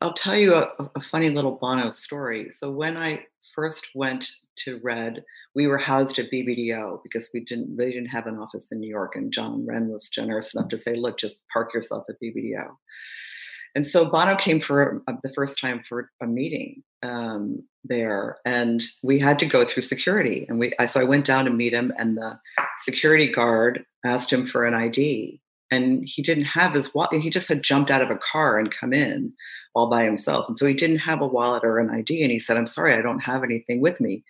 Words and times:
I'll 0.00 0.12
tell 0.12 0.36
you 0.36 0.54
a, 0.54 0.70
a, 0.94 1.00
funny 1.00 1.30
little 1.30 1.52
Bono 1.52 1.90
story. 1.90 2.50
So 2.50 2.70
when 2.70 2.98
I 2.98 3.24
first 3.54 3.88
went 3.94 4.30
to 4.58 4.78
Red, 4.82 5.24
we 5.54 5.66
were 5.66 5.78
housed 5.78 6.18
at 6.18 6.30
BBDO 6.30 7.00
because 7.02 7.30
we 7.32 7.40
didn't 7.40 7.74
really 7.74 7.92
didn't 7.92 8.08
have 8.08 8.26
an 8.26 8.36
office 8.36 8.70
in 8.70 8.80
New 8.80 8.90
York, 8.90 9.16
and 9.16 9.32
John 9.32 9.64
Wren 9.66 9.88
was 9.88 10.10
generous 10.10 10.54
enough 10.54 10.68
to 10.68 10.78
say, 10.78 10.94
"Look, 10.94 11.18
just 11.18 11.40
park 11.50 11.72
yourself 11.72 12.04
at 12.10 12.20
BBDO." 12.22 12.76
And 13.74 13.86
so 13.86 14.06
Bono 14.06 14.36
came 14.36 14.60
for 14.60 15.02
a, 15.06 15.18
the 15.22 15.32
first 15.32 15.58
time 15.60 15.82
for 15.86 16.10
a 16.22 16.26
meeting 16.26 16.82
um, 17.02 17.62
there, 17.84 18.38
and 18.44 18.82
we 19.02 19.18
had 19.18 19.38
to 19.38 19.46
go 19.46 19.64
through 19.64 19.82
security. 19.82 20.46
And 20.48 20.58
we, 20.58 20.74
so 20.88 21.00
I 21.00 21.04
went 21.04 21.24
down 21.24 21.46
to 21.46 21.50
meet 21.50 21.72
him, 21.72 21.92
and 21.98 22.18
the 22.18 22.38
security 22.80 23.30
guard 23.30 23.84
asked 24.04 24.32
him 24.32 24.46
for 24.46 24.66
an 24.66 24.74
ID, 24.74 25.40
and 25.70 26.02
he 26.06 26.22
didn't 26.22 26.44
have 26.44 26.74
his 26.74 26.94
wallet. 26.94 27.20
He 27.20 27.30
just 27.30 27.48
had 27.48 27.62
jumped 27.62 27.90
out 27.90 28.02
of 28.02 28.10
a 28.10 28.18
car 28.18 28.58
and 28.58 28.74
come 28.74 28.92
in 28.92 29.32
all 29.74 29.90
by 29.90 30.04
himself. 30.04 30.46
And 30.48 30.56
so 30.56 30.66
he 30.66 30.74
didn't 30.74 30.98
have 30.98 31.20
a 31.20 31.26
wallet 31.26 31.64
or 31.64 31.78
an 31.78 31.90
ID. 31.90 32.22
And 32.22 32.30
he 32.30 32.38
said, 32.38 32.56
I'm 32.56 32.66
sorry, 32.66 32.94
I 32.94 33.02
don't 33.02 33.20
have 33.20 33.42
anything 33.42 33.80
with 33.80 34.00
me. 34.00 34.24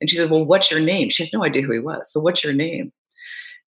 And 0.00 0.08
she 0.08 0.16
said, 0.16 0.30
Well, 0.30 0.44
what's 0.44 0.70
your 0.70 0.80
name? 0.80 1.08
She 1.08 1.24
had 1.24 1.32
no 1.32 1.44
idea 1.44 1.62
who 1.62 1.72
he 1.72 1.78
was. 1.78 2.12
So 2.12 2.20
what's 2.20 2.44
your 2.44 2.52
name? 2.52 2.92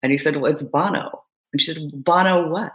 And 0.03 0.13
he 0.13 0.19
said, 0.19 0.37
Well, 0.37 0.53
it's 0.53 0.63
Bono. 0.63 1.23
And 1.53 1.61
she 1.61 1.73
said, 1.73 2.05
Bono 2.05 2.51
what? 2.51 2.73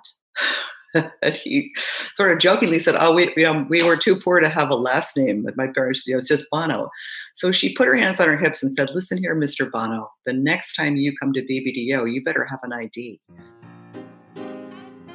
and 1.21 1.37
he 1.37 1.71
sort 2.13 2.31
of 2.31 2.39
jokingly 2.39 2.79
said, 2.79 2.95
"Oh, 2.99 3.13
we 3.13 3.33
you 3.35 3.43
know, 3.43 3.65
we 3.69 3.83
were 3.83 3.97
too 3.97 4.15
poor 4.15 4.39
to 4.39 4.49
have 4.49 4.69
a 4.69 4.75
last 4.75 5.17
name, 5.17 5.43
but 5.43 5.57
my 5.57 5.67
parents, 5.67 6.05
you 6.05 6.13
know, 6.13 6.19
it's 6.19 6.27
just 6.27 6.45
Bono." 6.51 6.89
So 7.33 7.51
she 7.51 7.73
put 7.73 7.87
her 7.87 7.95
hands 7.95 8.19
on 8.19 8.27
her 8.27 8.37
hips 8.37 8.61
and 8.61 8.71
said, 8.73 8.91
"Listen 8.91 9.17
here, 9.17 9.35
Mr. 9.35 9.69
Bono. 9.69 10.09
The 10.25 10.33
next 10.33 10.75
time 10.75 10.95
you 10.95 11.13
come 11.17 11.33
to 11.33 11.41
BBDO, 11.41 12.11
you 12.11 12.23
better 12.23 12.45
have 12.45 12.59
an 12.63 12.73
ID." 12.73 13.19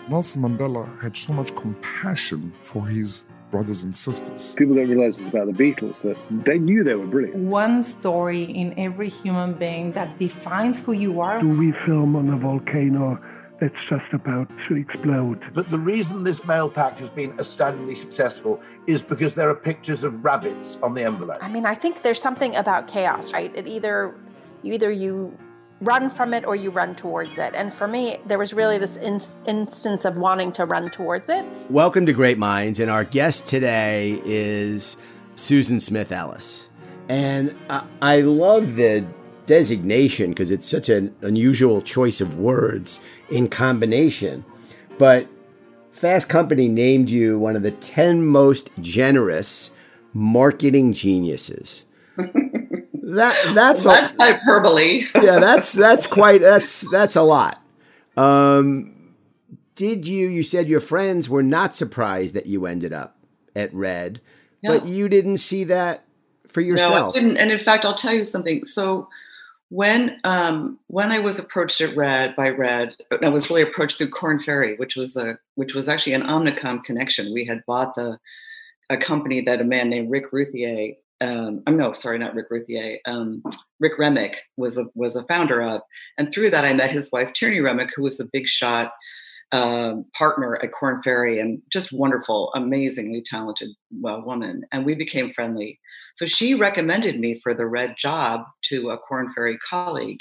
Nelson 0.08 0.40
Mandela 0.40 1.00
had 1.02 1.16
so 1.16 1.34
much 1.34 1.54
compassion 1.54 2.52
for 2.62 2.86
his 2.86 3.24
brothers 3.50 3.82
and 3.82 3.94
sisters. 3.94 4.54
People 4.54 4.74
don't 4.74 4.88
realize 4.88 5.18
it's 5.18 5.28
about 5.28 5.46
the 5.46 5.52
Beatles 5.52 6.00
that 6.00 6.16
they 6.44 6.58
knew 6.58 6.82
they 6.82 6.94
were 6.94 7.06
brilliant. 7.06 7.36
One 7.36 7.82
story 7.82 8.44
in 8.44 8.78
every 8.78 9.10
human 9.10 9.52
being 9.54 9.92
that 9.92 10.18
defines 10.18 10.82
who 10.82 10.92
you 10.92 11.20
are. 11.20 11.40
Do 11.40 11.48
we 11.48 11.72
film 11.84 12.16
on 12.16 12.30
a 12.30 12.38
volcano 12.38 13.18
that's 13.60 13.74
just 13.90 14.12
about 14.14 14.48
to 14.68 14.76
explode? 14.76 15.42
But 15.54 15.70
the 15.70 15.78
reason 15.78 16.24
this 16.24 16.42
mail 16.46 16.70
pack 16.70 16.96
has 16.98 17.10
been 17.10 17.38
astoundingly 17.38 18.02
successful 18.08 18.60
is 18.86 19.00
because 19.08 19.34
there 19.34 19.50
are 19.50 19.54
pictures 19.54 20.02
of 20.02 20.24
rabbits 20.24 20.78
on 20.82 20.94
the 20.94 21.02
envelope. 21.02 21.38
I 21.42 21.50
mean, 21.50 21.66
I 21.66 21.74
think 21.74 22.02
there's 22.02 22.20
something 22.20 22.54
about 22.56 22.88
chaos, 22.88 23.32
right? 23.34 23.54
It 23.54 23.66
either 23.66 24.14
you 24.62 24.72
either 24.72 24.90
you 24.90 25.36
run 25.80 26.10
from 26.10 26.34
it 26.34 26.44
or 26.44 26.56
you 26.56 26.70
run 26.70 26.94
towards 26.94 27.38
it. 27.38 27.54
And 27.54 27.72
for 27.72 27.86
me, 27.86 28.18
there 28.26 28.38
was 28.38 28.52
really 28.52 28.78
this 28.78 28.96
in- 28.96 29.22
instance 29.46 30.04
of 30.04 30.16
wanting 30.16 30.52
to 30.52 30.64
run 30.64 30.90
towards 30.90 31.28
it. 31.28 31.44
Welcome 31.70 32.06
to 32.06 32.12
Great 32.12 32.38
Minds. 32.38 32.80
And 32.80 32.90
our 32.90 33.04
guest 33.04 33.46
today 33.46 34.20
is 34.24 34.96
Susan 35.36 35.78
Smith 35.78 36.10
Ellis. 36.10 36.68
And 37.08 37.56
I, 37.70 37.84
I 38.02 38.20
love 38.22 38.74
the 38.74 39.06
designation 39.46 40.30
because 40.30 40.50
it's 40.50 40.68
such 40.68 40.88
an 40.88 41.14
unusual 41.22 41.80
choice 41.80 42.20
of 42.20 42.38
words 42.38 43.00
in 43.30 43.48
combination. 43.48 44.44
But 44.98 45.28
Fast 45.92 46.28
Company 46.28 46.68
named 46.68 47.08
you 47.08 47.38
one 47.38 47.56
of 47.56 47.62
the 47.62 47.70
10 47.70 48.26
most 48.26 48.70
generous 48.80 49.70
marketing 50.12 50.92
geniuses. 50.92 51.86
that 53.08 53.52
that's 53.54 53.86
well, 53.86 54.02
that's 54.02 54.14
a, 54.14 54.22
hyperbole. 54.22 55.06
yeah, 55.14 55.38
that's 55.38 55.72
that's 55.72 56.06
quite 56.06 56.42
that's 56.42 56.88
that's 56.90 57.16
a 57.16 57.22
lot. 57.22 57.62
Um, 58.16 59.14
did 59.74 60.06
you? 60.06 60.28
You 60.28 60.42
said 60.42 60.68
your 60.68 60.80
friends 60.80 61.28
were 61.28 61.42
not 61.42 61.74
surprised 61.74 62.34
that 62.34 62.46
you 62.46 62.66
ended 62.66 62.92
up 62.92 63.16
at 63.56 63.72
Red, 63.72 64.20
no. 64.62 64.78
but 64.78 64.86
you 64.86 65.08
didn't 65.08 65.38
see 65.38 65.64
that 65.64 66.04
for 66.48 66.60
yourself. 66.60 67.14
No, 67.14 67.20
I 67.20 67.22
didn't. 67.22 67.38
And 67.38 67.50
in 67.50 67.58
fact, 67.58 67.86
I'll 67.86 67.94
tell 67.94 68.12
you 68.12 68.24
something. 68.24 68.64
So 68.66 69.08
when 69.70 70.20
um, 70.24 70.78
when 70.88 71.10
I 71.10 71.18
was 71.18 71.38
approached 71.38 71.80
at 71.80 71.96
Red 71.96 72.36
by 72.36 72.50
Red, 72.50 72.94
I 73.22 73.30
was 73.30 73.48
really 73.48 73.62
approached 73.62 73.96
through 73.96 74.10
Korn 74.10 74.38
Ferry, 74.38 74.76
which 74.76 74.96
was 74.96 75.16
a 75.16 75.38
which 75.54 75.74
was 75.74 75.88
actually 75.88 76.12
an 76.12 76.24
Omnicom 76.24 76.84
connection. 76.84 77.32
We 77.32 77.46
had 77.46 77.64
bought 77.66 77.94
the 77.94 78.18
a 78.90 78.98
company 78.98 79.40
that 79.42 79.62
a 79.62 79.64
man 79.64 79.88
named 79.88 80.10
Rick 80.10 80.32
Ruthier 80.32 80.94
um, 81.20 81.62
I'm 81.66 81.76
no, 81.76 81.92
sorry, 81.92 82.18
not 82.18 82.34
Rick 82.34 82.46
Ruthier. 82.50 82.98
Um, 83.06 83.42
Rick 83.80 83.98
Remick 83.98 84.36
was 84.56 84.78
a 84.78 84.86
was 84.94 85.16
a 85.16 85.24
founder 85.24 85.60
of, 85.62 85.80
and 86.16 86.32
through 86.32 86.50
that 86.50 86.64
I 86.64 86.72
met 86.72 86.92
his 86.92 87.10
wife 87.10 87.32
Tierney 87.32 87.60
Remick, 87.60 87.90
who 87.94 88.02
was 88.02 88.20
a 88.20 88.28
big 88.32 88.46
shot 88.46 88.92
um, 89.52 90.04
partner 90.16 90.56
at 90.62 90.72
Korn 90.72 91.02
Ferry 91.02 91.40
and 91.40 91.60
just 91.72 91.92
wonderful, 91.92 92.52
amazingly 92.54 93.22
talented 93.22 93.70
well, 94.00 94.22
woman. 94.22 94.62
And 94.72 94.84
we 94.84 94.94
became 94.94 95.30
friendly. 95.30 95.80
So 96.16 96.26
she 96.26 96.54
recommended 96.54 97.18
me 97.18 97.34
for 97.34 97.54
the 97.54 97.66
red 97.66 97.96
job 97.96 98.42
to 98.64 98.90
a 98.90 98.98
Korn 98.98 99.32
Ferry 99.32 99.58
colleague. 99.68 100.20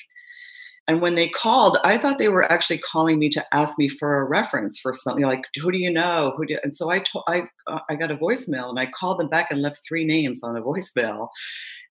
And 0.88 1.02
when 1.02 1.16
they 1.16 1.28
called, 1.28 1.78
I 1.84 1.98
thought 1.98 2.18
they 2.18 2.30
were 2.30 2.50
actually 2.50 2.78
calling 2.78 3.20
me 3.20 3.30
to 3.32 3.46
ask 3.54 3.78
me 3.78 3.90
for 3.90 4.20
a 4.20 4.26
reference 4.26 4.80
for 4.80 4.94
something 4.94 5.26
like, 5.26 5.44
who 5.62 5.70
do 5.72 5.78
you 5.78 5.92
know? 5.92 6.34
Who 6.38 6.46
do? 6.46 6.58
And 6.64 6.74
so 6.74 6.90
I 6.90 7.00
told, 7.00 7.26
I, 7.28 7.42
uh, 7.68 7.80
I 7.90 7.96
got 7.96 8.12
a 8.12 8.16
voicemail 8.16 8.70
and 8.70 8.80
I 8.80 8.86
called 8.86 9.20
them 9.20 9.28
back 9.28 9.52
and 9.52 9.62
left 9.62 9.82
three 9.86 10.06
names 10.06 10.42
on 10.44 10.56
a 10.56 10.62
voicemail. 10.62 11.28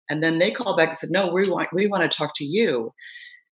And 0.08 0.22
then 0.22 0.38
they 0.38 0.50
called 0.50 0.78
back 0.78 0.88
and 0.88 0.96
said, 0.96 1.10
no, 1.10 1.26
we 1.26 1.48
want, 1.48 1.68
we 1.74 1.88
want 1.88 2.10
to 2.10 2.16
talk 2.16 2.32
to 2.36 2.44
you. 2.44 2.92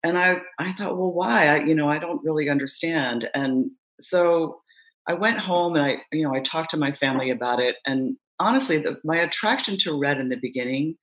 And 0.04 0.18
I, 0.18 0.38
I 0.60 0.74
thought, 0.74 0.98
well, 0.98 1.12
why? 1.12 1.48
I, 1.48 1.64
you 1.64 1.76
know, 1.76 1.90
I 1.90 2.00
don't 2.00 2.24
really 2.24 2.50
understand. 2.50 3.30
And 3.34 3.72
so 4.02 4.60
I 5.08 5.14
went 5.14 5.40
home 5.40 5.76
and 5.76 5.86
I, 5.86 5.98
you 6.12 6.28
know, 6.28 6.34
I 6.34 6.42
talked 6.42 6.72
to 6.72 6.78
my 6.78 6.92
family 6.92 7.30
about 7.30 7.62
it. 7.62 7.78
And 7.86 8.18
honestly, 8.40 8.78
the, 8.78 8.98
my 9.06 9.18
attraction 9.18 9.78
to 9.80 9.98
red 9.98 10.20
in 10.20 10.28
the 10.28 10.38
beginning 10.38 10.96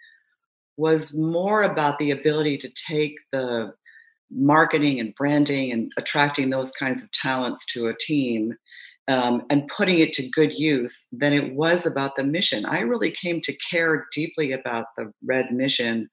was 0.77 1.15
more 1.15 1.63
about 1.63 1.99
the 1.99 2.11
ability 2.11 2.59
to 2.59 2.71
take 2.87 3.17
the 3.33 3.73
marketing 4.31 5.01
and 5.01 5.15
branding 5.15 5.73
and 5.73 5.93
attracting 5.97 6.51
those 6.51 6.71
kinds 6.73 7.03
of 7.03 7.11
talents 7.13 7.65
to 7.67 7.87
a 7.87 7.97
team 7.99 8.55
um, 9.09 9.43
and 9.51 9.69
putting 9.69 9.99
it 9.99 10.13
to 10.15 10.29
good 10.29 10.53
use 10.53 11.07
than 11.13 11.33
it 11.33 11.55
was 11.55 11.87
about 11.87 12.17
the 12.17 12.25
mission. 12.25 12.65
I 12.67 12.81
really 12.81 13.11
came 13.11 13.41
to 13.43 13.57
care 13.71 14.07
deeply 14.13 14.53
about 14.53 14.87
the 14.97 15.13
Red 15.25 15.53
mission 15.53 16.09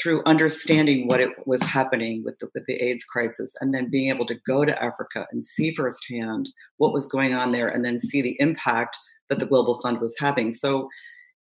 through 0.00 0.22
understanding 0.26 1.06
what 1.06 1.20
it 1.20 1.30
was 1.46 1.62
happening 1.62 2.22
with 2.24 2.38
the, 2.40 2.48
with 2.54 2.64
the 2.66 2.74
AIDS 2.82 3.04
crisis 3.04 3.54
and 3.60 3.72
then 3.72 3.90
being 3.90 4.10
able 4.10 4.26
to 4.26 4.38
go 4.46 4.64
to 4.64 4.82
Africa 4.82 5.26
and 5.32 5.44
see 5.44 5.72
firsthand 5.72 6.48
what 6.76 6.92
was 6.92 7.06
going 7.06 7.34
on 7.34 7.52
there 7.52 7.68
and 7.68 7.84
then 7.84 7.98
see 7.98 8.20
the 8.20 8.36
impact 8.38 8.98
that 9.30 9.38
the 9.38 9.46
Global 9.46 9.80
Fund 9.80 10.00
was 10.00 10.14
having. 10.18 10.52
So, 10.52 10.88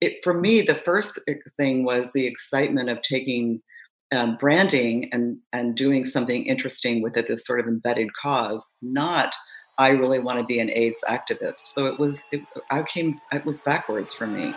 it, 0.02 0.18
for 0.24 0.34
me, 0.34 0.62
the 0.62 0.76
first 0.76 1.18
thing 1.58 1.86
was 1.86 2.12
the 2.12 2.28
excitement 2.28 2.90
of 2.90 3.02
taking 3.02 3.62
um, 4.14 4.38
branding 4.38 5.10
and 5.12 5.38
and 5.52 5.76
doing 5.76 6.06
something 6.06 6.46
interesting 6.46 7.02
with 7.02 7.18
it, 7.18 7.28
this 7.28 7.46
sort 7.46 7.60
of 7.60 7.68
embedded 7.68 8.10
cause, 8.22 8.70
not 8.82 9.34
I 9.78 9.90
really 9.90 10.20
want 10.20 10.40
to 10.40 10.46
be 10.46 10.60
an 10.60 10.70
AIDS 10.72 11.02
activist. 11.08 11.66
So 11.68 11.88
it 11.88 12.00
was 12.00 12.22
it, 12.32 12.42
I 12.72 12.84
came 12.84 13.20
it 13.34 13.46
was 13.46 13.60
backwards 13.60 14.14
for 14.14 14.28
me. 14.28 14.54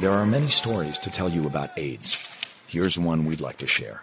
There 0.00 0.10
are 0.10 0.24
many 0.24 0.48
stories 0.48 0.98
to 1.00 1.10
tell 1.10 1.28
you 1.28 1.46
about 1.46 1.76
AIDS. 1.76 2.28
Here's 2.66 2.98
one 2.98 3.26
we'd 3.26 3.42
like 3.42 3.58
to 3.58 3.66
share. 3.66 4.02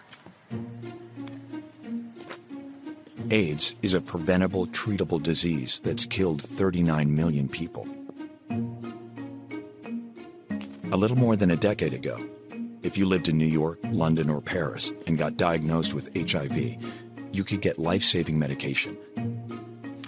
AIDS 3.32 3.74
is 3.82 3.94
a 3.94 4.00
preventable, 4.00 4.66
treatable 4.68 5.20
disease 5.20 5.80
that's 5.80 6.04
killed 6.04 6.40
39 6.42 7.14
million 7.14 7.48
people. 7.48 7.88
A 10.92 10.96
little 10.96 11.16
more 11.16 11.36
than 11.36 11.50
a 11.50 11.56
decade 11.56 11.94
ago, 11.94 12.24
if 12.82 12.96
you 12.96 13.04
lived 13.04 13.28
in 13.28 13.36
New 13.36 13.44
York, 13.44 13.78
London, 13.92 14.30
or 14.30 14.40
Paris 14.40 14.92
and 15.06 15.18
got 15.18 15.36
diagnosed 15.36 15.92
with 15.92 16.14
HIV, 16.14 16.56
you 17.32 17.44
could 17.44 17.60
get 17.60 17.78
life 17.78 18.02
saving 18.02 18.38
medication. 18.38 18.96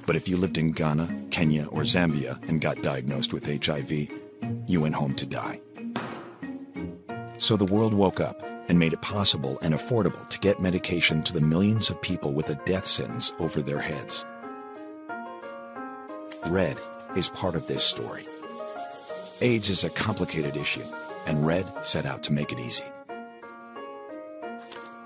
But 0.06 0.16
if 0.16 0.26
you 0.28 0.36
lived 0.36 0.58
in 0.58 0.72
Ghana, 0.72 1.26
Kenya, 1.30 1.66
or 1.66 1.82
Zambia 1.82 2.42
and 2.48 2.60
got 2.60 2.82
diagnosed 2.82 3.32
with 3.32 3.46
HIV, 3.46 3.90
you 4.66 4.80
went 4.80 4.94
home 4.94 5.14
to 5.14 5.26
die. 5.26 5.60
So 7.38 7.56
the 7.56 7.72
world 7.72 7.92
woke 7.92 8.20
up 8.20 8.42
and 8.68 8.78
made 8.78 8.92
it 8.92 9.02
possible 9.02 9.58
and 9.62 9.74
affordable 9.74 10.28
to 10.28 10.38
get 10.40 10.60
medication 10.60 11.22
to 11.24 11.32
the 11.32 11.40
millions 11.40 11.90
of 11.90 12.00
people 12.00 12.32
with 12.32 12.48
a 12.48 12.54
death 12.64 12.86
sentence 12.86 13.32
over 13.38 13.60
their 13.60 13.80
heads. 13.80 14.24
Red 16.46 16.78
is 17.16 17.30
part 17.30 17.54
of 17.54 17.66
this 17.66 17.84
story. 17.84 18.24
AIDS 19.40 19.70
is 19.70 19.84
a 19.84 19.90
complicated 19.90 20.56
issue 20.56 20.84
and 21.26 21.46
Red 21.46 21.66
set 21.86 22.06
out 22.06 22.22
to 22.24 22.32
make 22.32 22.52
it 22.52 22.60
easy. 22.60 22.84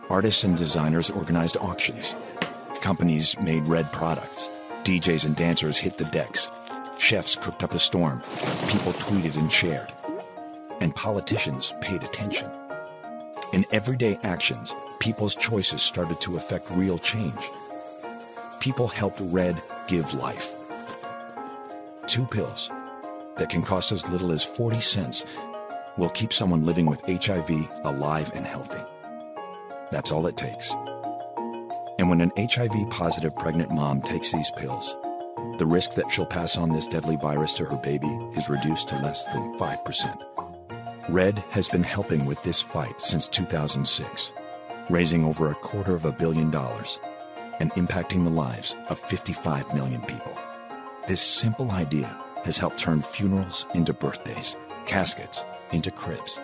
Artists 0.09 0.45
and 0.45 0.57
designers 0.57 1.11
organized 1.11 1.57
auctions. 1.57 2.15
Companies 2.81 3.37
made 3.41 3.67
Red 3.67 3.93
products. 3.93 4.51
DJs 4.85 5.27
and 5.27 5.35
dancers 5.35 5.79
hit 5.79 5.99
the 5.99 6.05
decks. 6.07 6.51
Chefs 6.99 7.35
cooked 7.37 7.65
up 7.65 7.75
a 7.75 7.79
storm. 7.79 8.23
People 8.69 8.93
tweeted 8.93 9.37
and 9.37 9.53
shared. 9.53 9.93
And 10.81 10.95
politicians 10.95 11.75
paid 11.81 12.05
attention. 12.05 12.51
In 13.53 13.65
everyday 13.73 14.19
actions, 14.23 14.75
people's 15.01 15.35
choices 15.35 15.83
started 15.83 16.21
to 16.21 16.37
affect 16.37 16.71
real 16.71 16.99
change. 16.99 17.51
People 18.61 18.87
helped 18.87 19.21
Red 19.21 19.61
give 19.89 20.15
life. 20.15 20.55
Two 22.07 22.27
pills, 22.27 22.71
that 23.37 23.49
can 23.49 23.63
cost 23.63 23.93
as 23.93 24.09
little 24.09 24.33
as 24.33 24.45
40 24.45 24.81
cents 24.81 25.25
will 25.97 26.11
keep 26.11 26.33
someone 26.33 26.65
living 26.65 26.87
with 26.87 27.03
HIV 27.07 27.51
alive 27.85 28.33
and 28.35 28.47
healthy. 28.47 28.83
That's 29.91 30.11
all 30.11 30.27
it 30.27 30.37
takes. 30.37 30.75
And 31.99 32.11
when 32.11 32.21
an 32.21 32.33
HIV 32.37 32.91
positive 32.91 33.35
pregnant 33.37 33.71
mom 33.71 34.03
takes 34.03 34.33
these 34.33 34.51
pills, 34.51 34.97
the 35.59 35.67
risk 35.67 35.93
that 35.93 36.11
she'll 36.11 36.27
pass 36.27 36.59
on 36.59 36.71
this 36.71 36.87
deadly 36.87 37.17
virus 37.17 37.53
to 37.55 37.65
her 37.65 37.77
baby 37.77 38.09
is 38.37 38.51
reduced 38.51 38.89
to 38.89 38.99
less 38.99 39.27
than 39.29 39.57
5%. 39.59 41.09
Red 41.09 41.39
has 41.51 41.69
been 41.69 41.83
helping 41.83 42.27
with 42.27 42.43
this 42.43 42.61
fight 42.61 43.01
since 43.01 43.29
2006, 43.29 44.33
raising 44.91 45.25
over 45.25 45.51
a 45.51 45.55
quarter 45.57 45.95
of 45.95 46.05
a 46.05 46.13
billion 46.13 46.51
dollars 46.51 47.01
and 47.61 47.73
impacting 47.73 48.25
the 48.25 48.31
lives 48.31 48.77
of 48.91 48.99
55 48.99 49.73
million 49.73 50.03
people. 50.03 50.37
This 51.09 51.23
simple 51.23 51.71
idea 51.71 52.19
has 52.45 52.59
helped 52.59 52.79
turn 52.79 53.01
funerals 53.01 53.67
into 53.75 53.95
birthdays, 53.95 54.57
caskets 54.85 55.45
into 55.73 55.91
cribs. 55.91 56.41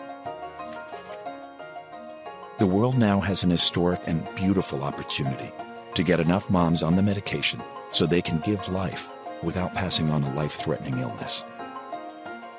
The 2.58 2.66
world 2.66 2.96
now 2.96 3.20
has 3.20 3.42
an 3.42 3.50
historic 3.50 4.00
and 4.06 4.28
beautiful 4.36 4.84
opportunity 4.84 5.50
to 5.94 6.02
get 6.02 6.20
enough 6.20 6.48
moms 6.48 6.82
on 6.82 6.96
the 6.96 7.02
medication 7.02 7.60
so 7.90 8.06
they 8.06 8.22
can 8.22 8.38
give 8.40 8.68
life 8.68 9.12
without 9.42 9.74
passing 9.74 10.10
on 10.10 10.22
a 10.22 10.34
life 10.34 10.52
threatening 10.52 10.98
illness. 10.98 11.44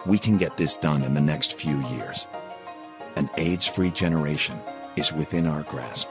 We 0.05 0.19
can 0.19 0.37
get 0.37 0.57
this 0.57 0.75
done 0.75 1.03
in 1.03 1.13
the 1.13 1.21
next 1.21 1.59
few 1.59 1.79
years. 1.87 2.27
An 3.15 3.29
AIDS 3.37 3.67
free 3.67 3.91
generation 3.91 4.59
is 4.97 5.13
within 5.13 5.47
our 5.47 5.63
grasp. 5.63 6.09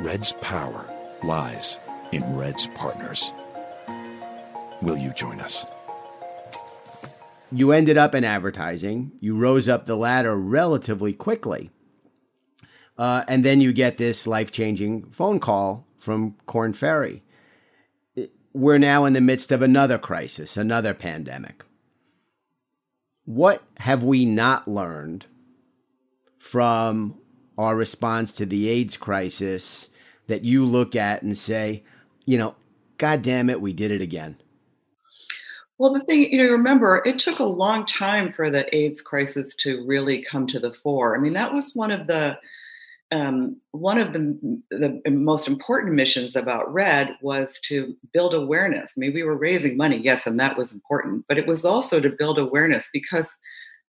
Red's 0.00 0.32
power 0.40 0.88
lies 1.22 1.78
in 2.12 2.36
Red's 2.36 2.68
partners. 2.68 3.32
Will 4.80 4.96
you 4.96 5.12
join 5.12 5.40
us? 5.40 5.66
You 7.54 7.70
ended 7.70 7.96
up 7.96 8.16
in 8.16 8.24
advertising. 8.24 9.12
You 9.20 9.36
rose 9.36 9.68
up 9.68 9.86
the 9.86 9.96
ladder 9.96 10.36
relatively 10.36 11.12
quickly. 11.12 11.70
Uh, 12.98 13.24
and 13.28 13.44
then 13.44 13.60
you 13.60 13.72
get 13.72 13.96
this 13.96 14.26
life 14.26 14.50
changing 14.50 15.10
phone 15.10 15.38
call 15.38 15.86
from 15.98 16.34
Korn 16.46 16.72
Ferry. 16.72 17.22
We're 18.52 18.78
now 18.78 19.04
in 19.04 19.12
the 19.12 19.20
midst 19.20 19.52
of 19.52 19.62
another 19.62 19.98
crisis, 19.98 20.56
another 20.56 20.94
pandemic. 20.94 21.64
What 23.24 23.62
have 23.78 24.02
we 24.02 24.24
not 24.24 24.66
learned 24.68 25.26
from 26.38 27.18
our 27.56 27.76
response 27.76 28.32
to 28.32 28.46
the 28.46 28.68
AIDS 28.68 28.96
crisis 28.96 29.90
that 30.26 30.44
you 30.44 30.66
look 30.66 30.94
at 30.96 31.22
and 31.22 31.36
say, 31.36 31.84
you 32.26 32.36
know, 32.36 32.56
God 32.98 33.22
damn 33.22 33.48
it, 33.48 33.60
we 33.60 33.72
did 33.72 33.90
it 33.90 34.02
again? 34.02 34.38
Well, 35.78 35.92
the 35.92 36.00
thing, 36.00 36.32
you 36.32 36.38
know, 36.38 36.50
remember, 36.50 37.02
it 37.04 37.18
took 37.18 37.40
a 37.40 37.44
long 37.44 37.84
time 37.84 38.32
for 38.32 38.48
the 38.48 38.74
AIDS 38.74 39.00
crisis 39.00 39.54
to 39.56 39.84
really 39.86 40.22
come 40.22 40.46
to 40.48 40.60
the 40.60 40.72
fore. 40.72 41.16
I 41.16 41.18
mean, 41.18 41.32
that 41.32 41.52
was 41.52 41.72
one 41.74 41.90
of 41.90 42.06
the 42.06 42.38
um, 43.12 43.60
one 43.70 43.98
of 43.98 44.12
the, 44.12 44.60
the 44.70 45.00
most 45.10 45.46
important 45.46 45.94
missions 45.94 46.34
about 46.34 46.72
Red 46.72 47.10
was 47.22 47.60
to 47.66 47.94
build 48.12 48.34
awareness. 48.34 48.92
I 48.96 48.98
mean, 48.98 49.14
we 49.14 49.22
were 49.22 49.36
raising 49.36 49.76
money, 49.76 49.98
yes, 50.02 50.26
and 50.26 50.40
that 50.40 50.56
was 50.56 50.72
important, 50.72 51.24
but 51.28 51.38
it 51.38 51.46
was 51.46 51.64
also 51.64 52.00
to 52.00 52.10
build 52.10 52.38
awareness 52.38 52.88
because 52.92 53.32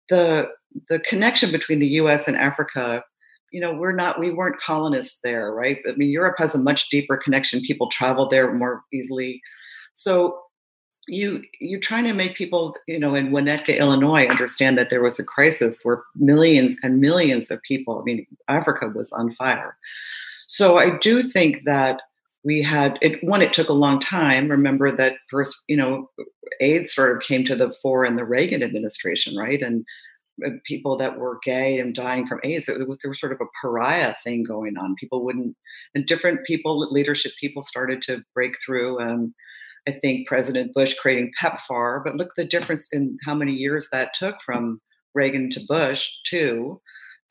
the 0.09 0.50
the 0.89 1.00
connection 1.00 1.51
between 1.51 1.80
the 1.80 1.88
U.S. 2.01 2.27
and 2.27 2.38
Africa, 2.38 3.03
you 3.51 3.62
know, 3.62 3.73
we're 3.73 3.95
not 3.95 4.19
we 4.19 4.31
weren't 4.31 4.59
colonists 4.59 5.19
there, 5.23 5.51
right? 5.53 5.80
I 5.88 5.95
mean, 5.95 6.09
Europe 6.09 6.35
has 6.38 6.53
a 6.53 6.59
much 6.59 6.89
deeper 6.89 7.18
connection. 7.18 7.62
People 7.62 7.89
travel 7.89 8.27
there 8.27 8.53
more 8.53 8.83
easily, 8.94 9.41
so 9.94 10.39
you 11.07 11.42
you're 11.59 11.80
trying 11.80 12.04
to 12.04 12.13
make 12.13 12.36
people 12.36 12.75
you 12.88 13.00
know 13.00 13.15
in 13.15 13.31
winnetka 13.31 13.77
illinois 13.77 14.27
understand 14.27 14.77
that 14.77 14.89
there 14.89 15.01
was 15.01 15.19
a 15.19 15.24
crisis 15.24 15.83
where 15.83 16.04
millions 16.15 16.77
and 16.83 17.00
millions 17.00 17.50
of 17.50 17.62
people 17.62 18.00
i 18.00 18.04
mean 18.04 18.25
africa 18.48 18.92
was 18.94 19.12
on 19.13 19.31
fire 19.31 19.77
so 20.48 20.77
i 20.77 20.98
do 21.00 21.21
think 21.21 21.63
that 21.65 22.01
we 22.44 22.62
had 22.62 22.98
it 23.01 23.24
one 23.24 23.42
it 23.42 23.54
took 23.54 23.69
a 23.69 23.74
long 23.74 24.00
time 24.00 24.50
remember 24.50 24.92
that 24.92 25.15
first 25.30 25.63
you 25.68 25.77
know 25.77 26.09
aids 26.59 26.94
sort 26.94 27.15
of 27.15 27.24
came 27.24 27.44
to 27.44 27.56
the 27.56 27.71
fore 27.81 28.06
in 28.06 28.15
the 28.15 28.25
reagan 28.25 28.62
administration 28.62 29.36
right 29.36 29.62
and 29.62 29.86
people 30.65 30.95
that 30.98 31.18
were 31.18 31.39
gay 31.44 31.80
and 31.80 31.95
dying 31.95 32.25
from 32.25 32.39
AIDS. 32.44 32.69
It 32.69 32.88
was, 32.88 32.98
there 33.01 33.09
was 33.09 33.19
sort 33.19 33.31
of 33.31 33.42
a 33.42 33.50
pariah 33.62 34.15
thing 34.24 34.44
going 34.44 34.77
on. 34.77 34.95
People 34.95 35.24
wouldn't, 35.24 35.56
and 35.95 36.06
different 36.06 36.45
people, 36.45 36.77
leadership 36.92 37.31
people 37.39 37.63
started 37.63 38.01
to 38.04 38.24
break 38.33 38.56
through. 38.63 39.00
Um, 39.00 39.33
I 39.88 39.92
think 39.92 40.28
President 40.28 40.74
Bush 40.74 40.94
creating 40.95 41.31
PEPFAR, 41.42 42.04
but 42.04 42.16
look 42.16 42.36
the 42.36 42.45
difference 42.45 42.88
in 42.92 43.18
how 43.25 43.34
many 43.34 43.54
years 43.54 43.88
that 43.92 44.13
took 44.13 44.42
from 44.42 44.81
Reagan 45.13 45.50
to 45.51 45.62
Bush 45.68 46.10
too, 46.25 46.81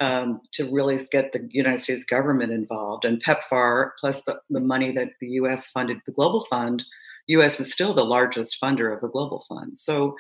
um, 0.00 0.40
to 0.52 0.72
really 0.72 0.98
get 1.12 1.32
the 1.32 1.46
United 1.50 1.80
States 1.80 2.04
government 2.04 2.52
involved. 2.52 3.04
And 3.04 3.22
PEPFAR 3.22 3.90
plus 4.00 4.22
the, 4.24 4.40
the 4.50 4.60
money 4.60 4.90
that 4.92 5.10
the 5.20 5.28
U.S. 5.28 5.70
funded 5.70 5.98
the 6.06 6.12
Global 6.12 6.44
Fund, 6.46 6.84
U.S. 7.28 7.60
is 7.60 7.72
still 7.72 7.94
the 7.94 8.04
largest 8.04 8.60
funder 8.60 8.92
of 8.92 9.00
the 9.00 9.08
Global 9.08 9.44
Fund. 9.48 9.78
So 9.78 10.16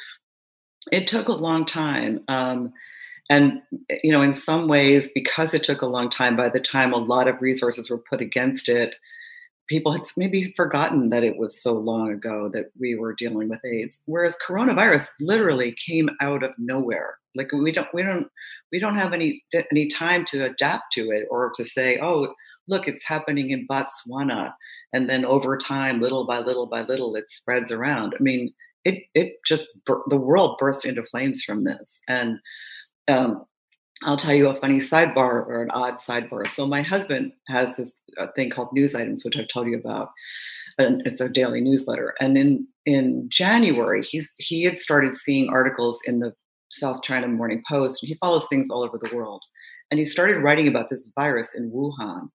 it 0.92 1.06
took 1.06 1.28
a 1.28 1.32
long 1.32 1.64
time. 1.64 2.20
Um, 2.28 2.72
and 3.28 3.60
you 4.04 4.12
know, 4.12 4.22
in 4.22 4.32
some 4.32 4.68
ways, 4.68 5.10
because 5.12 5.52
it 5.52 5.64
took 5.64 5.82
a 5.82 5.86
long 5.86 6.10
time, 6.10 6.36
by 6.36 6.48
the 6.48 6.60
time 6.60 6.92
a 6.92 6.98
lot 6.98 7.28
of 7.28 7.42
resources 7.42 7.90
were 7.90 7.98
put 7.98 8.20
against 8.20 8.68
it, 8.68 8.94
people 9.68 9.92
had 9.92 10.02
maybe 10.16 10.52
forgotten 10.56 11.08
that 11.08 11.24
it 11.24 11.36
was 11.36 11.60
so 11.60 11.72
long 11.72 12.12
ago 12.12 12.48
that 12.52 12.66
we 12.78 12.94
were 12.94 13.14
dealing 13.14 13.48
with 13.48 13.64
AIDS. 13.64 14.00
Whereas 14.06 14.36
coronavirus 14.46 15.10
literally 15.20 15.72
came 15.72 16.10
out 16.20 16.42
of 16.42 16.54
nowhere. 16.58 17.18
Like 17.34 17.52
we 17.52 17.72
don't 17.72 17.88
we 17.92 18.02
don't 18.02 18.28
we 18.72 18.80
don't 18.80 18.96
have 18.96 19.12
any 19.12 19.42
any 19.70 19.88
time 19.88 20.24
to 20.26 20.44
adapt 20.44 20.92
to 20.94 21.10
it 21.10 21.26
or 21.30 21.52
to 21.56 21.64
say, 21.64 21.98
oh, 22.00 22.34
look, 22.68 22.88
it's 22.88 23.04
happening 23.04 23.50
in 23.50 23.66
Botswana, 23.68 24.52
and 24.92 25.08
then 25.08 25.24
over 25.24 25.56
time, 25.56 25.98
little 25.98 26.26
by 26.26 26.38
little 26.38 26.66
by 26.66 26.82
little, 26.82 27.14
it 27.14 27.28
spreads 27.28 27.70
around. 27.70 28.14
I 28.18 28.22
mean, 28.22 28.52
it 28.84 29.04
it 29.14 29.34
just 29.44 29.68
the 29.84 30.16
world 30.16 30.56
burst 30.58 30.86
into 30.86 31.04
flames 31.04 31.42
from 31.42 31.64
this, 31.64 32.00
and 32.08 32.38
um, 33.08 33.44
I'll 34.04 34.16
tell 34.16 34.34
you 34.34 34.48
a 34.48 34.54
funny 34.54 34.78
sidebar 34.78 35.46
or 35.46 35.62
an 35.62 35.70
odd 35.70 35.94
sidebar. 35.94 36.48
So 36.48 36.66
my 36.66 36.82
husband 36.82 37.32
has 37.48 37.76
this 37.76 37.98
uh, 38.18 38.26
thing 38.36 38.50
called 38.50 38.68
news 38.72 38.94
items, 38.94 39.24
which 39.24 39.38
I've 39.38 39.48
told 39.48 39.68
you 39.68 39.78
about, 39.78 40.10
and 40.78 41.02
it's 41.06 41.20
a 41.20 41.28
daily 41.28 41.60
newsletter. 41.60 42.14
And 42.20 42.36
in 42.36 42.66
in 42.84 43.26
January, 43.28 44.02
he's 44.02 44.34
he 44.38 44.64
had 44.64 44.78
started 44.78 45.14
seeing 45.14 45.48
articles 45.48 46.00
in 46.04 46.20
the 46.20 46.34
South 46.70 47.02
China 47.02 47.28
Morning 47.28 47.62
Post, 47.68 48.02
and 48.02 48.08
he 48.08 48.16
follows 48.16 48.46
things 48.48 48.70
all 48.70 48.84
over 48.84 48.98
the 48.98 49.14
world. 49.14 49.42
And 49.90 49.98
he 49.98 50.04
started 50.04 50.42
writing 50.42 50.68
about 50.68 50.90
this 50.90 51.08
virus 51.14 51.54
in 51.54 51.70
Wuhan. 51.70 52.28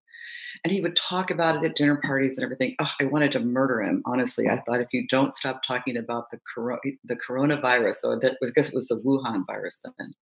And 0.63 0.71
he 0.71 0.81
would 0.81 0.95
talk 0.95 1.31
about 1.31 1.55
it 1.55 1.67
at 1.67 1.75
dinner 1.75 1.99
parties 2.03 2.37
and 2.37 2.43
everything. 2.43 2.75
Oh, 2.79 2.91
I 2.99 3.05
wanted 3.05 3.31
to 3.33 3.39
murder 3.39 3.81
him. 3.81 4.03
Honestly, 4.05 4.47
I 4.47 4.61
thought 4.61 4.79
if 4.79 4.93
you 4.93 5.07
don't 5.07 5.33
stop 5.33 5.63
talking 5.63 5.97
about 5.97 6.29
the 6.29 6.39
coro- 6.53 6.79
the 7.03 7.15
coronavirus, 7.15 7.97
or 8.03 8.19
that 8.19 8.37
I 8.43 8.47
guess 8.55 8.69
it 8.69 8.75
was 8.75 8.87
the 8.87 8.99
Wuhan 8.99 9.43
virus 9.47 9.79
then 9.83 10.13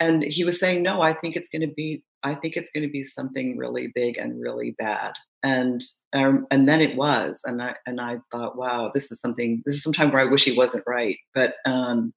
and 0.00 0.24
he 0.24 0.44
was 0.44 0.58
saying 0.58 0.82
no 0.82 1.02
i 1.02 1.12
think 1.12 1.36
it's 1.36 1.48
going 1.48 1.62
to 1.62 1.74
be 1.74 2.02
i 2.22 2.34
think 2.34 2.56
it's 2.56 2.70
going 2.70 2.82
to 2.82 2.92
be 2.92 3.04
something 3.04 3.56
really 3.56 3.88
big 3.94 4.18
and 4.18 4.40
really 4.40 4.72
bad. 4.78 5.12
And 5.42 5.82
um, 6.12 6.46
and 6.50 6.68
then 6.68 6.82
it 6.82 6.96
was 6.96 7.40
and 7.44 7.62
i 7.62 7.74
and 7.86 8.00
i 8.00 8.18
thought 8.30 8.56
wow 8.56 8.90
this 8.92 9.10
is 9.10 9.20
something 9.20 9.62
this 9.64 9.74
is 9.74 9.82
some 9.82 9.92
time 9.92 10.10
where 10.10 10.20
i 10.20 10.30
wish 10.30 10.44
he 10.44 10.56
wasn't 10.56 10.84
right. 10.86 11.16
But 11.34 11.54
um 11.64 12.12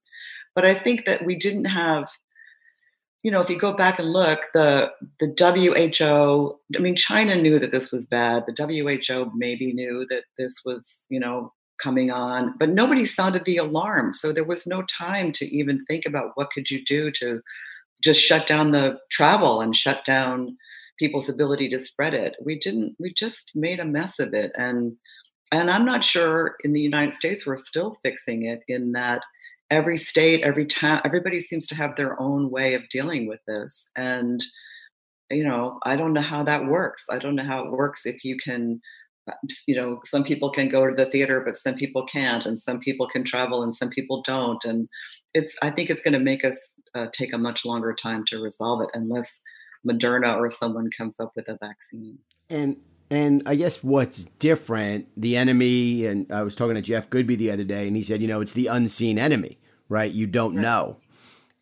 but 0.56 0.66
i 0.66 0.74
think 0.74 1.06
that 1.06 1.26
we 1.26 1.38
didn't 1.38 1.66
have 1.66 2.10
you 3.24 3.32
know 3.32 3.40
if 3.40 3.50
you 3.50 3.58
go 3.58 3.72
back 3.74 4.00
and 4.00 4.12
look 4.12 4.42
the 4.54 4.92
the 5.22 5.34
who 5.98 6.60
i 6.76 6.80
mean 6.80 6.96
china 6.98 7.36
knew 7.36 7.60
that 7.60 7.72
this 7.72 7.92
was 7.92 8.06
bad. 8.06 8.44
The 8.46 9.02
who 9.08 9.32
maybe 9.36 9.72
knew 9.72 10.06
that 10.10 10.24
this 10.38 10.62
was 10.66 11.06
you 11.10 11.20
know 11.20 11.54
coming 11.82 12.12
on 12.12 12.56
but 12.60 12.70
nobody 12.70 13.06
sounded 13.06 13.46
the 13.46 13.58
alarm. 13.58 14.14
So 14.14 14.32
there 14.32 14.44
was 14.44 14.68
no 14.68 14.84
time 14.84 15.32
to 15.34 15.46
even 15.46 15.86
think 15.86 16.06
about 16.06 16.32
what 16.36 16.52
could 16.52 16.70
you 16.70 16.84
do 16.84 17.10
to 17.12 17.42
just 18.04 18.20
shut 18.20 18.48
down 18.48 18.72
the 18.72 18.98
travel 19.10 19.62
and 19.62 19.76
shut 19.76 20.04
down 20.06 20.58
people's 21.00 21.30
ability 21.30 21.70
to 21.70 21.80
spread 21.80 22.14
it. 22.14 22.36
We 22.44 22.60
didn't. 22.60 22.96
We 23.00 23.14
just 23.14 23.52
made 23.56 23.80
a 23.80 23.86
mess 23.86 24.20
of 24.20 24.34
it, 24.34 24.52
and 24.58 24.94
and 25.52 25.70
I'm 25.72 25.86
not 25.86 26.04
sure 26.04 26.56
in 26.64 26.74
the 26.74 26.82
United 26.82 27.14
States 27.14 27.46
we're 27.46 27.58
still 27.58 27.98
fixing 28.04 28.44
it. 28.46 28.62
In 28.68 28.92
that 28.94 29.22
every 29.70 29.98
state, 29.98 30.42
every 30.42 30.66
town, 30.66 31.02
everybody 31.06 31.40
seems 31.40 31.68
to 31.68 31.76
have 31.76 31.96
their 31.96 32.20
own 32.22 32.50
way 32.50 32.74
of 32.74 32.90
dealing 32.90 33.28
with 33.28 33.40
this, 33.48 33.86
and 33.96 34.44
you 35.32 35.44
know, 35.44 35.80
I 35.84 35.96
don't 35.96 36.14
know 36.14 36.22
how 36.22 36.44
that 36.44 36.66
works. 36.66 37.06
I 37.10 37.18
don't 37.18 37.36
know 37.36 37.44
how 37.44 37.64
it 37.66 37.72
works 37.72 38.06
if 38.06 38.24
you 38.24 38.38
can 38.38 38.82
you 39.68 39.76
know 39.76 40.00
some 40.04 40.24
people 40.24 40.50
can 40.50 40.68
go 40.70 40.86
to 40.86 40.96
the 40.96 41.10
theater 41.10 41.42
but 41.46 41.56
some 41.56 41.76
people 41.76 42.06
can't 42.06 42.46
and 42.46 42.60
some 42.60 42.80
people 42.80 43.08
can 43.08 43.24
travel 43.24 43.64
and 43.64 43.74
some 43.74 43.90
people 43.90 44.22
don't 44.22 44.66
and 44.66 44.90
it's 45.34 45.56
i 45.62 45.70
think 45.70 45.90
it's 45.90 46.02
going 46.02 46.14
to 46.14 46.20
make 46.20 46.44
us 46.44 46.74
uh, 46.96 47.08
take 47.14 47.34
a 47.34 47.38
much 47.38 47.64
longer 47.66 47.94
time 47.94 48.24
to 48.28 48.40
resolve 48.40 48.82
it 48.82 48.90
unless 48.94 49.40
moderna 49.88 50.36
or 50.36 50.50
someone 50.50 50.90
comes 50.98 51.20
up 51.20 51.32
with 51.36 51.48
a 51.48 51.58
vaccine 51.62 52.18
and 52.50 52.78
And 53.10 53.44
I 53.46 53.56
guess 53.56 53.84
what's 53.84 54.26
different, 54.40 55.08
the 55.16 55.38
enemy, 55.38 56.06
and 56.06 56.32
I 56.32 56.42
was 56.42 56.56
talking 56.56 56.76
to 56.76 56.82
Jeff 56.82 57.10
Goodby 57.10 57.38
the 57.38 57.52
other 57.52 57.64
day, 57.64 57.86
and 57.86 57.96
he 57.96 58.02
said, 58.02 58.22
you 58.22 58.28
know, 58.28 58.42
it's 58.42 58.54
the 58.54 58.68
unseen 58.68 59.20
enemy, 59.20 59.60
right? 59.88 60.12
You 60.12 60.26
don't 60.26 60.56
know. 60.56 60.98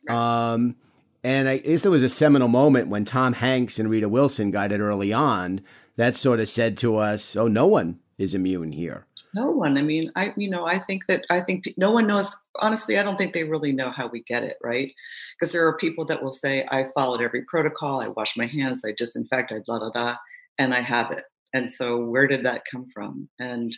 Um, 0.07 0.77
and 1.23 1.49
I 1.49 1.57
guess 1.57 1.81
there 1.81 1.91
was 1.91 2.03
a 2.03 2.09
seminal 2.09 2.47
moment 2.47 2.87
when 2.87 3.05
Tom 3.05 3.33
Hanks 3.33 3.79
and 3.79 3.89
Rita 3.89 4.07
Wilson 4.09 4.51
got 4.51 4.71
it 4.71 4.79
early 4.79 5.11
on 5.11 5.61
that 6.01 6.15
sort 6.15 6.39
of 6.39 6.49
said 6.49 6.79
to 6.79 6.97
us, 6.97 7.35
oh, 7.35 7.47
no 7.47 7.67
one 7.67 7.99
is 8.17 8.33
immune 8.33 8.71
here. 8.71 9.05
No 9.35 9.51
one. 9.51 9.77
I 9.77 9.83
mean, 9.83 10.11
I 10.15 10.33
you 10.35 10.49
know, 10.49 10.65
I 10.65 10.79
think 10.79 11.05
that 11.07 11.25
I 11.29 11.41
think 11.41 11.71
no 11.77 11.91
one 11.91 12.07
knows. 12.07 12.35
Honestly, 12.59 12.97
I 12.97 13.03
don't 13.03 13.17
think 13.17 13.33
they 13.33 13.43
really 13.43 13.71
know 13.71 13.91
how 13.91 14.07
we 14.07 14.23
get 14.23 14.43
it 14.43 14.57
right, 14.61 14.91
because 15.39 15.53
there 15.53 15.65
are 15.67 15.77
people 15.77 16.03
that 16.05 16.21
will 16.21 16.31
say, 16.31 16.67
"I 16.69 16.87
followed 16.97 17.21
every 17.21 17.43
protocol. 17.43 18.01
I 18.01 18.09
washed 18.09 18.37
my 18.37 18.47
hands. 18.47 18.81
I 18.83 18.93
disinfect. 18.97 19.53
I 19.53 19.59
blah 19.65 19.79
blah 19.79 19.91
blah, 19.91 20.17
and 20.57 20.73
I 20.73 20.81
have 20.81 21.11
it." 21.11 21.23
And 21.53 21.71
so, 21.71 22.03
where 22.03 22.27
did 22.27 22.43
that 22.45 22.63
come 22.69 22.87
from? 22.93 23.29
And 23.39 23.71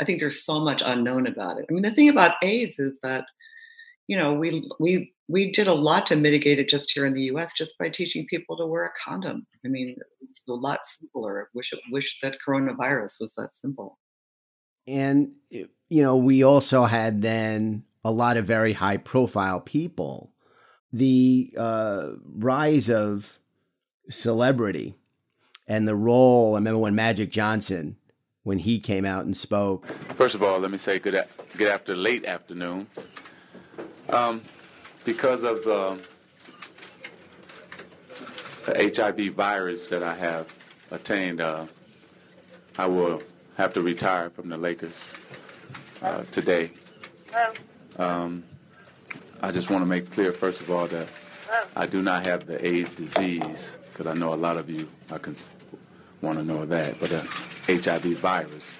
I 0.00 0.04
think 0.04 0.18
there's 0.18 0.44
so 0.44 0.60
much 0.60 0.82
unknown 0.84 1.26
about 1.26 1.58
it. 1.58 1.66
I 1.70 1.72
mean, 1.72 1.82
the 1.82 1.92
thing 1.92 2.08
about 2.08 2.42
AIDS 2.42 2.78
is 2.78 2.98
that, 3.02 3.24
you 4.08 4.16
know, 4.18 4.34
we 4.34 4.68
we 4.78 5.14
we 5.28 5.52
did 5.52 5.68
a 5.68 5.74
lot 5.74 6.06
to 6.06 6.16
mitigate 6.16 6.58
it 6.58 6.68
just 6.68 6.90
here 6.90 7.04
in 7.04 7.12
the 7.12 7.24
U.S. 7.24 7.52
just 7.52 7.76
by 7.78 7.90
teaching 7.90 8.26
people 8.26 8.56
to 8.56 8.66
wear 8.66 8.86
a 8.86 8.90
condom. 9.02 9.46
I 9.64 9.68
mean, 9.68 9.96
it's 10.22 10.42
a 10.48 10.54
lot 10.54 10.84
simpler. 10.84 11.50
Wish 11.52 11.72
wish 11.90 12.18
that 12.22 12.38
coronavirus 12.46 13.20
was 13.20 13.34
that 13.36 13.54
simple. 13.54 13.98
And, 14.86 15.32
you 15.50 15.68
know, 15.90 16.16
we 16.16 16.42
also 16.42 16.86
had 16.86 17.20
then 17.20 17.84
a 18.04 18.10
lot 18.10 18.38
of 18.38 18.46
very 18.46 18.72
high 18.72 18.96
profile 18.96 19.60
people. 19.60 20.32
The 20.94 21.52
uh, 21.58 22.12
rise 22.24 22.88
of 22.88 23.38
celebrity 24.08 24.94
and 25.66 25.86
the 25.86 25.94
role. 25.94 26.54
I 26.54 26.58
remember 26.58 26.78
when 26.78 26.94
Magic 26.94 27.30
Johnson, 27.30 27.96
when 28.44 28.60
he 28.60 28.80
came 28.80 29.04
out 29.04 29.26
and 29.26 29.36
spoke. 29.36 29.86
First 30.14 30.34
of 30.34 30.42
all, 30.42 30.58
let 30.58 30.70
me 30.70 30.78
say 30.78 30.98
good, 30.98 31.14
a- 31.14 31.28
good 31.58 31.68
after 31.68 31.94
late 31.94 32.24
afternoon. 32.24 32.86
Um, 34.08 34.40
because 35.08 35.42
of 35.42 35.64
the, 35.64 35.98
the 38.66 38.92
HIV 38.94 39.32
virus 39.32 39.86
that 39.86 40.02
I 40.02 40.14
have 40.14 40.52
attained, 40.90 41.40
uh, 41.40 41.64
I 42.76 42.84
will 42.84 43.22
have 43.56 43.72
to 43.72 43.80
retire 43.80 44.28
from 44.28 44.50
the 44.50 44.58
Lakers 44.58 44.92
uh, 46.02 46.24
today. 46.30 46.72
Um, 47.96 48.44
I 49.40 49.50
just 49.50 49.70
want 49.70 49.80
to 49.80 49.86
make 49.86 50.10
clear, 50.10 50.30
first 50.30 50.60
of 50.60 50.70
all, 50.70 50.86
that 50.88 51.08
I 51.74 51.86
do 51.86 52.02
not 52.02 52.26
have 52.26 52.46
the 52.46 52.62
AIDS 52.62 52.90
disease, 52.90 53.78
because 53.90 54.06
I 54.06 54.12
know 54.12 54.34
a 54.34 54.36
lot 54.36 54.58
of 54.58 54.68
you 54.68 54.86
are 55.10 55.18
cons- 55.18 55.48
want 56.20 56.36
to 56.36 56.44
know 56.44 56.66
that, 56.66 57.00
but 57.00 57.08
the 57.08 57.22
HIV 57.66 58.18
virus. 58.18 58.76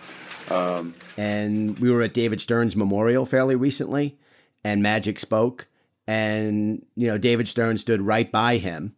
Um, 0.50 0.94
and 1.16 1.78
we 1.78 1.90
were 1.90 2.02
at 2.02 2.12
David 2.12 2.42
Stern's 2.42 2.76
memorial 2.76 3.24
fairly 3.24 3.56
recently, 3.56 4.18
and 4.62 4.82
Magic 4.82 5.18
spoke, 5.18 5.68
and 6.08 6.84
you 6.96 7.06
know 7.06 7.18
David 7.18 7.46
Stern 7.46 7.78
stood 7.78 8.00
right 8.00 8.32
by 8.32 8.56
him, 8.56 8.96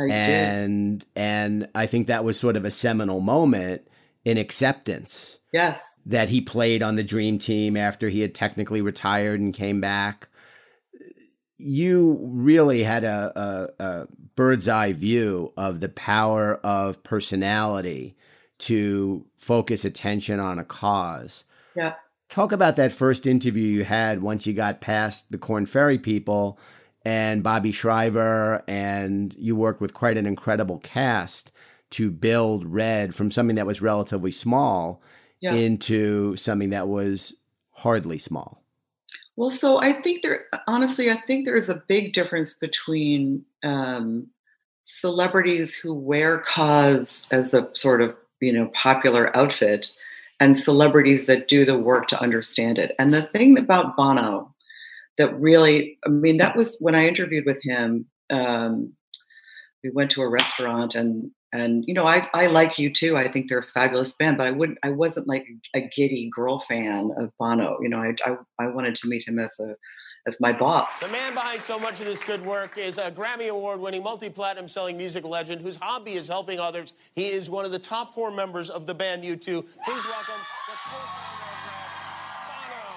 oh, 0.00 0.04
I 0.04 0.08
did. 0.08 0.14
and 0.14 1.06
and 1.14 1.68
I 1.74 1.84
think 1.86 2.06
that 2.06 2.24
was 2.24 2.38
sort 2.40 2.56
of 2.56 2.64
a 2.64 2.70
seminal 2.70 3.20
moment 3.20 3.86
in 4.24 4.38
acceptance 4.38 5.38
Yes. 5.52 5.82
that 6.06 6.28
he 6.30 6.40
played 6.40 6.82
on 6.82 6.94
the 6.94 7.02
dream 7.04 7.38
team 7.38 7.76
after 7.76 8.08
he 8.08 8.20
had 8.20 8.34
technically 8.34 8.80
retired 8.80 9.40
and 9.40 9.52
came 9.52 9.80
back. 9.80 10.28
You 11.58 12.18
really 12.22 12.82
had 12.82 13.04
a, 13.04 13.68
a, 13.78 13.84
a 13.84 14.06
bird's 14.34 14.66
eye 14.68 14.92
view 14.94 15.52
of 15.56 15.80
the 15.80 15.88
power 15.90 16.54
of 16.64 17.02
personality 17.04 18.16
to 18.60 19.26
focus 19.36 19.84
attention 19.84 20.40
on 20.40 20.58
a 20.58 20.64
cause. 20.64 21.44
Yeah. 21.76 21.94
Talk 22.32 22.50
about 22.50 22.76
that 22.76 22.92
first 22.92 23.26
interview 23.26 23.66
you 23.66 23.84
had 23.84 24.22
once 24.22 24.46
you 24.46 24.54
got 24.54 24.80
past 24.80 25.30
the 25.30 25.36
Korn 25.36 25.66
Ferry 25.66 25.98
people 25.98 26.58
and 27.04 27.42
Bobby 27.42 27.72
Shriver, 27.72 28.64
and 28.66 29.34
you 29.36 29.54
worked 29.54 29.82
with 29.82 29.92
quite 29.92 30.16
an 30.16 30.24
incredible 30.24 30.78
cast 30.78 31.52
to 31.90 32.10
build 32.10 32.64
Red 32.64 33.14
from 33.14 33.30
something 33.30 33.56
that 33.56 33.66
was 33.66 33.82
relatively 33.82 34.32
small 34.32 35.02
Yeah. 35.42 35.52
into 35.52 36.34
something 36.36 36.70
that 36.70 36.88
was 36.88 37.36
hardly 37.72 38.16
small. 38.16 38.64
Well, 39.36 39.50
so 39.50 39.82
I 39.82 39.92
think 39.92 40.22
there, 40.22 40.46
honestly, 40.66 41.10
I 41.10 41.16
think 41.26 41.44
there 41.44 41.54
is 41.54 41.68
a 41.68 41.82
big 41.86 42.14
difference 42.14 42.54
between 42.54 43.44
um, 43.62 44.28
celebrities 44.84 45.74
who 45.74 45.92
wear 45.92 46.38
cause 46.38 47.26
as 47.30 47.52
a 47.52 47.68
sort 47.74 48.00
of, 48.00 48.16
you 48.40 48.54
know, 48.54 48.68
popular 48.68 49.36
outfit 49.36 49.94
and 50.42 50.58
celebrities 50.58 51.26
that 51.26 51.46
do 51.46 51.64
the 51.64 51.78
work 51.78 52.08
to 52.08 52.20
understand 52.20 52.76
it. 52.76 52.96
And 52.98 53.14
the 53.14 53.22
thing 53.22 53.56
about 53.56 53.96
Bono 53.96 54.52
that 55.16 55.32
really, 55.38 55.98
I 56.04 56.08
mean, 56.08 56.38
that 56.38 56.56
was 56.56 56.76
when 56.80 56.96
I 56.96 57.06
interviewed 57.06 57.46
with 57.46 57.62
him. 57.62 58.06
Um, 58.28 58.94
we 59.84 59.90
went 59.90 60.10
to 60.12 60.22
a 60.22 60.28
restaurant 60.28 60.96
and 60.96 61.30
and 61.52 61.84
you 61.86 61.92
know 61.92 62.06
I, 62.06 62.28
I 62.32 62.46
like 62.46 62.74
U2 62.74 63.16
i 63.16 63.26
think 63.26 63.48
they're 63.48 63.58
a 63.58 63.62
fabulous 63.64 64.14
band 64.14 64.38
but 64.38 64.46
i 64.46 64.52
wouldn't 64.52 64.78
i 64.84 64.90
wasn't 64.90 65.26
like 65.26 65.44
a 65.74 65.80
giddy 65.80 66.30
girl 66.32 66.60
fan 66.60 67.10
of 67.18 67.32
bono 67.36 67.78
you 67.82 67.88
know 67.88 67.98
i 67.98 68.14
i, 68.24 68.36
I 68.60 68.68
wanted 68.68 68.94
to 68.94 69.08
meet 69.08 69.26
him 69.26 69.40
as 69.40 69.58
a 69.58 69.74
as 70.26 70.38
my 70.40 70.52
boss 70.52 71.00
The 71.00 71.08
man 71.08 71.34
behind 71.34 71.62
so 71.62 71.78
much 71.78 72.00
of 72.00 72.06
this 72.06 72.22
good 72.22 72.44
work 72.44 72.78
is 72.78 72.98
a 72.98 73.10
Grammy 73.10 73.48
Award 73.48 73.80
winning, 73.80 74.02
multi 74.02 74.30
platinum 74.30 74.68
selling 74.68 74.96
music 74.96 75.24
legend 75.24 75.60
whose 75.62 75.76
hobby 75.76 76.14
is 76.14 76.28
helping 76.28 76.60
others. 76.60 76.92
He 77.14 77.28
is 77.28 77.50
one 77.50 77.64
of 77.64 77.72
the 77.72 77.78
top 77.78 78.14
four 78.14 78.30
members 78.30 78.70
of 78.70 78.86
the 78.86 78.94
band 78.94 79.24
U2. 79.24 79.42
Please 79.42 80.04
welcome 80.04 80.40
the 80.68 81.32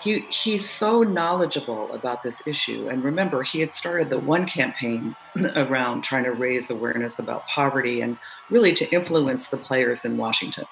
he 0.05 0.19
he's 0.29 0.69
so 0.69 1.01
knowledgeable 1.01 1.91
about 1.91 2.21
this 2.21 2.41
issue 2.45 2.87
and 2.89 3.03
remember 3.03 3.41
he 3.41 3.59
had 3.59 3.73
started 3.73 4.09
the 4.09 4.19
one 4.19 4.45
campaign 4.45 5.15
around 5.55 6.03
trying 6.03 6.23
to 6.23 6.31
raise 6.31 6.69
awareness 6.69 7.17
about 7.17 7.45
poverty 7.47 8.01
and 8.01 8.17
really 8.49 8.71
to 8.71 8.89
influence 8.93 9.47
the 9.47 9.57
players 9.57 10.05
in 10.05 10.15
washington 10.15 10.65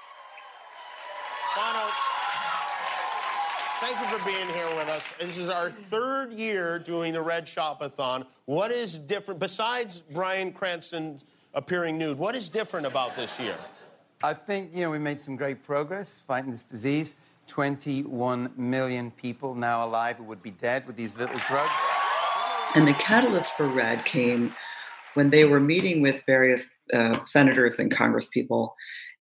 you 4.04 4.18
for 4.18 4.26
being 4.26 4.48
here 4.50 4.76
with 4.76 4.88
us. 4.90 5.14
This 5.20 5.38
is 5.38 5.50
our 5.50 5.72
third 5.72 6.34
year 6.34 6.78
doing 6.80 7.14
the 7.14 7.22
Red 7.22 7.46
Shopathon. 7.46 8.26
What 8.46 8.72
is 8.72 9.00
different, 9.00 9.40
besides 9.40 10.00
Bryan 10.00 10.52
Cranston 10.52 11.20
appearing 11.54 11.98
nude, 11.98 12.18
what 12.18 12.36
is 12.36 12.50
different 12.50 12.86
about 12.86 13.16
this 13.16 13.40
year? 13.40 13.56
I 14.22 14.34
think, 14.34 14.74
you 14.74 14.82
know, 14.82 14.90
we 14.90 15.00
made 15.00 15.22
some 15.22 15.36
great 15.36 15.64
progress 15.64 16.22
fighting 16.26 16.52
this 16.52 16.64
disease. 16.64 17.16
21 17.48 18.52
million 18.58 19.12
people 19.12 19.54
now 19.56 19.86
alive 19.86 20.18
who 20.18 20.24
would 20.24 20.42
be 20.42 20.52
dead 20.52 20.86
with 20.88 20.96
these 20.96 21.18
little 21.18 21.38
drugs. 21.48 21.72
And 22.76 22.88
the 22.88 22.94
catalyst 22.94 23.54
for 23.54 23.68
Red 23.68 24.04
came 24.06 24.54
when 25.14 25.30
they 25.30 25.46
were 25.46 25.60
meeting 25.60 26.02
with 26.02 26.24
various 26.26 26.68
uh, 26.94 27.24
senators 27.26 27.80
and 27.80 27.94
congresspeople 27.94 28.72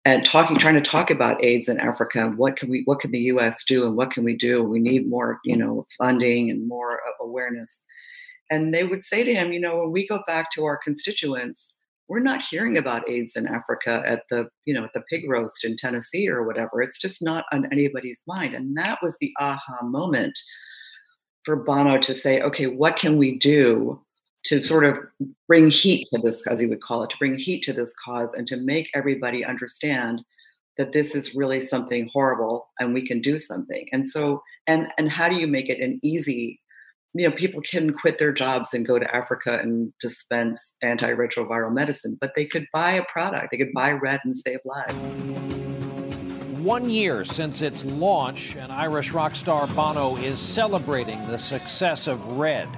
and 0.04 0.24
talking, 0.24 0.58
trying 0.58 0.74
to 0.74 0.80
talk 0.80 1.10
about 1.10 1.42
AIDS 1.44 1.68
in 1.68 1.78
Africa. 1.78 2.32
What 2.36 2.56
can 2.56 2.68
we, 2.68 2.82
what 2.84 3.00
can 3.00 3.12
the 3.12 3.20
U.S. 3.20 3.62
do, 3.64 3.86
and 3.86 3.96
what 3.96 4.10
can 4.10 4.24
we 4.24 4.36
do? 4.36 4.62
We 4.62 4.80
need 4.80 5.08
more, 5.08 5.38
you 5.44 5.56
know, 5.56 5.86
funding 5.98 6.50
and 6.50 6.66
more 6.66 7.00
awareness. 7.20 7.82
And 8.50 8.74
they 8.74 8.84
would 8.84 9.02
say 9.02 9.24
to 9.24 9.34
him, 9.34 9.52
you 9.52 9.60
know, 9.60 9.78
when 9.78 9.92
we 9.92 10.06
go 10.06 10.20
back 10.26 10.50
to 10.52 10.64
our 10.64 10.76
constituents, 10.76 11.74
we're 12.08 12.20
not 12.20 12.42
hearing 12.42 12.76
about 12.76 13.08
AIDS 13.08 13.36
in 13.36 13.46
Africa 13.46 14.02
at 14.04 14.24
the, 14.28 14.48
you 14.66 14.74
know, 14.74 14.84
at 14.84 14.92
the 14.92 15.02
pig 15.08 15.22
roast 15.28 15.64
in 15.64 15.76
Tennessee 15.76 16.28
or 16.28 16.44
whatever. 16.44 16.82
It's 16.82 16.98
just 16.98 17.22
not 17.22 17.44
on 17.52 17.66
anybody's 17.72 18.22
mind. 18.26 18.54
And 18.54 18.76
that 18.76 18.98
was 19.02 19.16
the 19.18 19.32
aha 19.40 19.82
moment 19.82 20.38
for 21.44 21.56
Bono 21.56 21.98
to 21.98 22.14
say, 22.14 22.42
okay, 22.42 22.66
what 22.66 22.96
can 22.96 23.16
we 23.16 23.38
do 23.38 24.02
to 24.44 24.64
sort 24.64 24.84
of 24.84 24.98
bring 25.46 25.70
heat 25.70 26.08
to 26.12 26.20
this, 26.20 26.42
as 26.48 26.58
he 26.58 26.66
would 26.66 26.82
call 26.82 27.02
it, 27.02 27.10
to 27.10 27.16
bring 27.18 27.38
heat 27.38 27.62
to 27.64 27.72
this 27.72 27.94
cause 28.04 28.34
and 28.34 28.46
to 28.48 28.56
make 28.56 28.90
everybody 28.94 29.44
understand 29.44 30.22
that 30.78 30.92
this 30.92 31.14
is 31.14 31.34
really 31.34 31.60
something 31.60 32.08
horrible 32.12 32.68
and 32.80 32.94
we 32.94 33.06
can 33.06 33.20
do 33.20 33.38
something. 33.38 33.86
And 33.92 34.06
so, 34.06 34.42
and 34.66 34.88
and 34.98 35.10
how 35.10 35.28
do 35.28 35.38
you 35.38 35.46
make 35.46 35.68
it 35.68 35.80
an 35.80 36.00
easy 36.02 36.60
you 37.14 37.28
know, 37.28 37.34
people 37.34 37.60
can 37.60 37.92
quit 37.92 38.16
their 38.16 38.32
jobs 38.32 38.72
and 38.72 38.86
go 38.86 38.98
to 38.98 39.14
Africa 39.14 39.58
and 39.58 39.92
dispense 40.00 40.76
antiretroviral 40.82 41.70
medicine, 41.70 42.16
but 42.20 42.32
they 42.34 42.46
could 42.46 42.66
buy 42.72 42.92
a 42.92 43.04
product. 43.04 43.48
They 43.50 43.58
could 43.58 43.72
buy 43.74 43.92
Red 43.92 44.20
and 44.24 44.34
save 44.34 44.60
lives. 44.64 45.04
One 46.62 46.88
year 46.88 47.24
since 47.24 47.60
its 47.60 47.84
launch, 47.84 48.56
and 48.56 48.72
Irish 48.72 49.10
rock 49.12 49.34
star 49.34 49.66
Bono 49.68 50.16
is 50.16 50.38
celebrating 50.38 51.26
the 51.26 51.36
success 51.36 52.06
of 52.06 52.38
Red. 52.38 52.68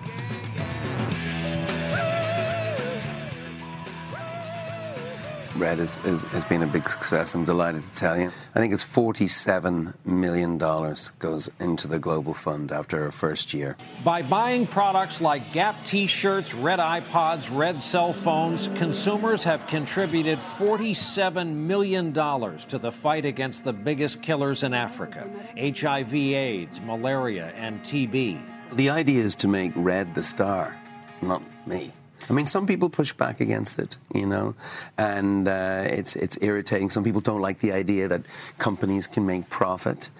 Red 5.57 5.79
is, 5.79 5.99
is, 6.05 6.25
has 6.25 6.45
been 6.45 6.63
a 6.63 6.67
big 6.67 6.89
success. 6.89 7.35
I'm 7.35 7.45
delighted 7.45 7.85
to 7.85 7.95
tell 7.95 8.19
you. 8.19 8.31
I 8.55 8.59
think 8.59 8.73
it's 8.73 8.85
$47 8.85 9.95
million 10.05 10.59
goes 10.59 11.51
into 11.61 11.87
the 11.87 11.99
Global 11.99 12.35
Fund 12.35 12.73
after 12.73 13.03
our 13.03 13.13
first 13.13 13.55
year. 13.55 13.77
By 14.05 14.23
buying 14.23 14.67
products 14.67 15.21
like 15.21 15.53
Gap 15.53 15.77
t 15.85 16.07
shirts, 16.07 16.55
red 16.55 16.81
iPods, 16.81 17.57
red 17.57 17.81
cell 17.81 18.13
phones, 18.13 18.69
consumers 18.75 19.45
have 19.45 19.67
contributed 19.67 20.39
$47 20.39 21.55
million 21.55 22.13
to 22.13 22.79
the 22.79 22.91
fight 22.91 23.25
against 23.25 23.65
the 23.65 23.73
biggest 23.73 24.23
killers 24.23 24.63
in 24.65 24.75
Africa 24.75 25.29
HIV, 25.57 26.15
AIDS, 26.15 26.81
malaria, 26.81 27.53
and 27.57 27.81
TB. 27.81 28.41
The 28.73 28.91
idea 28.91 29.23
is 29.23 29.35
to 29.37 29.49
make 29.49 29.73
Red 29.77 30.15
the 30.15 30.23
star, 30.23 30.77
not 31.23 31.43
me. 31.67 31.93
I 32.29 32.33
mean, 32.33 32.47
some 32.47 32.67
people 32.67 32.89
push 32.89 33.13
back 33.13 33.41
against 33.41 33.79
it, 33.79 33.97
you 34.15 34.27
know, 34.27 34.55
and 34.97 35.49
uh, 35.49 35.85
it's 35.87 36.17
it's 36.17 36.39
irritating. 36.41 36.91
Some 36.91 37.05
people 37.05 37.21
don't 37.21 37.41
like 37.41 37.59
the 37.59 37.73
idea 37.73 38.09
that 38.09 38.23
companies 38.59 39.07
can 39.07 39.27
make 39.27 39.49
profit, 39.49 40.11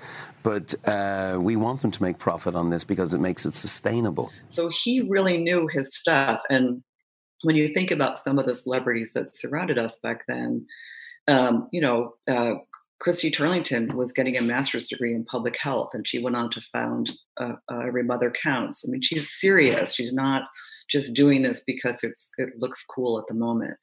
but 0.43 0.75
uh, 0.87 1.39
we 1.41 1.57
want 1.57 1.81
them 1.81 1.91
to 1.91 2.03
make 2.03 2.19
profit 2.19 2.55
on 2.55 2.71
this 2.71 2.85
because 2.85 3.15
it 3.15 3.21
makes 3.21 3.47
it 3.47 3.55
sustainable. 3.55 4.31
So 4.49 4.69
he 4.69 5.01
really 5.01 5.39
knew 5.39 5.69
his 5.73 5.89
stuff, 5.95 6.43
and 6.51 6.83
when 7.43 7.57
you 7.57 7.69
think 7.69 7.91
about 7.91 8.19
some 8.19 8.39
of 8.39 8.47
the 8.47 8.55
celebrities 8.55 9.13
that 9.13 9.35
surrounded 9.35 9.79
us 9.79 9.99
back 10.03 10.25
then, 10.27 10.67
um, 11.29 11.69
you 11.73 11.81
know, 11.81 12.15
uh, 12.27 12.55
Christy 13.01 13.31
Turlington 13.31 13.95
was 13.95 14.13
getting 14.13 14.37
a 14.37 14.43
master's 14.43 14.89
degree 14.89 15.15
in 15.15 15.25
public 15.25 15.59
health, 15.59 15.91
and 15.95 16.07
she 16.07 16.23
went 16.23 16.37
on 16.37 16.51
to 16.51 16.61
found 16.61 17.13
uh, 17.39 17.53
uh, 17.71 17.81
Every 17.81 18.03
Mother 18.03 18.31
Counts. 18.31 18.85
I 18.87 18.91
mean, 18.91 19.03
she's 19.03 19.31
serious. 19.31 19.95
She's 19.95 20.13
not 20.13 20.45
just 20.89 21.15
doing 21.15 21.43
this 21.43 21.63
because 21.67 22.03
it's 22.03 22.31
it 22.39 22.51
looks 22.59 22.85
cool 22.85 23.19
at 23.19 23.27
the 23.27 23.35
moment. 23.35 23.75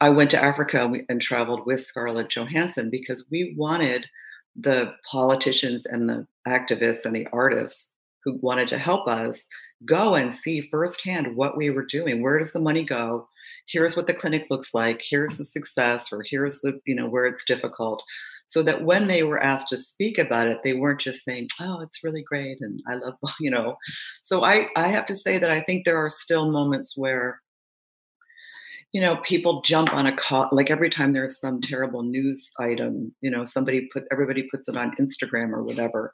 I 0.00 0.10
went 0.10 0.30
to 0.32 0.42
Africa 0.42 0.90
and 1.08 1.20
traveled 1.20 1.64
with 1.64 1.80
Scarlett 1.80 2.28
Johansson 2.28 2.90
because 2.90 3.24
we 3.30 3.54
wanted 3.56 4.06
the 4.54 4.92
politicians 5.10 5.86
and 5.86 6.08
the 6.08 6.26
activists 6.46 7.04
and 7.04 7.14
the 7.14 7.26
artists 7.32 7.92
who 8.24 8.38
wanted 8.42 8.68
to 8.68 8.78
help 8.78 9.06
us 9.06 9.46
go 9.86 10.14
and 10.14 10.32
see 10.32 10.60
firsthand 10.60 11.36
what 11.36 11.56
we 11.56 11.70
were 11.70 11.84
doing. 11.84 12.22
Where 12.22 12.38
does 12.38 12.52
the 12.52 12.60
money 12.60 12.82
go? 12.82 13.28
Here's 13.68 13.96
what 13.96 14.06
the 14.06 14.14
clinic 14.14 14.46
looks 14.50 14.74
like. 14.74 15.02
Here's 15.08 15.38
the 15.38 15.44
success, 15.44 16.12
or 16.12 16.24
here's 16.28 16.60
the 16.60 16.80
you 16.86 16.94
know 16.94 17.08
where 17.08 17.26
it's 17.26 17.44
difficult 17.44 18.02
so 18.48 18.62
that 18.62 18.84
when 18.84 19.06
they 19.06 19.22
were 19.22 19.42
asked 19.42 19.68
to 19.68 19.76
speak 19.76 20.18
about 20.18 20.46
it 20.46 20.62
they 20.62 20.74
weren't 20.74 21.00
just 21.00 21.24
saying 21.24 21.48
oh 21.60 21.80
it's 21.80 22.04
really 22.04 22.22
great 22.22 22.58
and 22.60 22.80
i 22.88 22.94
love 22.94 23.14
you 23.40 23.50
know. 23.50 23.76
So 24.22 24.44
i 24.44 24.66
i 24.76 24.88
have 24.88 25.06
to 25.06 25.14
say 25.14 25.38
that 25.38 25.50
i 25.50 25.60
think 25.60 25.84
there 25.84 26.02
are 26.02 26.10
still 26.10 26.50
moments 26.50 26.94
where 26.96 27.40
you 28.92 29.00
know 29.00 29.16
people 29.22 29.60
jump 29.62 29.92
on 29.92 30.06
a 30.06 30.16
call 30.16 30.48
like 30.52 30.70
every 30.70 30.88
time 30.88 31.12
there's 31.12 31.40
some 31.40 31.60
terrible 31.60 32.02
news 32.02 32.50
item 32.58 33.14
you 33.20 33.30
know 33.30 33.44
somebody 33.44 33.88
put 33.92 34.04
everybody 34.10 34.48
puts 34.50 34.68
it 34.68 34.76
on 34.76 34.94
instagram 35.00 35.50
or 35.50 35.62
whatever 35.62 36.12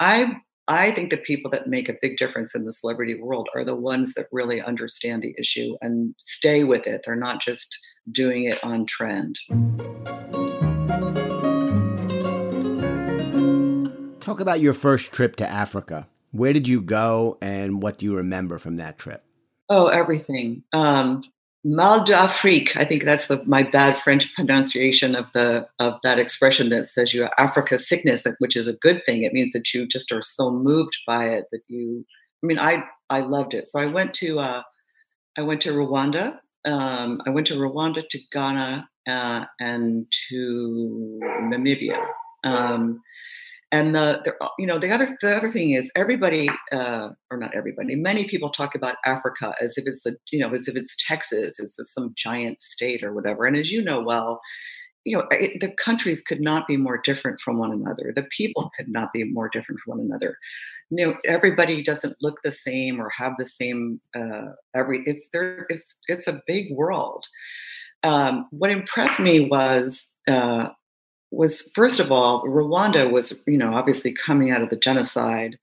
i 0.00 0.32
i 0.68 0.90
think 0.90 1.10
the 1.10 1.16
people 1.16 1.50
that 1.50 1.66
make 1.66 1.88
a 1.88 1.96
big 2.00 2.16
difference 2.16 2.54
in 2.54 2.64
the 2.64 2.72
celebrity 2.72 3.20
world 3.20 3.48
are 3.54 3.64
the 3.64 3.74
ones 3.74 4.14
that 4.14 4.28
really 4.32 4.62
understand 4.62 5.22
the 5.22 5.34
issue 5.38 5.76
and 5.82 6.14
stay 6.18 6.64
with 6.64 6.86
it. 6.86 7.02
They're 7.04 7.16
not 7.16 7.40
just 7.40 7.78
doing 8.10 8.44
it 8.44 8.62
on 8.64 8.86
trend 8.86 9.38
Talk 14.22 14.38
about 14.38 14.60
your 14.60 14.72
first 14.72 15.10
trip 15.10 15.34
to 15.36 15.48
Africa. 15.48 16.06
Where 16.30 16.52
did 16.52 16.68
you 16.68 16.80
go 16.80 17.38
and 17.42 17.82
what 17.82 17.98
do 17.98 18.06
you 18.06 18.14
remember 18.14 18.56
from 18.56 18.76
that 18.76 18.96
trip? 18.96 19.24
Oh, 19.68 19.88
everything. 19.88 20.62
Um, 20.72 21.24
Mal 21.64 22.04
d'Afrique. 22.04 22.76
I 22.76 22.84
think 22.84 23.02
that's 23.02 23.26
the, 23.26 23.42
my 23.46 23.64
bad 23.64 23.96
French 23.98 24.32
pronunciation 24.32 25.16
of 25.16 25.26
the 25.34 25.66
of 25.80 25.98
that 26.04 26.20
expression 26.20 26.68
that 26.68 26.86
says 26.86 27.12
you 27.12 27.22
have 27.22 27.32
Africa 27.36 27.76
sickness, 27.76 28.24
which 28.38 28.54
is 28.54 28.68
a 28.68 28.74
good 28.74 29.04
thing. 29.04 29.24
It 29.24 29.32
means 29.32 29.54
that 29.54 29.74
you 29.74 29.88
just 29.88 30.12
are 30.12 30.22
so 30.22 30.52
moved 30.52 30.96
by 31.04 31.24
it 31.24 31.46
that 31.50 31.62
you. 31.66 32.04
I 32.44 32.46
mean, 32.46 32.60
I 32.60 32.84
I 33.10 33.20
loved 33.20 33.54
it. 33.54 33.66
So 33.66 33.80
I 33.80 33.86
went 33.86 34.14
to 34.14 34.38
uh, 34.38 34.62
I 35.36 35.42
went 35.42 35.60
to 35.62 35.72
Rwanda. 35.72 36.38
Um, 36.64 37.20
I 37.26 37.30
went 37.30 37.48
to 37.48 37.54
Rwanda, 37.54 38.08
to 38.08 38.18
Ghana, 38.30 38.88
uh, 39.08 39.44
and 39.58 40.06
to 40.28 41.20
Namibia. 41.42 42.06
Um, 42.44 43.02
and 43.72 43.94
the, 43.94 44.20
the, 44.22 44.34
you 44.58 44.66
know 44.66 44.78
the 44.78 44.90
other 44.90 45.16
the 45.22 45.34
other 45.34 45.50
thing 45.50 45.72
is 45.72 45.90
everybody 45.96 46.48
uh, 46.70 47.08
or 47.30 47.38
not 47.38 47.54
everybody 47.54 47.96
many 47.96 48.28
people 48.28 48.50
talk 48.50 48.74
about 48.74 48.96
africa 49.06 49.54
as 49.60 49.76
if 49.78 49.86
it's 49.86 50.06
a 50.06 50.12
you 50.30 50.38
know 50.38 50.52
as 50.52 50.68
if 50.68 50.76
it's 50.76 50.94
texas 51.04 51.58
as 51.58 51.78
some 51.90 52.12
giant 52.14 52.60
state 52.60 53.02
or 53.02 53.12
whatever. 53.12 53.46
And 53.46 53.56
as 53.56 53.72
you 53.72 53.82
know 53.82 54.00
well 54.00 54.40
you 55.04 55.16
know 55.16 55.24
it, 55.30 55.60
the 55.60 55.72
countries 55.72 56.22
could 56.22 56.40
not 56.40 56.66
be 56.66 56.76
more 56.76 57.00
different 57.02 57.40
from 57.40 57.58
one 57.58 57.72
another. 57.72 58.12
The 58.14 58.24
people 58.24 58.70
could 58.76 58.88
not 58.88 59.12
be 59.12 59.24
more 59.24 59.48
different 59.48 59.80
from 59.80 59.98
one 59.98 60.06
another. 60.06 60.36
You 60.90 61.06
know 61.06 61.14
everybody 61.26 61.82
doesn't 61.82 62.16
look 62.20 62.40
the 62.42 62.52
same 62.52 63.00
or 63.00 63.10
have 63.16 63.32
the 63.38 63.46
same 63.46 64.00
uh, 64.14 64.52
every 64.74 65.02
it's 65.06 65.30
there 65.30 65.66
it's 65.70 65.96
it's 66.08 66.28
a 66.28 66.42
big 66.46 66.66
world. 66.72 67.26
Um, 68.04 68.46
what 68.50 68.70
impressed 68.70 69.20
me 69.20 69.48
was 69.48 70.12
uh, 70.28 70.68
was 71.32 71.70
first 71.74 71.98
of 71.98 72.12
all, 72.12 72.44
Rwanda 72.44 73.10
was, 73.10 73.42
you 73.46 73.56
know, 73.56 73.74
obviously 73.74 74.12
coming 74.12 74.50
out 74.50 74.62
of 74.62 74.68
the 74.68 74.76
genocide. 74.76 75.58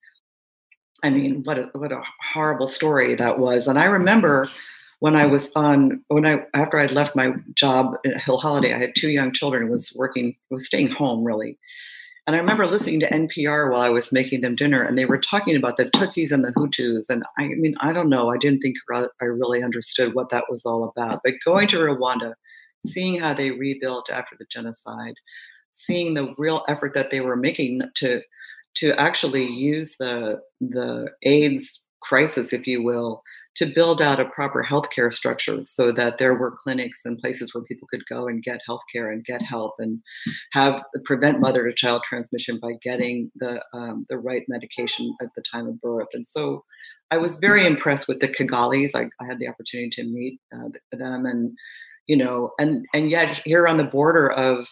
I 1.02 1.10
mean, 1.10 1.42
what 1.44 1.58
a 1.58 1.70
what 1.72 1.92
a 1.92 2.02
horrible 2.32 2.68
story 2.68 3.14
that 3.14 3.38
was. 3.38 3.66
And 3.66 3.78
I 3.78 3.84
remember 3.84 4.50
when 4.98 5.16
I 5.16 5.26
was 5.26 5.50
on 5.54 6.02
when 6.08 6.26
I 6.26 6.44
after 6.54 6.78
I'd 6.78 6.90
left 6.90 7.16
my 7.16 7.32
job 7.54 7.94
at 8.04 8.20
Hill 8.20 8.38
Holliday, 8.38 8.74
I 8.74 8.78
had 8.78 8.94
two 8.96 9.10
young 9.10 9.32
children, 9.32 9.70
was 9.70 9.92
working, 9.94 10.36
was 10.50 10.66
staying 10.66 10.90
home 10.90 11.24
really. 11.24 11.58
And 12.26 12.36
I 12.36 12.38
remember 12.38 12.66
listening 12.66 13.00
to 13.00 13.10
NPR 13.10 13.72
while 13.72 13.80
I 13.80 13.88
was 13.88 14.12
making 14.12 14.42
them 14.42 14.54
dinner, 14.54 14.82
and 14.82 14.96
they 14.96 15.06
were 15.06 15.18
talking 15.18 15.56
about 15.56 15.78
the 15.78 15.86
Tutsis 15.86 16.30
and 16.30 16.44
the 16.44 16.52
Hutus. 16.52 17.08
And 17.08 17.24
I 17.38 17.48
mean, 17.48 17.74
I 17.80 17.92
don't 17.92 18.10
know, 18.10 18.30
I 18.30 18.36
didn't 18.36 18.60
think 18.60 18.76
I 19.20 19.24
really 19.24 19.62
understood 19.62 20.14
what 20.14 20.28
that 20.28 20.44
was 20.50 20.66
all 20.66 20.84
about. 20.84 21.22
But 21.24 21.34
going 21.44 21.66
to 21.68 21.78
Rwanda, 21.78 22.34
seeing 22.86 23.20
how 23.20 23.34
they 23.34 23.50
rebuilt 23.50 24.10
after 24.10 24.36
the 24.38 24.46
genocide, 24.50 25.14
seeing 25.72 26.14
the 26.14 26.34
real 26.38 26.64
effort 26.68 26.94
that 26.94 27.10
they 27.10 27.20
were 27.20 27.36
making 27.36 27.82
to 27.96 28.22
to 28.76 28.98
actually 29.00 29.46
use 29.46 29.96
the 29.98 30.40
the 30.60 31.08
AIDS 31.22 31.84
crisis, 32.02 32.52
if 32.52 32.66
you 32.66 32.82
will, 32.82 33.22
to 33.56 33.66
build 33.66 34.00
out 34.00 34.20
a 34.20 34.24
proper 34.24 34.64
healthcare 34.64 35.12
structure 35.12 35.60
so 35.64 35.92
that 35.92 36.18
there 36.18 36.34
were 36.34 36.56
clinics 36.56 37.00
and 37.04 37.18
places 37.18 37.54
where 37.54 37.64
people 37.64 37.86
could 37.90 38.04
go 38.08 38.26
and 38.26 38.42
get 38.42 38.60
healthcare 38.68 39.12
and 39.12 39.24
get 39.24 39.42
help 39.42 39.74
and 39.78 40.00
have 40.52 40.82
prevent 41.04 41.40
mother 41.40 41.66
to 41.66 41.74
child 41.74 42.02
transmission 42.02 42.58
by 42.60 42.72
getting 42.82 43.30
the 43.36 43.62
um, 43.74 44.06
the 44.08 44.18
right 44.18 44.44
medication 44.48 45.14
at 45.20 45.28
the 45.34 45.42
time 45.52 45.66
of 45.66 45.80
birth. 45.80 46.08
And 46.12 46.26
so, 46.26 46.64
I 47.10 47.16
was 47.16 47.38
very 47.38 47.66
impressed 47.66 48.06
with 48.06 48.20
the 48.20 48.28
Kigalis. 48.28 48.94
I, 48.94 49.08
I 49.20 49.26
had 49.26 49.38
the 49.38 49.48
opportunity 49.48 49.90
to 49.90 50.04
meet 50.04 50.40
uh, 50.54 50.68
them, 50.92 51.26
and 51.26 51.56
you 52.06 52.16
know, 52.16 52.52
and 52.58 52.86
and 52.94 53.10
yet 53.10 53.40
here 53.44 53.66
on 53.66 53.76
the 53.76 53.84
border 53.84 54.30
of 54.30 54.68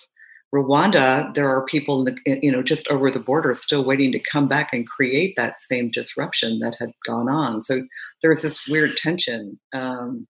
Rwanda, 0.54 1.34
there 1.34 1.48
are 1.48 1.64
people, 1.66 2.04
the, 2.04 2.16
you 2.24 2.50
know, 2.50 2.62
just 2.62 2.88
over 2.88 3.10
the 3.10 3.18
border 3.18 3.52
still 3.54 3.84
waiting 3.84 4.12
to 4.12 4.18
come 4.18 4.48
back 4.48 4.70
and 4.72 4.88
create 4.88 5.34
that 5.36 5.58
same 5.58 5.90
disruption 5.90 6.58
that 6.60 6.74
had 6.78 6.92
gone 7.06 7.28
on. 7.28 7.60
So 7.60 7.82
there's 8.22 8.42
this 8.42 8.66
weird 8.66 8.96
tension. 8.96 9.60
Um, 9.74 10.26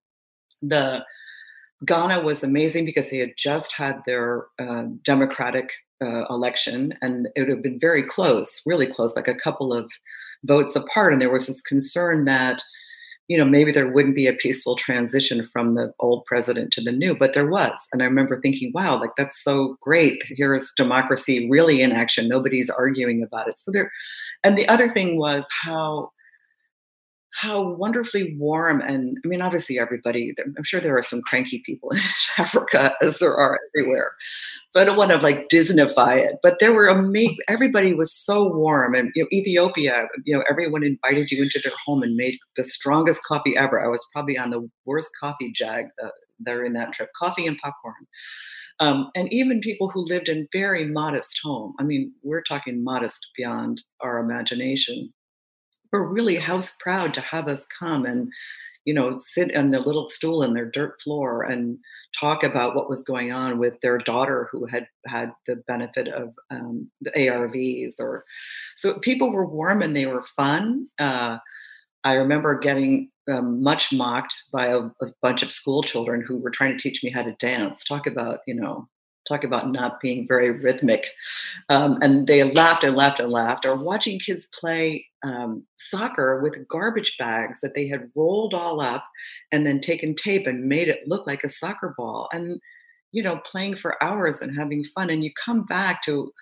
the 0.60 1.04
Ghana 1.86 2.22
was 2.22 2.42
amazing 2.42 2.84
because 2.84 3.10
they 3.10 3.18
had 3.18 3.34
just 3.36 3.72
had 3.72 4.00
their 4.04 4.46
uh, 4.58 4.86
democratic 5.04 5.70
uh, 6.02 6.24
election, 6.28 6.94
and 7.00 7.28
it 7.36 7.48
have 7.48 7.62
been 7.62 7.78
very 7.78 8.02
close, 8.02 8.60
really 8.66 8.86
close, 8.86 9.14
like 9.14 9.28
a 9.28 9.34
couple 9.34 9.72
of 9.72 9.88
votes 10.44 10.74
apart. 10.74 11.12
And 11.12 11.22
there 11.22 11.30
was 11.30 11.46
this 11.46 11.60
concern 11.60 12.24
that 12.24 12.62
you 13.28 13.36
know, 13.36 13.44
maybe 13.44 13.70
there 13.70 13.92
wouldn't 13.92 14.14
be 14.14 14.26
a 14.26 14.32
peaceful 14.32 14.74
transition 14.74 15.44
from 15.44 15.74
the 15.74 15.92
old 16.00 16.24
president 16.24 16.72
to 16.72 16.80
the 16.80 16.92
new, 16.92 17.14
but 17.14 17.34
there 17.34 17.46
was. 17.46 17.86
And 17.92 18.02
I 18.02 18.06
remember 18.06 18.40
thinking, 18.40 18.72
wow, 18.74 18.98
like 18.98 19.16
that's 19.16 19.42
so 19.42 19.76
great. 19.82 20.22
Here 20.24 20.54
is 20.54 20.72
democracy 20.76 21.48
really 21.50 21.82
in 21.82 21.92
action. 21.92 22.28
Nobody's 22.28 22.70
arguing 22.70 23.22
about 23.22 23.48
it. 23.48 23.58
So 23.58 23.70
there, 23.70 23.92
and 24.42 24.56
the 24.56 24.68
other 24.68 24.88
thing 24.88 25.18
was 25.18 25.46
how 25.62 26.10
how 27.38 27.62
wonderfully 27.74 28.34
warm 28.36 28.80
and 28.80 29.16
I 29.24 29.28
mean, 29.28 29.40
obviously, 29.40 29.78
everybody. 29.78 30.34
I'm 30.56 30.64
sure 30.64 30.80
there 30.80 30.98
are 30.98 31.04
some 31.04 31.22
cranky 31.22 31.62
people 31.64 31.90
in 31.92 32.00
Africa, 32.36 32.94
as 33.00 33.18
there 33.18 33.36
are 33.36 33.60
everywhere. 33.70 34.12
So 34.70 34.80
I 34.80 34.84
don't 34.84 34.96
want 34.96 35.12
to 35.12 35.18
like 35.18 35.48
Disneyfy 35.48 36.18
it, 36.18 36.36
but 36.42 36.58
there 36.58 36.72
were 36.72 36.88
amazing. 36.88 37.36
Everybody 37.46 37.94
was 37.94 38.12
so 38.12 38.52
warm, 38.52 38.94
and 38.94 39.12
you 39.14 39.22
know, 39.22 39.28
Ethiopia. 39.32 40.08
You 40.24 40.36
know, 40.36 40.44
everyone 40.50 40.82
invited 40.82 41.30
you 41.30 41.44
into 41.44 41.60
their 41.62 41.72
home 41.86 42.02
and 42.02 42.16
made 42.16 42.38
the 42.56 42.64
strongest 42.64 43.22
coffee 43.22 43.56
ever. 43.56 43.80
I 43.80 43.88
was 43.88 44.04
probably 44.12 44.36
on 44.36 44.50
the 44.50 44.68
worst 44.84 45.10
coffee 45.20 45.52
jag 45.54 45.86
uh, 46.02 46.08
there 46.40 46.64
in 46.64 46.72
that 46.72 46.92
trip. 46.92 47.10
Coffee 47.16 47.46
and 47.46 47.56
popcorn. 47.58 48.06
Um, 48.80 49.10
and 49.16 49.32
even 49.32 49.60
people 49.60 49.90
who 49.90 50.04
lived 50.04 50.28
in 50.28 50.48
very 50.52 50.84
modest 50.86 51.38
home. 51.42 51.74
I 51.80 51.82
mean, 51.84 52.12
we're 52.22 52.42
talking 52.42 52.82
modest 52.84 53.26
beyond 53.36 53.80
our 54.00 54.18
imagination 54.18 55.12
were 55.92 56.06
really 56.06 56.36
house 56.36 56.74
proud 56.80 57.14
to 57.14 57.20
have 57.20 57.48
us 57.48 57.66
come 57.66 58.04
and 58.04 58.30
you 58.88 58.94
know, 58.94 59.12
sit 59.12 59.54
on 59.54 59.70
the 59.70 59.80
little 59.80 60.06
stool 60.06 60.42
in 60.42 60.54
their 60.54 60.64
dirt 60.64 60.98
floor 61.02 61.42
and 61.42 61.76
talk 62.18 62.42
about 62.42 62.74
what 62.74 62.88
was 62.88 63.02
going 63.02 63.30
on 63.30 63.58
with 63.58 63.78
their 63.82 63.98
daughter 63.98 64.48
who 64.50 64.64
had 64.64 64.86
had 65.06 65.30
the 65.46 65.56
benefit 65.68 66.08
of 66.08 66.34
um, 66.48 66.90
the 67.02 67.10
ARVs. 67.10 68.00
Or 68.00 68.24
so 68.76 68.94
people 68.94 69.30
were 69.30 69.46
warm 69.46 69.82
and 69.82 69.94
they 69.94 70.06
were 70.06 70.22
fun. 70.22 70.86
Uh, 70.98 71.36
I 72.02 72.14
remember 72.14 72.58
getting 72.58 73.10
um, 73.30 73.62
much 73.62 73.92
mocked 73.92 74.44
by 74.54 74.68
a, 74.68 74.78
a, 74.78 75.06
bunch 75.20 75.42
of 75.42 75.52
school 75.52 75.82
children 75.82 76.24
who 76.26 76.38
were 76.38 76.48
trying 76.48 76.74
to 76.74 76.82
teach 76.82 77.04
me 77.04 77.10
how 77.10 77.22
to 77.22 77.32
dance. 77.32 77.84
Talk 77.84 78.06
about, 78.06 78.38
you 78.46 78.54
know, 78.54 78.88
talk 79.28 79.44
about 79.44 79.70
not 79.70 80.00
being 80.00 80.26
very 80.26 80.50
rhythmic. 80.50 81.06
Um, 81.68 81.98
and 82.00 82.26
they 82.26 82.42
laughed 82.44 82.84
and 82.84 82.96
laughed 82.96 83.20
and 83.20 83.30
laughed. 83.30 83.66
Or 83.66 83.76
watching 83.76 84.18
kids 84.18 84.48
play 84.58 85.06
um, 85.22 85.64
soccer 85.78 86.40
with 86.42 86.66
garbage 86.68 87.16
bags 87.18 87.60
that 87.60 87.74
they 87.74 87.88
had 87.88 88.10
rolled 88.14 88.54
all 88.54 88.80
up 88.80 89.04
and 89.52 89.66
then 89.66 89.80
taken 89.80 90.14
tape 90.14 90.46
and 90.46 90.68
made 90.68 90.88
it 90.88 91.06
look 91.06 91.26
like 91.26 91.44
a 91.44 91.48
soccer 91.48 91.94
ball. 91.96 92.28
And, 92.32 92.60
you 93.12 93.22
know, 93.22 93.40
playing 93.44 93.76
for 93.76 94.02
hours 94.02 94.40
and 94.40 94.56
having 94.56 94.84
fun. 94.84 95.10
And 95.10 95.22
you 95.22 95.30
come 95.44 95.64
back 95.64 96.02
to 96.02 96.32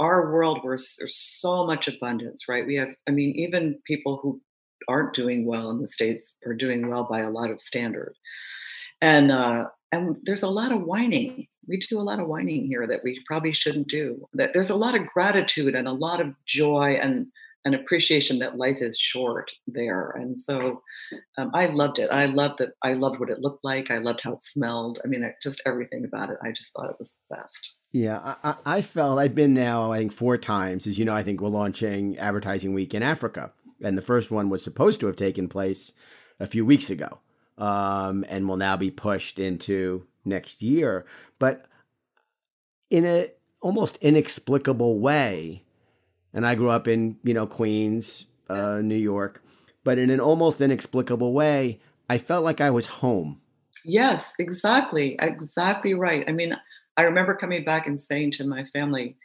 our 0.00 0.32
world 0.32 0.60
where 0.62 0.76
there's 0.98 1.16
so 1.16 1.64
much 1.64 1.88
abundance, 1.88 2.48
right? 2.48 2.66
We 2.66 2.76
have, 2.76 2.94
I 3.08 3.12
mean, 3.12 3.34
even 3.36 3.78
people 3.86 4.18
who 4.22 4.40
aren't 4.88 5.14
doing 5.14 5.46
well 5.46 5.70
in 5.70 5.80
the 5.80 5.86
states 5.86 6.34
are 6.44 6.54
doing 6.54 6.88
well 6.88 7.06
by 7.08 7.20
a 7.20 7.30
lot 7.30 7.50
of 7.50 7.60
standard 7.60 8.16
and 9.02 9.32
uh, 9.32 9.64
and 9.90 10.16
there's 10.22 10.44
a 10.44 10.48
lot 10.48 10.72
of 10.72 10.80
whining 10.80 11.48
we 11.68 11.78
do 11.78 11.98
a 11.98 12.02
lot 12.02 12.20
of 12.20 12.28
whining 12.28 12.66
here 12.66 12.86
that 12.86 13.02
we 13.04 13.20
probably 13.26 13.52
shouldn't 13.52 13.88
do 13.88 14.28
that 14.34 14.52
there's 14.52 14.70
a 14.70 14.76
lot 14.76 14.94
of 14.94 15.06
gratitude 15.06 15.74
and 15.74 15.88
a 15.88 15.92
lot 15.92 16.20
of 16.20 16.34
joy 16.46 16.98
and 17.00 17.26
an 17.64 17.74
appreciation 17.74 18.40
that 18.40 18.56
life 18.56 18.82
is 18.82 18.98
short 18.98 19.48
there. 19.68 20.10
And 20.16 20.36
so 20.36 20.82
um, 21.38 21.52
i 21.54 21.66
loved 21.66 22.00
it. 22.00 22.10
I 22.10 22.26
loved 22.26 22.58
that 22.58 22.72
i 22.82 22.92
loved 22.92 23.20
what 23.20 23.30
it 23.30 23.40
looked 23.40 23.64
like. 23.64 23.90
I 23.90 23.98
loved 23.98 24.20
how 24.22 24.32
it 24.32 24.42
smelled. 24.42 24.98
I 25.04 25.06
mean 25.06 25.32
just 25.40 25.62
everything 25.64 26.04
about 26.04 26.30
it 26.30 26.38
i 26.42 26.50
just 26.50 26.72
thought 26.72 26.90
it 26.90 26.96
was 26.98 27.12
the 27.30 27.36
best. 27.36 27.74
Yeah 27.92 28.34
I, 28.42 28.56
I 28.64 28.80
felt 28.80 29.18
i've 29.18 29.34
been 29.34 29.54
now 29.54 29.92
i 29.92 29.98
think 29.98 30.12
four 30.12 30.38
times 30.38 30.86
as 30.86 30.98
you 30.98 31.04
know 31.04 31.14
i 31.14 31.22
think 31.22 31.40
we're 31.40 31.48
launching 31.48 32.18
advertising 32.18 32.74
week 32.74 32.94
in 32.94 33.02
africa 33.02 33.52
and 33.82 33.98
the 33.98 34.02
first 34.02 34.30
one 34.30 34.48
was 34.48 34.64
supposed 34.64 35.00
to 35.00 35.06
have 35.06 35.16
taken 35.16 35.48
place 35.48 35.92
a 36.40 36.46
few 36.46 36.64
weeks 36.64 36.90
ago, 36.90 37.18
um, 37.58 38.24
and 38.28 38.48
will 38.48 38.56
now 38.56 38.76
be 38.76 38.90
pushed 38.90 39.38
into 39.38 40.06
next 40.24 40.62
year. 40.62 41.04
But 41.38 41.66
in 42.90 43.04
a 43.04 43.30
almost 43.60 43.96
inexplicable 44.00 44.98
way, 44.98 45.62
and 46.34 46.46
I 46.46 46.54
grew 46.54 46.70
up 46.70 46.88
in 46.88 47.16
you 47.22 47.34
know 47.34 47.46
Queens, 47.46 48.26
uh, 48.48 48.80
New 48.82 48.96
York, 48.96 49.42
but 49.84 49.98
in 49.98 50.10
an 50.10 50.20
almost 50.20 50.60
inexplicable 50.60 51.32
way, 51.32 51.80
I 52.08 52.18
felt 52.18 52.44
like 52.44 52.60
I 52.60 52.70
was 52.70 52.86
home. 52.86 53.40
Yes, 53.84 54.32
exactly, 54.38 55.16
exactly 55.20 55.94
right. 55.94 56.24
I 56.28 56.32
mean, 56.32 56.56
I 56.96 57.02
remember 57.02 57.34
coming 57.34 57.64
back 57.64 57.86
and 57.86 57.98
saying 57.98 58.32
to 58.32 58.46
my 58.46 58.64
family, 58.64 59.16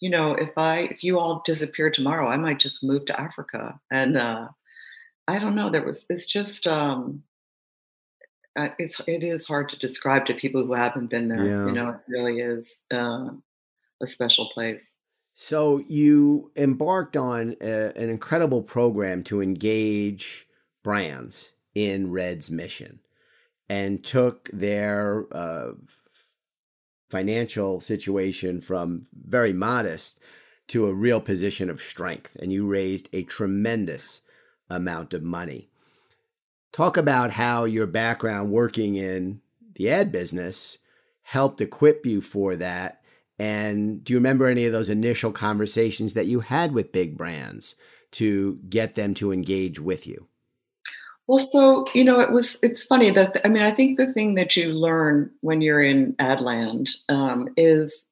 you 0.00 0.10
know, 0.10 0.32
if 0.32 0.58
I 0.58 0.80
if 0.90 1.02
you 1.02 1.18
all 1.18 1.42
disappear 1.44 1.90
tomorrow, 1.90 2.28
I 2.28 2.36
might 2.36 2.58
just 2.58 2.84
move 2.84 3.06
to 3.06 3.20
Africa. 3.20 3.78
And 3.90 4.16
uh, 4.16 4.48
I 5.28 5.38
don't 5.38 5.54
know. 5.54 5.70
There 5.70 5.84
was 5.84 6.06
it's 6.10 6.26
just 6.26 6.66
um, 6.66 7.22
it's 8.56 9.00
it 9.06 9.22
is 9.22 9.46
hard 9.46 9.68
to 9.70 9.78
describe 9.78 10.26
to 10.26 10.34
people 10.34 10.64
who 10.64 10.74
haven't 10.74 11.08
been 11.08 11.28
there. 11.28 11.44
Yeah. 11.44 11.66
You 11.66 11.72
know, 11.72 11.88
it 11.90 12.00
really 12.08 12.40
is 12.40 12.82
uh, 12.92 13.30
a 14.00 14.06
special 14.06 14.48
place. 14.50 14.86
So 15.34 15.82
you 15.88 16.52
embarked 16.56 17.16
on 17.16 17.56
a, 17.60 17.92
an 17.96 18.08
incredible 18.08 18.62
program 18.62 19.24
to 19.24 19.42
engage 19.42 20.46
brands 20.84 21.50
in 21.74 22.12
Red's 22.12 22.50
mission, 22.50 23.00
and 23.68 24.04
took 24.04 24.48
their 24.52 25.26
uh, 25.32 25.72
financial 27.10 27.80
situation 27.80 28.60
from 28.60 29.06
very 29.12 29.52
modest 29.52 30.20
to 30.68 30.86
a 30.86 30.94
real 30.94 31.20
position 31.20 31.68
of 31.68 31.82
strength, 31.82 32.36
and 32.40 32.52
you 32.52 32.66
raised 32.66 33.08
a 33.12 33.24
tremendous 33.24 34.22
amount 34.70 35.12
of 35.12 35.22
money. 35.22 35.68
Talk 36.74 36.96
about 36.96 37.30
how 37.30 37.66
your 37.66 37.86
background 37.86 38.50
working 38.50 38.96
in 38.96 39.40
the 39.76 39.88
ad 39.88 40.10
business 40.10 40.78
helped 41.22 41.60
equip 41.60 42.04
you 42.04 42.20
for 42.20 42.56
that. 42.56 43.00
And 43.38 44.02
do 44.02 44.12
you 44.12 44.18
remember 44.18 44.48
any 44.48 44.66
of 44.66 44.72
those 44.72 44.88
initial 44.90 45.30
conversations 45.30 46.14
that 46.14 46.26
you 46.26 46.40
had 46.40 46.72
with 46.72 46.90
big 46.90 47.16
brands 47.16 47.76
to 48.10 48.58
get 48.68 48.96
them 48.96 49.14
to 49.14 49.32
engage 49.32 49.78
with 49.78 50.04
you? 50.04 50.26
Well, 51.28 51.38
so 51.38 51.86
you 51.94 52.02
know, 52.02 52.18
it 52.18 52.32
was. 52.32 52.58
It's 52.64 52.82
funny 52.82 53.10
that 53.10 53.40
I 53.44 53.48
mean, 53.48 53.62
I 53.62 53.70
think 53.70 53.96
the 53.96 54.12
thing 54.12 54.34
that 54.34 54.56
you 54.56 54.72
learn 54.72 55.30
when 55.42 55.60
you're 55.60 55.80
in 55.80 56.14
Adland 56.14 56.90
um, 57.08 57.50
is 57.56 58.04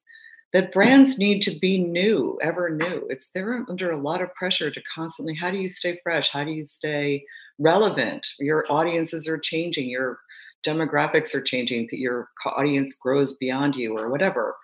that 0.53 0.71
brands 0.71 1.19
need 1.19 1.43
to 1.43 1.59
be 1.59 1.83
new, 1.83 2.39
ever 2.41 2.71
new. 2.71 3.09
It's 3.11 3.31
they're 3.31 3.67
under 3.69 3.91
a 3.91 4.01
lot 4.01 4.23
of 4.23 4.33
pressure 4.35 4.71
to 4.71 4.83
constantly. 4.95 5.35
How 5.35 5.51
do 5.51 5.57
you 5.57 5.69
stay 5.69 5.99
fresh? 6.05 6.31
How 6.31 6.45
do 6.45 6.53
you 6.53 6.65
stay 6.65 7.25
relevant? 7.63 8.27
Your 8.39 8.65
audiences 8.71 9.29
are 9.29 9.39
changing. 9.39 9.89
Your 9.89 10.19
demographics 10.67 11.35
are 11.35 11.43
changing. 11.43 11.89
Your 11.93 12.29
audience 12.47 12.95
grows 12.95 13.35
beyond 13.35 13.75
you, 13.75 13.97
or 13.97 14.11
whatever. 14.11 14.57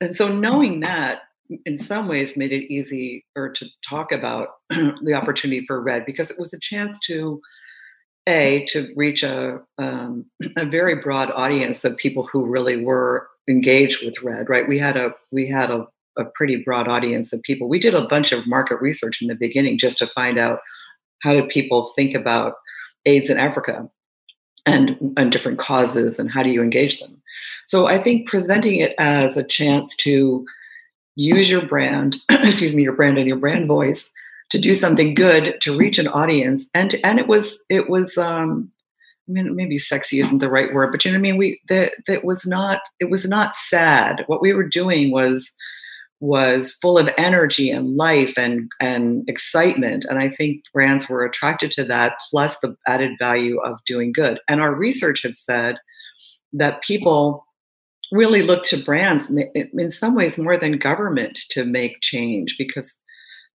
And 0.00 0.16
so, 0.16 0.28
knowing 0.28 0.80
that 0.80 1.20
in 1.64 1.78
some 1.78 2.08
ways 2.08 2.36
made 2.36 2.52
it 2.52 2.72
easy 2.72 3.24
or 3.36 3.50
to 3.50 3.66
talk 3.88 4.12
about 4.12 4.48
the 4.70 5.14
opportunity 5.14 5.64
for 5.64 5.80
red 5.80 6.04
because 6.04 6.30
it 6.30 6.38
was 6.38 6.52
a 6.52 6.58
chance 6.58 6.98
to 7.00 7.40
a 8.26 8.64
to 8.66 8.88
reach 8.96 9.22
a 9.22 9.60
um, 9.78 10.26
a 10.56 10.64
very 10.64 10.96
broad 10.96 11.30
audience 11.30 11.84
of 11.84 11.96
people 11.96 12.28
who 12.30 12.44
really 12.44 12.82
were 12.82 13.28
engaged 13.48 14.04
with 14.04 14.22
red 14.22 14.48
right 14.48 14.68
we 14.68 14.78
had 14.78 14.96
a 14.96 15.10
we 15.30 15.48
had 15.48 15.70
a, 15.70 15.86
a 16.18 16.24
pretty 16.34 16.56
broad 16.56 16.88
audience 16.88 17.32
of 17.32 17.40
people 17.42 17.68
we 17.68 17.78
did 17.78 17.94
a 17.94 18.08
bunch 18.08 18.32
of 18.32 18.46
market 18.46 18.80
research 18.80 19.22
in 19.22 19.28
the 19.28 19.34
beginning 19.34 19.78
just 19.78 19.98
to 19.98 20.06
find 20.06 20.38
out 20.38 20.58
how 21.26 21.32
did 21.32 21.48
people 21.48 21.92
think 21.96 22.14
about 22.14 22.54
aids 23.04 23.30
in 23.30 23.38
africa 23.38 23.88
and 24.64 24.96
and 25.16 25.30
different 25.32 25.58
causes 25.58 26.18
and 26.18 26.30
how 26.30 26.42
do 26.42 26.50
you 26.50 26.62
engage 26.62 27.00
them 27.00 27.20
so 27.66 27.86
i 27.86 27.98
think 27.98 28.28
presenting 28.28 28.76
it 28.76 28.94
as 28.98 29.36
a 29.36 29.44
chance 29.44 29.94
to 29.96 30.46
use 31.16 31.50
your 31.50 31.62
brand, 31.62 32.18
excuse 32.30 32.74
me, 32.74 32.82
your 32.82 32.92
brand 32.92 33.18
and 33.18 33.26
your 33.26 33.38
brand 33.38 33.66
voice 33.66 34.12
to 34.50 34.60
do 34.60 34.74
something 34.74 35.14
good 35.14 35.60
to 35.62 35.76
reach 35.76 35.98
an 35.98 36.06
audience. 36.08 36.70
And 36.74 36.94
and 37.02 37.18
it 37.18 37.26
was 37.26 37.58
it 37.68 37.90
was 37.90 38.16
um 38.16 38.70
I 39.28 39.32
mean 39.32 39.56
maybe 39.56 39.78
sexy 39.78 40.20
isn't 40.20 40.38
the 40.38 40.50
right 40.50 40.72
word, 40.72 40.92
but 40.92 41.04
you 41.04 41.10
know 41.10 41.16
what 41.16 41.20
I 41.20 41.22
mean? 41.22 41.36
We 41.36 41.60
that 41.68 41.94
that 42.06 42.24
was 42.24 42.46
not 42.46 42.80
it 43.00 43.10
was 43.10 43.26
not 43.26 43.56
sad. 43.56 44.22
What 44.28 44.40
we 44.42 44.52
were 44.52 44.68
doing 44.68 45.10
was 45.10 45.50
was 46.20 46.72
full 46.80 46.98
of 46.98 47.10
energy 47.18 47.70
and 47.70 47.96
life 47.96 48.34
and 48.38 48.70
and 48.80 49.28
excitement. 49.28 50.04
And 50.08 50.18
i 50.18 50.28
think 50.28 50.62
brands 50.72 51.08
were 51.08 51.24
attracted 51.24 51.70
to 51.72 51.84
that 51.84 52.14
plus 52.30 52.58
the 52.58 52.76
added 52.86 53.12
value 53.18 53.58
of 53.60 53.84
doing 53.84 54.12
good. 54.12 54.40
And 54.48 54.60
our 54.60 54.74
research 54.74 55.22
had 55.22 55.36
said 55.36 55.76
that 56.52 56.82
people 56.82 57.44
really 58.12 58.42
look 58.42 58.62
to 58.64 58.82
brands 58.82 59.30
in 59.54 59.90
some 59.90 60.14
ways 60.14 60.38
more 60.38 60.56
than 60.56 60.78
government 60.78 61.40
to 61.50 61.64
make 61.64 62.00
change 62.00 62.56
because 62.58 62.98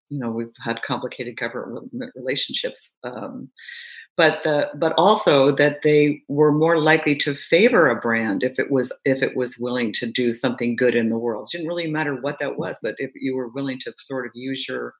you 0.10 0.18
know 0.18 0.30
we've 0.30 0.48
had 0.64 0.82
complicated 0.84 1.38
government 1.38 1.92
relationships 2.16 2.96
um, 3.04 3.50
but 4.18 4.44
the 4.44 4.70
but 4.76 4.94
also 4.98 5.52
that 5.52 5.84
they 5.84 6.22
were 6.28 6.52
more 6.52 6.80
likely 6.80 7.16
to 7.16 7.34
favor 7.34 7.88
a 7.88 7.96
brand 7.96 8.44
if 8.44 8.60
it 8.60 8.70
was 8.70 8.92
if 9.06 9.22
it 9.22 9.36
was 9.36 9.58
willing 9.58 9.94
to 9.94 10.12
do 10.12 10.34
something 10.34 10.76
good 10.76 10.96
in 10.96 11.10
the 11.10 11.18
world 11.18 11.48
it 11.48 11.58
didn't 11.58 11.68
really 11.68 11.88
matter 11.88 12.16
what 12.16 12.40
that 12.40 12.58
was 12.58 12.78
but 12.82 12.96
if 12.98 13.12
you 13.16 13.36
were 13.36 13.50
willing 13.50 13.80
to 13.80 13.94
sort 14.00 14.26
of 14.26 14.32
use 14.34 14.68
your 14.68 14.94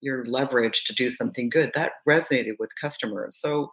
your 0.00 0.24
leverage 0.26 0.84
to 0.84 0.94
do 0.94 1.10
something 1.10 1.48
good 1.48 1.70
that 1.74 1.92
resonated 2.08 2.54
with 2.58 2.70
customers 2.80 3.36
so 3.40 3.72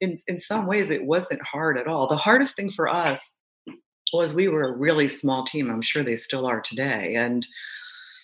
in 0.00 0.16
in 0.26 0.40
some 0.40 0.66
ways 0.66 0.90
it 0.90 1.04
wasn't 1.04 1.40
hard 1.42 1.78
at 1.78 1.86
all 1.86 2.06
the 2.06 2.16
hardest 2.16 2.56
thing 2.56 2.70
for 2.70 2.88
us 2.88 3.34
was 4.12 4.34
we 4.34 4.48
were 4.48 4.68
a 4.68 4.76
really 4.76 5.08
small 5.08 5.44
team. 5.44 5.70
I'm 5.70 5.82
sure 5.82 6.02
they 6.02 6.16
still 6.16 6.46
are 6.46 6.60
today. 6.60 7.14
And 7.16 7.46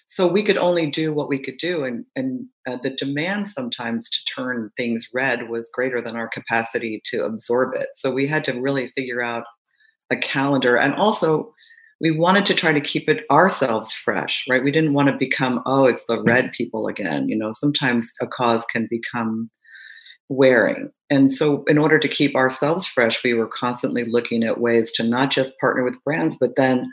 so 0.06 0.26
we 0.26 0.42
could 0.42 0.56
only 0.56 0.86
do 0.86 1.12
what 1.12 1.28
we 1.28 1.38
could 1.38 1.58
do. 1.58 1.84
And, 1.84 2.04
and 2.14 2.46
uh, 2.68 2.78
the 2.82 2.90
demand 2.90 3.48
sometimes 3.48 4.08
to 4.08 4.24
turn 4.24 4.70
things 4.76 5.08
red 5.12 5.48
was 5.48 5.70
greater 5.72 6.00
than 6.00 6.16
our 6.16 6.28
capacity 6.28 7.02
to 7.06 7.24
absorb 7.24 7.74
it. 7.74 7.88
So 7.94 8.12
we 8.12 8.26
had 8.26 8.44
to 8.44 8.60
really 8.60 8.86
figure 8.88 9.20
out 9.20 9.44
a 10.10 10.16
calendar. 10.16 10.76
And 10.76 10.94
also, 10.94 11.52
we 12.00 12.10
wanted 12.10 12.44
to 12.46 12.54
try 12.54 12.72
to 12.72 12.80
keep 12.80 13.08
it 13.08 13.24
ourselves 13.30 13.92
fresh, 13.92 14.44
right? 14.48 14.62
We 14.62 14.70
didn't 14.70 14.92
want 14.92 15.08
to 15.08 15.16
become, 15.16 15.62
oh, 15.66 15.86
it's 15.86 16.04
the 16.04 16.22
red 16.22 16.52
people 16.52 16.86
again. 16.86 17.28
You 17.28 17.36
know, 17.36 17.52
sometimes 17.52 18.12
a 18.20 18.26
cause 18.26 18.64
can 18.66 18.86
become 18.90 19.50
wearing. 20.28 20.90
And 21.08 21.32
so, 21.32 21.64
in 21.64 21.78
order 21.78 21.98
to 21.98 22.08
keep 22.08 22.36
ourselves 22.36 22.86
fresh, 22.86 23.24
we 23.24 23.34
were 23.34 23.48
constantly 23.48 24.04
looking 24.04 24.44
at 24.44 24.60
ways 24.60 24.92
to 24.92 25.02
not 25.02 25.30
just 25.30 25.58
partner 25.58 25.84
with 25.84 26.02
brands, 26.04 26.36
but 26.38 26.56
then, 26.56 26.90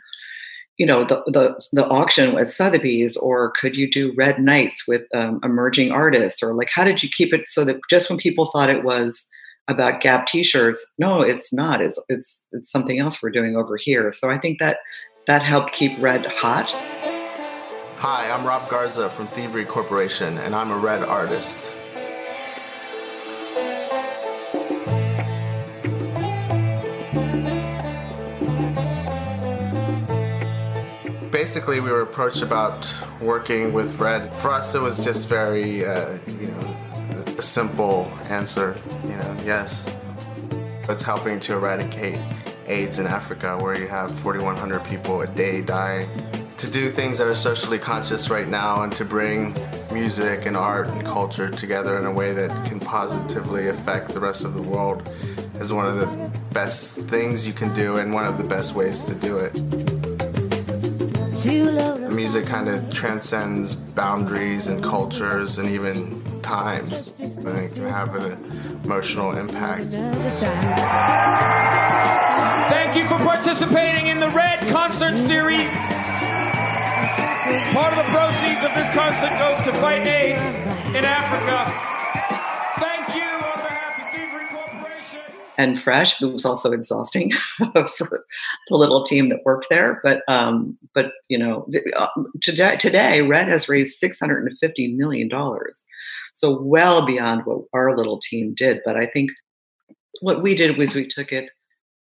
you 0.77 0.85
know, 0.85 1.03
the 1.03 1.23
the, 1.27 1.67
the 1.71 1.87
auction 1.87 2.37
at 2.37 2.51
Sotheby's, 2.51 3.15
or 3.17 3.51
could 3.51 3.77
you 3.77 3.89
do 3.89 4.13
red 4.17 4.39
nights 4.39 4.87
with 4.87 5.03
um, 5.13 5.39
emerging 5.43 5.91
artists, 5.91 6.41
or 6.41 6.53
like 6.53 6.69
how 6.73 6.83
did 6.83 7.03
you 7.03 7.09
keep 7.09 7.33
it 7.33 7.47
so 7.47 7.63
that 7.65 7.79
just 7.89 8.09
when 8.09 8.17
people 8.17 8.47
thought 8.47 8.69
it 8.69 8.83
was 8.83 9.27
about 9.67 10.01
Gap 10.01 10.27
T-shirts. 10.27 10.85
No, 10.97 11.21
it's 11.21 11.53
not. 11.53 11.81
It's 11.81 11.99
it's 12.09 12.45
it's 12.51 12.71
something 12.71 12.99
else 12.99 13.21
we're 13.21 13.31
doing 13.31 13.55
over 13.55 13.77
here. 13.77 14.11
So 14.11 14.29
I 14.29 14.37
think 14.37 14.59
that 14.59 14.77
that 15.27 15.41
helped 15.41 15.73
keep 15.73 15.97
Red 15.99 16.25
hot. 16.25 16.73
Hi, 17.99 18.29
I'm 18.29 18.45
Rob 18.45 18.69
Garza 18.69 19.09
from 19.09 19.27
Thievery 19.27 19.65
Corporation, 19.65 20.37
and 20.39 20.53
I'm 20.53 20.71
a 20.71 20.77
Red 20.77 21.03
artist. 21.03 21.82
Basically, 31.53 31.81
we 31.81 31.91
were 31.91 32.01
approached 32.01 32.41
about 32.41 32.91
working 33.21 33.73
with 33.73 33.99
Red. 33.99 34.33
For 34.33 34.49
us, 34.49 34.73
it 34.73 34.81
was 34.81 35.03
just 35.03 35.29
very, 35.29 35.85
uh, 35.85 36.17
you 36.25 36.47
know, 36.47 36.59
a 37.37 37.41
simple 37.43 38.11
answer. 38.31 38.75
You 39.03 39.11
know, 39.11 39.37
yes. 39.45 39.95
It's 40.89 41.03
helping 41.03 41.39
to 41.41 41.53
eradicate 41.53 42.17
AIDS 42.65 42.97
in 42.97 43.05
Africa, 43.05 43.55
where 43.61 43.79
you 43.79 43.87
have 43.87 44.11
4,100 44.21 44.83
people 44.85 45.21
a 45.21 45.27
day 45.27 45.61
dying. 45.61 46.09
To 46.57 46.71
do 46.71 46.89
things 46.89 47.19
that 47.19 47.27
are 47.27 47.35
socially 47.35 47.77
conscious 47.77 48.31
right 48.31 48.47
now 48.47 48.81
and 48.81 48.91
to 48.93 49.05
bring 49.05 49.53
music 49.93 50.47
and 50.47 50.57
art 50.57 50.87
and 50.87 51.05
culture 51.05 51.51
together 51.51 51.99
in 51.99 52.07
a 52.07 52.11
way 52.11 52.33
that 52.33 52.49
can 52.65 52.79
positively 52.79 53.67
affect 53.67 54.09
the 54.09 54.19
rest 54.19 54.43
of 54.43 54.55
the 54.55 54.63
world 54.63 55.07
is 55.59 55.71
one 55.71 55.85
of 55.85 55.97
the 55.97 56.41
best 56.51 56.97
things 56.97 57.45
you 57.45 57.53
can 57.53 57.71
do 57.75 57.97
and 57.97 58.11
one 58.11 58.25
of 58.25 58.39
the 58.39 58.43
best 58.43 58.73
ways 58.73 59.05
to 59.05 59.13
do 59.13 59.37
it. 59.37 59.92
Music 61.45 62.45
kind 62.45 62.69
of 62.69 62.89
transcends 62.89 63.75
boundaries 63.75 64.69
and 64.69 64.81
cultures 64.81 65.57
and 65.57 65.69
even 65.69 66.23
time, 66.41 66.85
and 66.85 67.47
it 67.47 67.73
can 67.73 67.89
have 67.89 68.15
an 68.15 68.81
emotional 68.85 69.35
impact. 69.35 69.91
Thank 72.71 72.95
you 72.95 73.03
for 73.05 73.17
participating 73.17 74.07
in 74.07 74.21
the 74.21 74.29
Red 74.29 74.61
Concert 74.69 75.17
Series. 75.17 75.69
Part 77.73 77.91
of 77.91 77.97
the 77.97 78.05
proceeds 78.13 78.52
and 85.63 85.81
fresh. 85.81 86.21
It 86.21 86.25
was 86.25 86.45
also 86.45 86.71
exhausting 86.71 87.31
for 87.57 88.09
the 88.69 88.77
little 88.77 89.03
team 89.03 89.29
that 89.29 89.45
worked 89.45 89.67
there. 89.69 89.99
But 90.03 90.21
um, 90.27 90.77
but 90.93 91.11
you 91.29 91.37
know, 91.37 91.67
uh, 91.95 92.07
today 92.41 92.75
today 92.77 93.21
Red 93.21 93.47
has 93.47 93.69
raised 93.69 93.97
six 93.97 94.19
hundred 94.19 94.45
and 94.45 94.57
fifty 94.59 94.93
million 94.93 95.29
dollars, 95.29 95.83
so 96.35 96.61
well 96.61 97.05
beyond 97.05 97.45
what 97.45 97.63
our 97.73 97.95
little 97.95 98.19
team 98.19 98.53
did. 98.55 98.81
But 98.85 98.97
I 98.97 99.05
think 99.05 99.31
what 100.21 100.43
we 100.43 100.55
did 100.55 100.77
was 100.77 100.93
we 100.93 101.07
took 101.07 101.31
it 101.31 101.49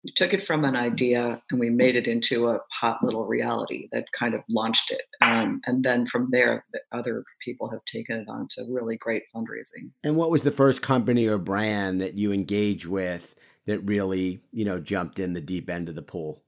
we 0.05 0.13
took 0.13 0.33
it 0.33 0.43
from 0.43 0.65
an 0.65 0.77
idea 0.77 1.43
and 1.51 1.61
we 1.61 1.69
made 1.69 1.95
it 1.95 2.07
into 2.07 2.49
a 2.49 2.59
hot 2.73 3.03
little 3.03 3.27
reality 3.27 3.89
that 3.93 4.07
kind 4.19 4.35
of 4.35 4.43
launched 4.49 4.91
it. 4.91 5.03
Um, 5.21 5.61
and 5.67 5.85
then 5.85 6.07
from 6.07 6.29
there, 6.31 6.65
the 6.73 6.81
other 6.93 7.23
people 7.45 7.71
have 7.71 7.85
taken 7.85 8.17
it 8.17 8.29
on 8.29 8.49
to 8.53 8.65
really 8.71 8.97
great 8.97 9.25
fundraising. 9.35 9.91
And 10.03 10.17
what 10.17 10.31
was 10.31 10.43
the 10.43 10.51
first 10.51 10.81
company 10.81 11.27
or 11.27 11.37
brand 11.37 12.01
that 12.01 12.15
you 12.15 12.33
engaged 12.33 12.87
with 12.87 13.35
that 13.67 13.81
really, 13.81 14.43
you 14.53 14.65
know, 14.65 14.79
jumped 14.79 15.19
in 15.19 15.33
the 15.33 15.41
deep 15.41 15.71
end 15.71 15.89
of 15.89 15.95
the 15.95 16.03
pool? 16.03 16.43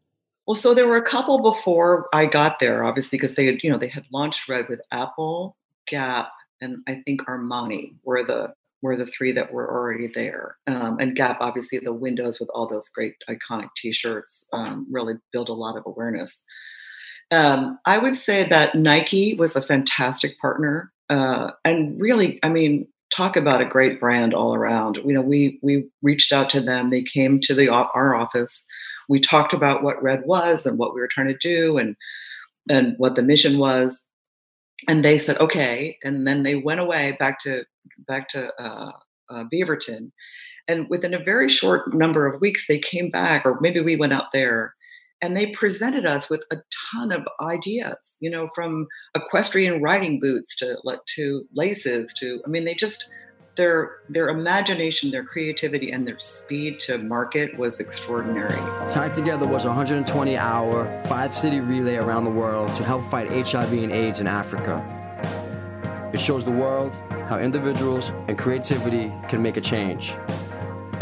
Well, 0.46 0.54
so 0.54 0.74
there 0.74 0.88
were 0.88 0.96
a 0.96 1.02
couple 1.02 1.40
before 1.40 2.08
I 2.12 2.26
got 2.26 2.58
there, 2.58 2.82
obviously, 2.82 3.16
because 3.16 3.36
they 3.36 3.46
had, 3.46 3.62
you 3.62 3.70
know, 3.70 3.78
they 3.78 3.88
had 3.88 4.06
launched 4.12 4.48
Red 4.48 4.68
with 4.68 4.80
Apple, 4.90 5.56
Gap, 5.86 6.32
and 6.60 6.78
I 6.88 7.02
think 7.06 7.22
Armani 7.22 7.94
were 8.02 8.22
the 8.22 8.52
were 8.82 8.96
the 8.96 9.06
three 9.06 9.30
that 9.30 9.52
were 9.52 9.70
already 9.70 10.08
there. 10.08 10.56
Um, 10.66 10.98
and 10.98 11.14
Gap, 11.14 11.38
obviously, 11.40 11.78
the 11.78 11.92
windows 11.92 12.40
with 12.40 12.50
all 12.52 12.66
those 12.66 12.88
great 12.88 13.14
iconic 13.30 13.68
T-shirts 13.76 14.48
um, 14.52 14.88
really 14.90 15.14
built 15.32 15.48
a 15.48 15.54
lot 15.54 15.76
of 15.76 15.84
awareness. 15.86 16.42
Um, 17.30 17.78
I 17.86 17.98
would 17.98 18.16
say 18.16 18.42
that 18.48 18.74
Nike 18.74 19.34
was 19.34 19.54
a 19.54 19.62
fantastic 19.62 20.38
partner, 20.40 20.92
uh, 21.08 21.52
and 21.64 21.98
really, 22.00 22.40
I 22.42 22.48
mean, 22.48 22.88
talk 23.14 23.36
about 23.36 23.60
a 23.60 23.66
great 23.66 24.00
brand 24.00 24.34
all 24.34 24.54
around. 24.54 24.96
You 25.04 25.12
know, 25.12 25.20
we 25.20 25.58
we 25.62 25.84
reached 26.02 26.32
out 26.32 26.50
to 26.50 26.60
them. 26.60 26.90
They 26.90 27.02
came 27.02 27.40
to 27.40 27.54
the 27.54 27.68
our 27.68 28.14
office. 28.14 28.64
We 29.08 29.20
talked 29.20 29.52
about 29.52 29.82
what 29.82 30.02
Red 30.02 30.22
was 30.24 30.66
and 30.66 30.78
what 30.78 30.94
we 30.94 31.00
were 31.00 31.08
trying 31.08 31.28
to 31.28 31.36
do, 31.36 31.78
and 31.78 31.96
and 32.70 32.94
what 32.98 33.14
the 33.14 33.22
mission 33.22 33.58
was. 33.58 34.04
And 34.88 35.04
they 35.04 35.18
said 35.18 35.38
okay, 35.38 35.98
and 36.02 36.26
then 36.26 36.42
they 36.42 36.56
went 36.56 36.80
away 36.80 37.16
back 37.18 37.38
to 37.40 37.64
back 38.08 38.28
to 38.30 38.52
uh, 38.60 38.92
uh, 39.30 39.44
Beaverton, 39.52 40.10
and 40.68 40.88
within 40.88 41.14
a 41.14 41.22
very 41.22 41.48
short 41.48 41.94
number 41.94 42.26
of 42.26 42.40
weeks, 42.40 42.66
they 42.66 42.78
came 42.78 43.10
back, 43.10 43.44
or 43.44 43.58
maybe 43.60 43.80
we 43.80 43.96
went 43.96 44.12
out 44.12 44.32
there, 44.32 44.74
and 45.22 45.36
they 45.36 45.46
presented 45.46 46.04
us 46.04 46.28
with 46.28 46.44
a 46.50 46.56
ton 46.92 47.12
of 47.12 47.26
ideas. 47.40 48.18
You 48.20 48.30
know, 48.30 48.48
from 48.54 48.88
equestrian 49.14 49.80
riding 49.80 50.20
boots 50.20 50.54
to 50.56 50.76
to 51.16 51.46
laces 51.54 52.12
to 52.14 52.42
I 52.44 52.48
mean, 52.48 52.64
they 52.64 52.74
just 52.74 53.06
their 53.56 54.00
their 54.08 54.28
imagination, 54.28 55.10
their 55.10 55.24
creativity, 55.24 55.92
and 55.92 56.06
their 56.06 56.18
speed 56.18 56.80
to 56.80 56.98
market 56.98 57.56
was 57.56 57.80
extraordinary. 57.80 58.56
Tied 58.90 59.14
Together 59.14 59.46
was 59.46 59.64
a 59.64 59.68
120 59.68 60.36
hour, 60.36 61.04
five 61.06 61.36
city 61.36 61.60
relay 61.60 61.96
around 61.96 62.24
the 62.24 62.30
world 62.30 62.74
to 62.76 62.84
help 62.84 63.08
fight 63.10 63.28
HIV 63.28 63.72
and 63.72 63.92
AIDS 63.92 64.20
in 64.20 64.26
Africa. 64.26 64.82
It 66.12 66.20
shows 66.20 66.44
the 66.44 66.50
world 66.50 66.92
how 67.26 67.38
individuals 67.38 68.10
and 68.28 68.36
creativity 68.36 69.12
can 69.28 69.42
make 69.42 69.56
a 69.56 69.60
change, 69.60 70.14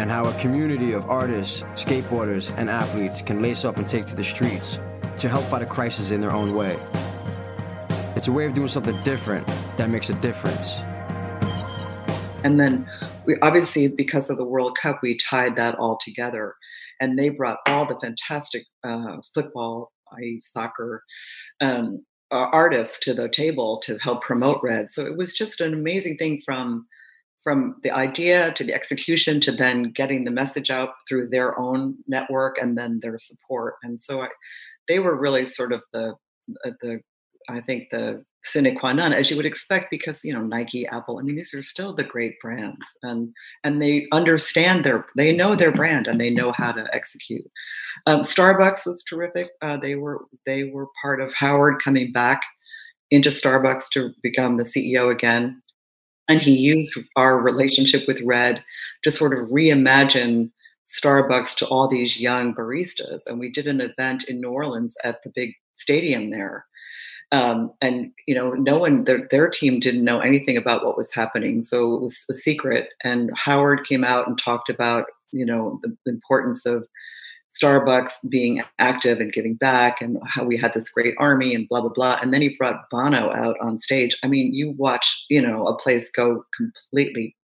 and 0.00 0.10
how 0.10 0.24
a 0.24 0.32
community 0.40 0.92
of 0.92 1.10
artists, 1.10 1.60
skateboarders, 1.74 2.54
and 2.56 2.70
athletes 2.70 3.20
can 3.20 3.42
lace 3.42 3.66
up 3.66 3.76
and 3.76 3.86
take 3.86 4.06
to 4.06 4.16
the 4.16 4.24
streets 4.24 4.78
to 5.18 5.28
help 5.28 5.44
fight 5.44 5.60
a 5.60 5.66
crisis 5.66 6.10
in 6.10 6.22
their 6.22 6.32
own 6.32 6.54
way. 6.54 6.80
It's 8.16 8.26
a 8.26 8.32
way 8.32 8.46
of 8.46 8.54
doing 8.54 8.68
something 8.68 8.96
different 9.02 9.46
that 9.76 9.90
makes 9.90 10.08
a 10.08 10.14
difference. 10.14 10.80
And 12.44 12.58
then 12.58 12.88
we 13.26 13.36
obviously, 13.42 13.88
because 13.88 14.30
of 14.30 14.38
the 14.38 14.44
World 14.44 14.78
Cup, 14.80 15.00
we 15.02 15.18
tied 15.18 15.56
that 15.56 15.74
all 15.74 15.98
together. 16.02 16.54
And 17.02 17.18
they 17.18 17.28
brought 17.28 17.58
all 17.66 17.84
the 17.84 18.00
fantastic 18.00 18.64
uh, 18.82 19.18
football, 19.34 19.92
i.e., 20.14 20.40
soccer, 20.40 21.04
um, 21.60 22.06
artists 22.30 22.98
to 23.00 23.12
the 23.12 23.28
table 23.28 23.78
to 23.84 23.98
help 23.98 24.22
promote 24.22 24.60
Red. 24.62 24.90
So 24.90 25.04
it 25.04 25.18
was 25.18 25.34
just 25.34 25.60
an 25.60 25.74
amazing 25.74 26.16
thing 26.16 26.40
from 26.42 26.86
from 27.42 27.76
the 27.82 27.90
idea 27.90 28.52
to 28.52 28.64
the 28.64 28.74
execution 28.74 29.40
to 29.40 29.52
then 29.52 29.92
getting 29.92 30.24
the 30.24 30.30
message 30.30 30.70
out 30.70 30.90
through 31.08 31.28
their 31.28 31.58
own 31.58 31.96
network 32.06 32.56
and 32.60 32.76
then 32.76 33.00
their 33.00 33.18
support. 33.18 33.74
And 33.82 33.98
so 33.98 34.20
I, 34.20 34.28
they 34.88 34.98
were 34.98 35.18
really 35.18 35.46
sort 35.46 35.72
of 35.72 35.82
the 35.92 36.14
uh, 36.64 36.70
the 36.80 37.00
I 37.48 37.60
think 37.60 37.90
the 37.90 38.24
sine 38.44 38.74
qua 38.76 38.92
non, 38.92 39.12
as 39.12 39.30
you 39.30 39.36
would 39.36 39.46
expect, 39.46 39.90
because 39.90 40.24
you 40.24 40.32
know 40.32 40.42
Nike, 40.42 40.86
Apple. 40.86 41.18
I 41.18 41.22
mean, 41.22 41.36
these 41.36 41.54
are 41.54 41.62
still 41.62 41.94
the 41.94 42.04
great 42.04 42.34
brands, 42.40 42.86
and 43.02 43.30
and 43.64 43.80
they 43.80 44.06
understand 44.12 44.84
their, 44.84 45.06
they 45.16 45.34
know 45.34 45.54
their 45.54 45.72
brand, 45.72 46.06
and 46.06 46.20
they 46.20 46.30
know 46.30 46.52
how 46.52 46.72
to 46.72 46.86
execute. 46.92 47.44
Um, 48.06 48.20
Starbucks 48.20 48.86
was 48.86 49.02
terrific. 49.02 49.48
Uh, 49.62 49.76
they 49.76 49.96
were 49.96 50.24
they 50.46 50.64
were 50.64 50.88
part 51.02 51.20
of 51.20 51.32
Howard 51.32 51.82
coming 51.82 52.12
back 52.12 52.42
into 53.10 53.30
Starbucks 53.30 53.88
to 53.92 54.10
become 54.22 54.56
the 54.56 54.64
CEO 54.64 55.10
again, 55.10 55.60
and 56.30 56.40
he 56.40 56.52
used 56.52 56.96
our 57.16 57.38
relationship 57.38 58.06
with 58.06 58.20
Red 58.22 58.62
to 59.02 59.10
sort 59.10 59.36
of 59.36 59.48
reimagine 59.48 60.50
Starbucks 60.86 61.56
to 61.56 61.66
all 61.66 61.88
these 61.88 62.20
young 62.20 62.54
baristas. 62.54 63.22
And 63.26 63.40
we 63.40 63.50
did 63.50 63.66
an 63.66 63.80
event 63.80 64.24
in 64.24 64.40
New 64.40 64.50
Orleans 64.50 64.96
at 65.02 65.22
the 65.22 65.32
big 65.34 65.54
stadium 65.72 66.30
there. 66.30 66.66
Um, 67.32 67.72
and 67.80 68.10
you 68.26 68.34
know 68.34 68.52
no 68.52 68.78
one 68.78 69.04
their, 69.04 69.24
their 69.30 69.48
team 69.48 69.78
didn't 69.78 70.04
know 70.04 70.18
anything 70.18 70.56
about 70.56 70.84
what 70.84 70.96
was 70.96 71.12
happening. 71.12 71.62
So 71.62 71.94
it 71.94 72.00
was 72.00 72.24
a 72.30 72.34
secret. 72.34 72.88
And 73.04 73.30
howard 73.36 73.84
came 73.86 74.04
out 74.04 74.26
and 74.26 74.38
talked 74.38 74.68
about 74.68 75.06
you 75.32 75.46
know 75.46 75.80
the, 75.82 75.96
importance 76.06 76.66
of 76.66 76.86
starbucks 77.50 78.12
being 78.28 78.62
active 78.78 79.20
and 79.20 79.32
giving 79.32 79.54
back 79.54 80.00
and 80.00 80.18
how 80.26 80.44
we 80.44 80.56
had 80.56 80.72
this 80.72 80.88
great 80.88 81.14
army 81.18 81.54
and 81.54 81.68
blah 81.68 81.80
blah 81.80 81.90
blah 81.90 82.18
and 82.22 82.32
then 82.32 82.42
he 82.42 82.56
brought 82.58 82.88
bono 82.90 83.32
out 83.32 83.56
on 83.60 83.76
stage 83.76 84.16
i 84.22 84.28
mean 84.28 84.52
you 84.52 84.74
watch 84.76 85.24
you 85.28 85.40
know 85.40 85.66
a 85.66 85.76
place 85.76 86.10
go 86.10 86.44
completely 86.56 87.36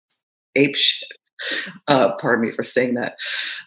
ape 0.57 0.77
shit 0.77 1.09
uh, 1.89 2.15
pardon 2.17 2.47
me 2.47 2.53
for 2.53 2.63
saying 2.63 2.95
that. 2.95 3.17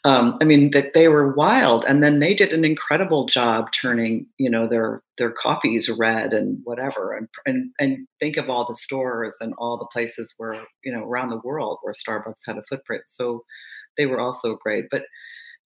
Um, 0.03 0.37
I 0.41 0.45
mean 0.45 0.71
that 0.71 0.93
they 0.93 1.07
were 1.07 1.33
wild, 1.33 1.85
and 1.85 2.03
then 2.03 2.19
they 2.19 2.33
did 2.33 2.51
an 2.53 2.65
incredible 2.65 3.25
job 3.25 3.71
turning, 3.71 4.25
you 4.37 4.49
know, 4.49 4.67
their 4.67 5.03
their 5.17 5.31
coffees 5.31 5.89
red 5.89 6.33
and 6.33 6.59
whatever, 6.63 7.13
and 7.13 7.27
and 7.45 7.71
and 7.79 8.07
think 8.19 8.37
of 8.37 8.49
all 8.49 8.65
the 8.65 8.75
stores 8.75 9.35
and 9.39 9.53
all 9.57 9.77
the 9.77 9.87
places 9.91 10.33
where 10.37 10.55
you 10.83 10.91
know 10.93 11.03
around 11.03 11.29
the 11.29 11.41
world 11.43 11.79
where 11.81 11.93
Starbucks 11.93 12.41
had 12.45 12.57
a 12.57 12.63
footprint. 12.63 13.03
So 13.07 13.43
they 13.97 14.05
were 14.05 14.19
also 14.19 14.55
great, 14.55 14.85
but. 14.89 15.03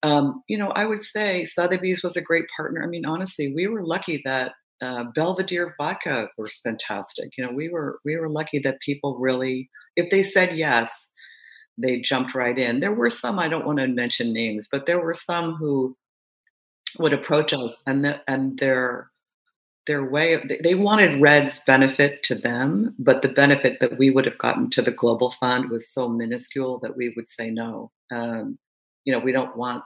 Um, 0.04 0.42
you 0.48 0.58
know, 0.58 0.70
I 0.70 0.86
would 0.86 1.04
say 1.04 1.46
Sotheby's 1.46 2.04
was 2.04 2.18
a 2.18 2.22
great 2.22 2.46
partner. 2.56 2.82
I 2.84 2.88
mean, 2.88 3.06
honestly, 3.06 3.54
we 3.54 3.68
were 3.68 3.86
lucky 3.86 4.22
that 4.26 4.54
uh, 4.82 5.06
Belvedere 5.16 5.76
vodka 5.78 6.30
was 6.38 6.60
fantastic. 6.64 7.32
You 7.38 7.46
know, 7.46 7.52
we 7.52 7.70
were 7.70 8.00
we 8.04 8.18
were 8.18 8.30
lucky 8.30 8.60
that 8.60 8.80
people 8.84 9.18
really, 9.20 9.70
if 9.96 10.10
they 10.10 10.24
said 10.24 10.58
yes, 10.58 11.10
they 11.78 12.00
jumped 12.00 12.34
right 12.34 12.58
in. 12.58 12.80
There 12.80 12.94
were 12.94 13.10
some 13.10 13.38
I 13.38 13.48
don't 13.48 13.66
want 13.66 13.80
to 13.80 13.88
mention 13.88 14.34
names, 14.34 14.68
but 14.72 14.88
there 14.88 15.00
were 15.00 15.14
some 15.14 15.56
who 15.56 15.96
would 17.00 17.14
approach 17.14 17.54
us 17.54 17.82
and 17.86 18.04
the, 18.04 18.22
and 18.28 18.58
their 18.60 19.10
their 19.88 20.08
way 20.08 20.34
of 20.34 20.44
they 20.64 20.76
wanted 20.76 21.22
red's 21.22 21.60
benefit 21.62 22.22
to 22.22 22.36
them 22.36 22.94
but 23.00 23.22
the 23.22 23.30
benefit 23.30 23.80
that 23.80 23.98
we 23.98 24.12
would 24.12 24.26
have 24.26 24.38
gotten 24.38 24.70
to 24.70 24.82
the 24.82 24.92
global 24.92 25.32
fund 25.32 25.70
was 25.70 25.90
so 25.90 26.08
minuscule 26.08 26.80
that 26.80 26.96
we 26.96 27.12
would 27.16 27.28
say 27.28 27.50
no 27.50 27.92
um, 28.12 28.60
you 29.06 29.14
know 29.14 29.20
we 29.20 29.32
don't 29.32 29.56
want 29.56 29.84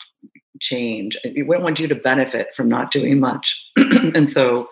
change 0.61 1.17
we 1.23 1.43
don't 1.43 1.63
want 1.63 1.79
you 1.79 1.87
to 1.87 1.95
benefit 1.95 2.53
from 2.53 2.67
not 2.67 2.91
doing 2.91 3.19
much 3.19 3.65
and 3.77 4.29
so 4.29 4.69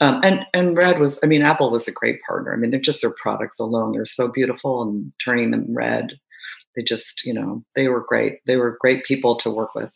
um, 0.00 0.20
and 0.22 0.46
and 0.54 0.76
red 0.76 0.98
was 0.98 1.18
i 1.22 1.26
mean 1.26 1.42
apple 1.42 1.70
was 1.70 1.86
a 1.86 1.92
great 1.92 2.20
partner 2.26 2.52
i 2.52 2.56
mean 2.56 2.70
they're 2.70 2.80
just 2.80 3.02
their 3.02 3.14
products 3.20 3.58
alone 3.58 3.92
they're 3.92 4.04
so 4.04 4.28
beautiful 4.28 4.82
and 4.82 5.12
turning 5.22 5.50
them 5.50 5.66
red 5.68 6.12
they 6.76 6.82
just 6.82 7.24
you 7.24 7.34
know 7.34 7.62
they 7.74 7.88
were 7.88 8.04
great 8.06 8.38
they 8.46 8.56
were 8.56 8.78
great 8.80 9.04
people 9.04 9.36
to 9.36 9.50
work 9.50 9.74
with 9.74 9.90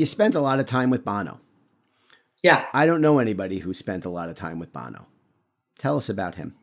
you 0.00 0.06
spent 0.06 0.34
a 0.34 0.40
lot 0.40 0.58
of 0.58 0.64
time 0.64 0.88
with 0.88 1.04
Bono. 1.04 1.40
Yeah. 2.42 2.64
I 2.72 2.86
don't 2.86 3.02
know 3.02 3.18
anybody 3.18 3.58
who 3.58 3.74
spent 3.74 4.06
a 4.06 4.08
lot 4.08 4.30
of 4.30 4.34
time 4.34 4.58
with 4.58 4.72
Bono. 4.72 5.06
Tell 5.78 5.98
us 5.98 6.08
about 6.08 6.36
him. 6.36 6.54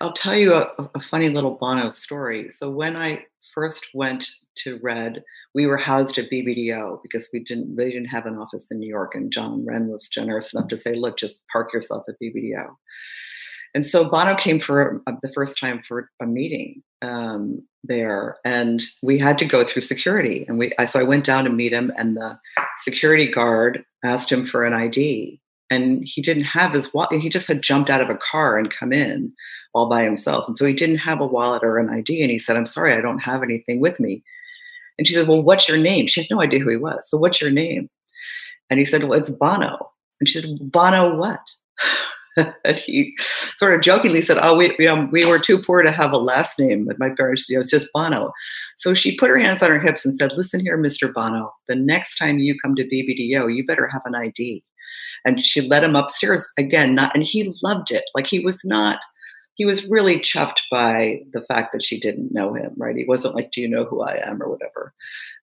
I'll 0.00 0.12
tell 0.12 0.36
you 0.36 0.54
a, 0.54 0.70
a, 0.94 1.00
funny 1.00 1.28
little 1.28 1.58
Bono 1.60 1.90
story. 1.90 2.48
So 2.50 2.70
when 2.70 2.96
I 2.96 3.24
first 3.54 3.88
went 3.92 4.30
to 4.58 4.78
Red, 4.82 5.22
we 5.54 5.66
were 5.66 5.76
housed 5.76 6.16
at 6.16 6.30
BBDO 6.30 7.00
because 7.02 7.28
we 7.32 7.40
didn't 7.40 7.74
really 7.76 7.92
didn't 7.92 8.08
have 8.08 8.24
an 8.24 8.38
office 8.38 8.68
in 8.70 8.78
New 8.78 8.88
York, 8.88 9.14
and 9.14 9.30
John 9.30 9.64
Wren 9.64 9.88
was 9.88 10.08
generous 10.08 10.54
enough 10.54 10.68
to 10.68 10.76
say, 10.76 10.94
"Look, 10.94 11.18
just 11.18 11.42
park 11.52 11.72
yourself 11.74 12.04
at 12.08 12.14
BBDO." 12.22 12.66
And 13.74 13.84
so 13.86 14.08
Bono 14.08 14.34
came 14.34 14.58
for 14.58 15.02
a, 15.06 15.12
the 15.22 15.32
first 15.32 15.58
time 15.58 15.82
for 15.86 16.10
a 16.20 16.26
meeting 16.26 16.82
um, 17.02 17.62
there, 17.84 18.38
and 18.44 18.80
we 19.02 19.18
had 19.18 19.38
to 19.38 19.44
go 19.44 19.64
through 19.64 19.82
security. 19.82 20.44
And 20.48 20.58
we, 20.58 20.72
I, 20.78 20.86
so 20.86 20.98
I 20.98 21.04
went 21.04 21.24
down 21.24 21.44
to 21.44 21.50
meet 21.50 21.72
him, 21.72 21.92
and 21.96 22.16
the 22.16 22.38
security 22.80 23.26
guard 23.26 23.84
asked 24.04 24.32
him 24.32 24.44
for 24.44 24.64
an 24.64 24.72
ID, 24.72 25.40
and 25.70 26.02
he 26.04 26.20
didn't 26.20 26.44
have 26.44 26.72
his 26.72 26.92
wallet. 26.92 27.20
He 27.20 27.28
just 27.28 27.46
had 27.46 27.62
jumped 27.62 27.90
out 27.90 28.00
of 28.00 28.10
a 28.10 28.18
car 28.18 28.58
and 28.58 28.74
come 28.74 28.92
in 28.92 29.32
all 29.72 29.88
by 29.88 30.02
himself, 30.02 30.46
and 30.48 30.58
so 30.58 30.66
he 30.66 30.74
didn't 30.74 30.98
have 30.98 31.20
a 31.20 31.26
wallet 31.26 31.62
or 31.62 31.78
an 31.78 31.88
ID. 31.88 32.22
And 32.22 32.30
he 32.30 32.38
said, 32.38 32.56
"I'm 32.56 32.66
sorry, 32.66 32.92
I 32.92 33.00
don't 33.00 33.20
have 33.20 33.42
anything 33.42 33.80
with 33.80 34.00
me." 34.00 34.22
And 34.98 35.06
she 35.06 35.14
said, 35.14 35.28
"Well, 35.28 35.42
what's 35.42 35.68
your 35.68 35.78
name?" 35.78 36.06
She 36.08 36.20
had 36.20 36.30
no 36.30 36.42
idea 36.42 36.60
who 36.60 36.70
he 36.70 36.76
was. 36.76 37.08
So, 37.08 37.16
what's 37.16 37.40
your 37.40 37.50
name? 37.50 37.88
And 38.68 38.78
he 38.78 38.84
said, 38.84 39.04
"Well, 39.04 39.18
it's 39.18 39.30
Bono." 39.30 39.92
And 40.20 40.28
she 40.28 40.40
said, 40.40 40.50
"Bono 40.60 41.16
what?" 41.16 41.40
and 42.64 42.76
he 42.76 43.14
sort 43.56 43.74
of 43.74 43.80
jokingly 43.80 44.22
said, 44.22 44.38
"Oh, 44.42 44.56
we 44.56 44.74
you 44.78 44.86
know, 44.86 45.08
we 45.12 45.24
were 45.24 45.38
too 45.38 45.58
poor 45.58 45.82
to 45.82 45.90
have 45.92 46.12
a 46.12 46.18
last 46.18 46.58
name, 46.58 46.84
but 46.86 46.98
my 46.98 47.10
parents, 47.16 47.48
you 47.48 47.56
know, 47.56 47.60
it's 47.60 47.70
just 47.70 47.92
Bono." 47.94 48.32
So 48.76 48.92
she 48.94 49.16
put 49.16 49.30
her 49.30 49.38
hands 49.38 49.62
on 49.62 49.70
her 49.70 49.80
hips 49.80 50.04
and 50.04 50.16
said, 50.18 50.32
"Listen 50.32 50.60
here, 50.60 50.78
Mr. 50.78 51.12
Bono. 51.12 51.52
The 51.68 51.76
next 51.76 52.16
time 52.16 52.38
you 52.38 52.56
come 52.60 52.74
to 52.74 52.84
BBDO, 52.84 53.54
you 53.54 53.64
better 53.66 53.86
have 53.86 54.02
an 54.04 54.14
ID." 54.16 54.64
And 55.24 55.44
she 55.44 55.60
led 55.60 55.84
him 55.84 55.96
upstairs 55.96 56.50
again, 56.58 56.94
not, 56.94 57.14
and 57.14 57.24
he 57.24 57.54
loved 57.62 57.90
it. 57.90 58.04
Like 58.14 58.26
he 58.26 58.40
was 58.40 58.64
not 58.64 59.00
he 59.60 59.66
was 59.66 59.86
really 59.90 60.16
chuffed 60.16 60.62
by 60.70 61.20
the 61.34 61.42
fact 61.42 61.74
that 61.74 61.82
she 61.82 62.00
didn't 62.00 62.32
know 62.32 62.54
him, 62.54 62.72
right? 62.78 62.96
He 62.96 63.04
wasn't 63.04 63.34
like, 63.34 63.50
Do 63.50 63.60
you 63.60 63.68
know 63.68 63.84
who 63.84 64.00
I 64.00 64.14
am 64.26 64.42
or 64.42 64.48
whatever. 64.48 64.94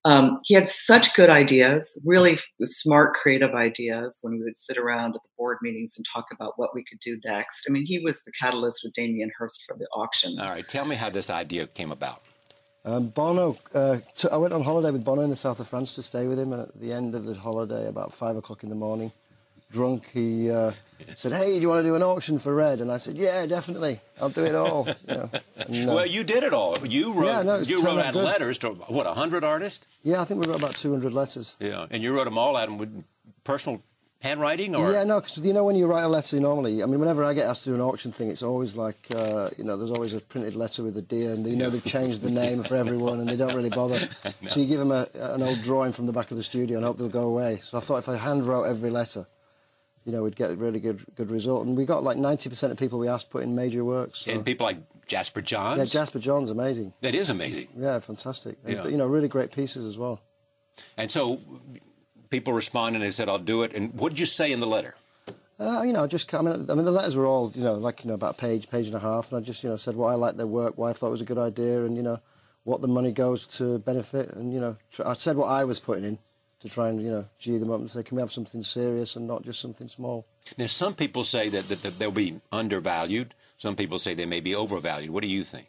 Um, 0.04 0.40
he 0.42 0.54
had 0.54 0.66
such 0.66 1.14
good 1.14 1.30
ideas, 1.30 1.96
really 2.04 2.36
smart, 2.64 3.14
creative 3.14 3.54
ideas 3.54 4.18
when 4.22 4.32
we 4.32 4.42
would 4.42 4.56
sit 4.56 4.76
around 4.76 5.14
at 5.14 5.22
the 5.22 5.28
board 5.38 5.58
meetings 5.62 5.94
and 5.96 6.04
talk 6.12 6.26
about 6.32 6.54
what 6.56 6.74
we 6.74 6.82
could 6.82 6.98
do 6.98 7.20
next. 7.24 7.64
I 7.68 7.70
mean, 7.70 7.86
he 7.86 8.00
was 8.00 8.22
the 8.22 8.32
catalyst 8.32 8.80
with 8.82 8.92
Damien 8.94 9.30
Hirst 9.38 9.62
for 9.64 9.76
the 9.76 9.86
auction. 9.94 10.40
All 10.40 10.50
right, 10.50 10.66
tell 10.66 10.84
me 10.84 10.96
how 10.96 11.10
this 11.10 11.30
idea 11.30 11.68
came 11.68 11.92
about. 11.92 12.22
Um, 12.84 13.10
Bono, 13.10 13.56
uh, 13.72 13.98
t- 14.16 14.28
I 14.32 14.36
went 14.36 14.52
on 14.52 14.64
holiday 14.64 14.90
with 14.90 15.04
Bono 15.04 15.22
in 15.22 15.30
the 15.30 15.36
south 15.36 15.60
of 15.60 15.68
France 15.68 15.94
to 15.94 16.02
stay 16.02 16.26
with 16.26 16.40
him, 16.40 16.52
and 16.52 16.62
at 16.62 16.80
the 16.80 16.92
end 16.92 17.14
of 17.14 17.24
the 17.24 17.34
holiday, 17.34 17.86
about 17.86 18.12
five 18.12 18.36
o'clock 18.36 18.64
in 18.64 18.68
the 18.68 18.74
morning, 18.74 19.12
drunk, 19.70 20.08
he 20.12 20.50
uh, 20.50 20.72
said, 21.16 21.32
"Hey, 21.32 21.54
do 21.56 21.60
you 21.60 21.68
want 21.68 21.80
to 21.80 21.88
do 21.88 21.94
an 21.94 22.02
auction 22.02 22.38
for 22.38 22.54
Red?" 22.54 22.80
And 22.80 22.90
I 22.90 22.98
said, 22.98 23.16
"Yeah, 23.16 23.46
definitely. 23.46 24.00
I'll 24.20 24.30
do 24.30 24.44
it 24.44 24.54
all." 24.54 24.88
You 25.08 25.14
know, 25.14 25.30
and, 25.56 25.90
uh, 25.90 25.94
well, 25.94 26.06
you 26.06 26.22
did 26.24 26.44
it 26.44 26.52
all. 26.52 26.78
You 26.86 27.12
wrote. 27.12 27.26
Yeah, 27.26 27.42
no, 27.42 27.58
you 27.58 27.82
wrote 27.82 27.98
out 27.98 28.12
good. 28.12 28.24
letters 28.24 28.58
to 28.58 28.70
what 28.70 29.06
hundred 29.06 29.44
artists. 29.44 29.86
Yeah, 30.02 30.20
I 30.20 30.24
think 30.24 30.44
we 30.44 30.50
wrote 30.50 30.58
about 30.58 30.74
two 30.74 30.92
hundred 30.92 31.12
letters. 31.12 31.56
Yeah, 31.60 31.86
and 31.90 32.02
you 32.02 32.14
wrote 32.14 32.24
them 32.24 32.38
all 32.38 32.56
out 32.56 32.70
with 32.76 33.04
personal 33.44 33.82
handwriting, 34.20 34.74
or 34.74 34.92
yeah, 34.92 35.04
no, 35.04 35.20
because 35.20 35.38
you 35.38 35.52
know 35.52 35.64
when 35.64 35.76
you 35.76 35.86
write 35.86 36.02
a 36.02 36.08
letter 36.08 36.38
normally, 36.40 36.82
I 36.82 36.86
mean, 36.86 37.00
whenever 37.00 37.24
I 37.24 37.32
get 37.32 37.48
asked 37.48 37.64
to 37.64 37.70
do 37.70 37.74
an 37.74 37.80
auction 37.80 38.12
thing, 38.12 38.28
it's 38.30 38.42
always 38.42 38.76
like, 38.76 39.06
uh, 39.14 39.50
you 39.56 39.64
know, 39.64 39.76
there's 39.76 39.90
always 39.90 40.14
a 40.14 40.20
printed 40.20 40.54
letter 40.56 40.82
with 40.82 40.96
a 40.96 41.02
deer, 41.02 41.32
and 41.32 41.46
you 41.46 41.56
know 41.56 41.70
they've 41.70 41.84
changed 41.84 42.20
the 42.20 42.30
name 42.30 42.62
for 42.62 42.76
everyone, 42.76 43.20
and 43.20 43.28
they 43.28 43.36
don't 43.36 43.54
really 43.54 43.70
bother. 43.70 44.08
So 44.48 44.60
you 44.60 44.66
give 44.66 44.78
them 44.78 44.92
a, 44.92 45.06
an 45.14 45.42
old 45.42 45.62
drawing 45.62 45.92
from 45.92 46.06
the 46.06 46.12
back 46.12 46.30
of 46.30 46.36
the 46.36 46.42
studio 46.42 46.78
and 46.78 46.86
hope 46.86 46.96
they'll 46.96 47.08
go 47.08 47.24
away. 47.24 47.58
So 47.62 47.76
I 47.76 47.80
thought 47.80 47.98
if 47.98 48.08
I 48.08 48.16
hand 48.16 48.46
wrote 48.46 48.64
every 48.64 48.88
letter 48.90 49.26
you 50.08 50.14
know, 50.14 50.22
we'd 50.22 50.36
get 50.36 50.50
a 50.50 50.56
really 50.56 50.80
good 50.80 51.04
good 51.16 51.30
result. 51.30 51.66
And 51.66 51.76
we 51.76 51.84
got 51.84 52.02
like 52.02 52.16
90% 52.16 52.70
of 52.70 52.78
people 52.78 52.98
we 52.98 53.08
asked 53.08 53.28
put 53.28 53.42
in 53.42 53.54
major 53.54 53.84
works. 53.84 54.20
So. 54.20 54.32
And 54.32 54.42
people 54.42 54.64
like 54.64 54.78
Jasper 55.06 55.42
Johns? 55.42 55.76
Yeah, 55.76 55.84
Jasper 55.84 56.18
Johns, 56.18 56.50
amazing. 56.50 56.94
That 57.02 57.14
is 57.14 57.28
amazing. 57.28 57.68
Yeah, 57.76 58.00
fantastic. 58.00 58.56
Yeah. 58.66 58.82
And, 58.82 58.90
you 58.90 58.96
know, 58.96 59.06
really 59.06 59.28
great 59.28 59.52
pieces 59.52 59.84
as 59.84 59.98
well. 59.98 60.22
And 60.96 61.10
so 61.10 61.40
people 62.30 62.54
responded 62.54 63.02
and 63.02 63.04
they 63.04 63.10
said, 63.10 63.28
I'll 63.28 63.38
do 63.38 63.62
it. 63.62 63.74
And 63.74 63.92
what 63.92 64.08
did 64.08 64.18
you 64.18 64.24
say 64.24 64.50
in 64.50 64.60
the 64.60 64.66
letter? 64.66 64.94
Uh, 65.60 65.82
you 65.84 65.92
know, 65.92 66.06
just 66.06 66.32
I 66.32 66.40
mean, 66.40 66.70
I 66.70 66.74
mean, 66.74 66.86
the 66.86 66.90
letters 66.90 67.14
were 67.14 67.26
all 67.26 67.52
you 67.54 67.62
know, 67.62 67.74
like 67.74 68.02
you 68.02 68.08
know, 68.08 68.14
about 68.14 68.36
a 68.36 68.38
page, 68.38 68.70
page 68.70 68.86
and 68.86 68.94
a 68.94 69.00
half, 69.00 69.30
and 69.30 69.42
I 69.42 69.44
just 69.44 69.62
you 69.62 69.68
know 69.68 69.76
said 69.76 69.96
why 69.96 70.12
I 70.12 70.14
liked 70.14 70.38
their 70.38 70.46
work, 70.46 70.78
why 70.78 70.90
I 70.90 70.92
thought 70.94 71.08
it 71.08 71.18
was 71.18 71.20
a 71.20 71.26
good 71.26 71.36
idea, 71.36 71.84
and 71.84 71.96
you 71.96 72.02
know, 72.02 72.20
what 72.62 72.80
the 72.80 72.88
money 72.88 73.10
goes 73.10 73.44
to 73.58 73.78
benefit, 73.80 74.30
and 74.30 74.54
you 74.54 74.60
know, 74.60 74.76
I 75.04 75.14
said 75.14 75.36
what 75.36 75.48
I 75.48 75.64
was 75.64 75.80
putting 75.80 76.04
in, 76.04 76.18
to 76.60 76.68
try 76.68 76.88
and 76.88 77.02
you 77.02 77.10
know 77.10 77.26
gee 77.38 77.58
them 77.58 77.70
up 77.70 77.80
and 77.80 77.90
say, 77.90 78.02
can 78.02 78.16
we 78.16 78.22
have 78.22 78.32
something 78.32 78.62
serious 78.62 79.16
and 79.16 79.26
not 79.26 79.44
just 79.44 79.60
something 79.60 79.88
small? 79.88 80.26
Now, 80.56 80.66
some 80.66 80.94
people 80.94 81.24
say 81.24 81.48
that, 81.50 81.68
that, 81.68 81.82
that 81.82 81.98
they'll 81.98 82.10
be 82.10 82.40
undervalued. 82.50 83.34
Some 83.58 83.76
people 83.76 83.98
say 83.98 84.14
they 84.14 84.26
may 84.26 84.40
be 84.40 84.54
overvalued. 84.54 85.10
What 85.10 85.22
do 85.22 85.28
you 85.28 85.44
think? 85.44 85.68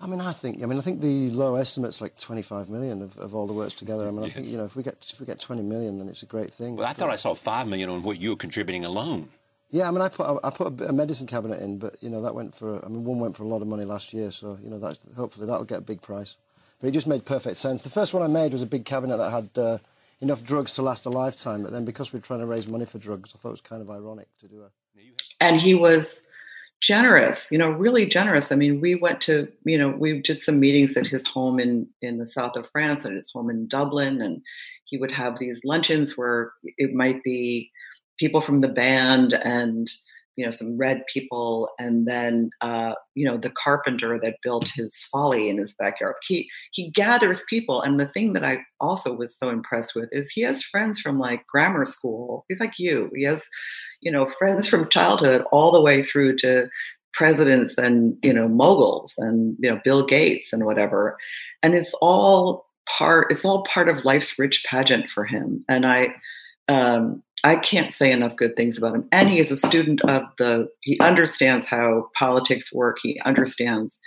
I 0.00 0.06
mean, 0.06 0.20
I 0.20 0.32
think. 0.32 0.62
I 0.62 0.66
mean, 0.66 0.78
I 0.78 0.82
think 0.82 1.02
the 1.02 1.30
low 1.30 1.56
estimate's 1.56 2.00
like 2.00 2.18
25 2.18 2.70
million 2.70 3.02
of, 3.02 3.18
of 3.18 3.34
all 3.34 3.46
the 3.46 3.52
works 3.52 3.74
together. 3.74 4.08
I 4.08 4.10
mean, 4.10 4.22
yes. 4.22 4.30
I 4.30 4.32
think 4.32 4.46
you 4.46 4.56
know 4.56 4.64
if 4.64 4.74
we 4.74 4.82
get 4.82 4.96
if 5.12 5.20
we 5.20 5.26
get 5.26 5.40
20 5.40 5.62
million, 5.62 5.98
then 5.98 6.08
it's 6.08 6.22
a 6.22 6.26
great 6.26 6.50
thing. 6.50 6.76
Well, 6.76 6.86
I 6.86 6.94
thought 6.94 7.10
I 7.10 7.16
saw 7.16 7.34
five 7.34 7.68
million 7.68 7.90
on 7.90 8.02
what 8.02 8.20
you 8.20 8.30
were 8.30 8.36
contributing 8.36 8.84
alone. 8.84 9.28
Yeah, 9.70 9.86
I 9.86 9.90
mean, 9.90 10.00
I 10.00 10.08
put 10.08 10.40
I 10.42 10.50
put 10.50 10.80
a, 10.80 10.92
medicine 10.92 11.26
cabinet 11.26 11.60
in, 11.60 11.78
but 11.78 11.96
you 12.00 12.08
know 12.08 12.22
that 12.22 12.34
went 12.34 12.54
for. 12.54 12.84
I 12.84 12.88
mean, 12.88 13.04
one 13.04 13.20
went 13.20 13.36
for 13.36 13.44
a 13.44 13.46
lot 13.46 13.60
of 13.60 13.68
money 13.68 13.84
last 13.84 14.14
year, 14.14 14.30
so 14.30 14.58
you 14.62 14.70
know 14.70 14.78
that 14.78 14.98
hopefully 15.16 15.46
that'll 15.46 15.64
get 15.64 15.78
a 15.78 15.82
big 15.82 16.00
price. 16.00 16.36
But 16.80 16.88
it 16.88 16.92
just 16.92 17.06
made 17.06 17.26
perfect 17.26 17.58
sense. 17.58 17.82
The 17.82 17.90
first 17.90 18.14
one 18.14 18.22
I 18.22 18.26
made 18.26 18.52
was 18.52 18.62
a 18.62 18.66
big 18.66 18.84
cabinet 18.84 19.18
that 19.18 19.30
had. 19.30 19.50
Uh, 19.56 19.78
enough 20.20 20.44
drugs 20.44 20.72
to 20.72 20.82
last 20.82 21.06
a 21.06 21.10
lifetime. 21.10 21.62
But 21.62 21.72
then 21.72 21.84
because 21.84 22.12
we're 22.12 22.20
trying 22.20 22.40
to 22.40 22.46
raise 22.46 22.66
money 22.66 22.84
for 22.84 22.98
drugs, 22.98 23.32
I 23.34 23.38
thought 23.38 23.48
it 23.48 23.52
was 23.52 23.60
kind 23.60 23.82
of 23.82 23.90
ironic 23.90 24.28
to 24.40 24.48
do 24.48 24.62
it. 24.62 24.70
And 25.40 25.60
he 25.60 25.74
was 25.74 26.22
generous, 26.80 27.48
you 27.50 27.58
know, 27.58 27.70
really 27.70 28.06
generous. 28.06 28.52
I 28.52 28.56
mean, 28.56 28.80
we 28.80 28.94
went 28.94 29.20
to, 29.22 29.50
you 29.64 29.78
know, 29.78 29.90
we 29.90 30.20
did 30.20 30.42
some 30.42 30.60
meetings 30.60 30.96
at 30.96 31.06
his 31.06 31.26
home 31.26 31.58
in 31.58 31.86
in 32.02 32.18
the 32.18 32.26
south 32.26 32.56
of 32.56 32.68
France, 32.68 33.04
at 33.04 33.12
his 33.12 33.30
home 33.32 33.50
in 33.50 33.68
Dublin, 33.68 34.20
and 34.20 34.42
he 34.84 34.98
would 34.98 35.10
have 35.10 35.38
these 35.38 35.60
luncheons 35.64 36.16
where 36.16 36.52
it 36.76 36.92
might 36.92 37.22
be 37.22 37.70
people 38.18 38.40
from 38.40 38.60
the 38.60 38.68
band 38.68 39.34
and 39.34 39.90
you 40.36 40.44
know 40.44 40.50
some 40.50 40.76
red 40.76 41.02
people 41.12 41.68
and 41.78 42.06
then 42.06 42.50
uh, 42.60 42.94
you 43.14 43.26
know 43.26 43.36
the 43.36 43.50
carpenter 43.50 44.18
that 44.22 44.36
built 44.42 44.70
his 44.74 44.96
folly 45.04 45.48
in 45.48 45.58
his 45.58 45.72
backyard. 45.72 46.14
He 46.26 46.48
he 46.72 46.90
gathers 46.90 47.44
people 47.48 47.82
and 47.82 47.98
the 47.98 48.08
thing 48.08 48.32
that 48.34 48.44
i 48.44 48.58
also 48.80 49.12
was 49.12 49.36
so 49.36 49.50
impressed 49.50 49.94
with 49.94 50.08
is 50.12 50.30
he 50.30 50.42
has 50.42 50.62
friends 50.62 51.00
from 51.00 51.18
like 51.18 51.46
grammar 51.46 51.84
school. 51.84 52.44
He's 52.48 52.60
like 52.60 52.78
you. 52.78 53.10
He 53.14 53.24
has 53.24 53.48
you 54.00 54.10
know 54.10 54.26
friends 54.26 54.68
from 54.68 54.88
childhood 54.88 55.44
all 55.52 55.72
the 55.72 55.82
way 55.82 56.02
through 56.02 56.36
to 56.38 56.68
presidents 57.12 57.76
and 57.76 58.16
you 58.22 58.32
know 58.32 58.48
moguls 58.48 59.12
and 59.18 59.56
you 59.58 59.70
know 59.70 59.80
bill 59.84 60.04
gates 60.04 60.52
and 60.52 60.64
whatever. 60.64 61.16
And 61.62 61.74
it's 61.74 61.94
all 62.00 62.66
part 62.98 63.30
it's 63.30 63.44
all 63.44 63.64
part 63.64 63.88
of 63.88 64.04
life's 64.04 64.38
rich 64.38 64.64
pageant 64.64 65.10
for 65.10 65.24
him. 65.24 65.64
And 65.68 65.86
i 65.86 66.14
um, 66.68 67.22
I 67.44 67.56
can't 67.56 67.92
say 67.92 68.12
enough 68.12 68.36
good 68.36 68.56
things 68.56 68.76
about 68.76 68.94
him. 68.94 69.08
And 69.12 69.28
he 69.28 69.38
is 69.38 69.50
a 69.50 69.56
student 69.56 70.02
of 70.02 70.22
the, 70.38 70.68
he 70.80 70.98
understands 71.00 71.64
how 71.66 72.08
politics 72.18 72.72
work. 72.72 72.98
He 73.02 73.20
understands, 73.24 73.98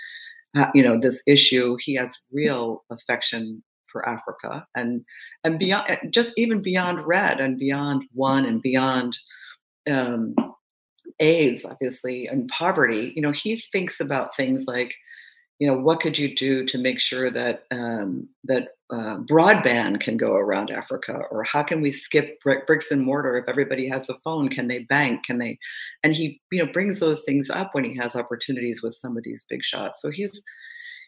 how, 0.56 0.70
you 0.74 0.84
know, 0.84 1.00
this 1.00 1.22
issue. 1.26 1.78
He 1.80 1.96
has 1.96 2.20
real 2.32 2.84
affection 2.92 3.64
for 3.88 4.08
Africa 4.08 4.66
and, 4.76 5.04
and 5.44 5.58
beyond, 5.60 5.86
eh, 5.90 5.98
just 6.10 6.34
even 6.38 6.62
beyond 6.62 7.06
red 7.06 7.40
and 7.40 7.58
beyond 7.58 8.04
one 8.14 8.46
and 8.46 8.62
beyond 8.62 9.18
um, 9.90 10.36
AIDS, 11.20 11.66
obviously, 11.66 12.28
and 12.28 12.48
poverty. 12.50 13.14
You 13.16 13.22
know, 13.22 13.32
he 13.32 13.64
thinks 13.72 14.00
about 14.00 14.36
things 14.36 14.66
like, 14.68 14.94
you 15.64 15.70
know, 15.72 15.78
what 15.78 16.02
could 16.02 16.20
you 16.20 16.36
do 16.36 16.66
to 16.66 16.78
make 16.78 17.00
sure 17.00 17.32
that 17.32 17.64
um, 17.72 18.28
that 18.44 18.76
uh, 18.92 19.20
broadband 19.20 20.02
can 20.02 20.18
go 20.18 20.34
around 20.34 20.70
Africa, 20.70 21.22
or 21.32 21.46
how 21.46 21.64
can 21.64 21.80
we 21.80 21.90
skip 21.90 22.38
bricks 22.42 22.92
and 22.92 23.02
mortar 23.02 23.38
if 23.38 23.48
everybody 23.48 23.88
has 23.88 24.10
a 24.10 24.18
phone? 24.26 24.50
Can 24.50 24.68
they 24.68 24.80
bank? 24.80 25.24
Can 25.24 25.38
they? 25.38 25.58
And 26.04 26.14
he, 26.14 26.42
you 26.52 26.62
know, 26.62 26.70
brings 26.70 27.00
those 27.00 27.24
things 27.24 27.50
up 27.50 27.70
when 27.72 27.86
he 27.86 27.96
has 27.96 28.14
opportunities 28.14 28.84
with 28.84 28.94
some 28.94 29.16
of 29.16 29.24
these 29.24 29.46
big 29.48 29.64
shots. 29.64 30.02
So 30.02 30.12
he's 30.12 30.42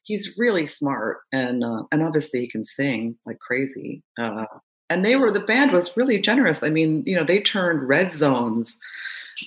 he's 0.03 0.38
really 0.38 0.66
smart, 0.66 1.18
and 1.34 1.62
uh, 1.62 1.84
and 1.91 2.01
obviously 2.01 2.39
he 2.39 2.47
can 2.47 2.64
sing 2.64 3.18
like 3.26 3.39
crazy. 3.39 4.03
Uh, 4.18 4.45
and 4.89 5.03
they 5.03 5.18
were 5.18 5.32
the 5.32 5.41
band 5.41 5.74
was 5.74 5.97
really 5.97 6.18
generous. 6.18 6.64
I 6.64 6.70
mean, 6.70 7.03
you 7.06 7.18
know, 7.18 7.26
they 7.26 7.41
turned 7.41 7.89
red 7.89 8.14
zones 8.14 8.80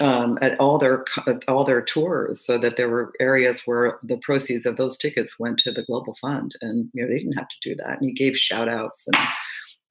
um, 0.01 0.39
at 0.43 0.59
all 0.61 0.79
their 0.79 1.05
all 1.47 1.65
their 1.65 1.83
tours, 1.83 2.45
so 2.45 2.59
that 2.59 2.77
there 2.77 2.89
were 2.89 3.13
areas 3.21 3.63
where 3.65 3.99
the 4.03 4.19
proceeds 4.19 4.67
of 4.67 4.77
those 4.77 4.97
tickets 4.97 5.39
went 5.39 5.59
to 5.61 5.73
the 5.73 5.85
Global 5.85 6.15
Fund, 6.15 6.55
and 6.61 6.91
you 6.95 7.03
know 7.03 7.09
they 7.09 7.19
didn't 7.19 7.39
have 7.39 7.49
to 7.49 7.71
do 7.71 7.75
that. 7.77 8.01
And 8.01 8.09
he 8.09 8.13
gave 8.13 8.37
shout 8.37 8.69
outs, 8.69 9.05
and 9.07 9.17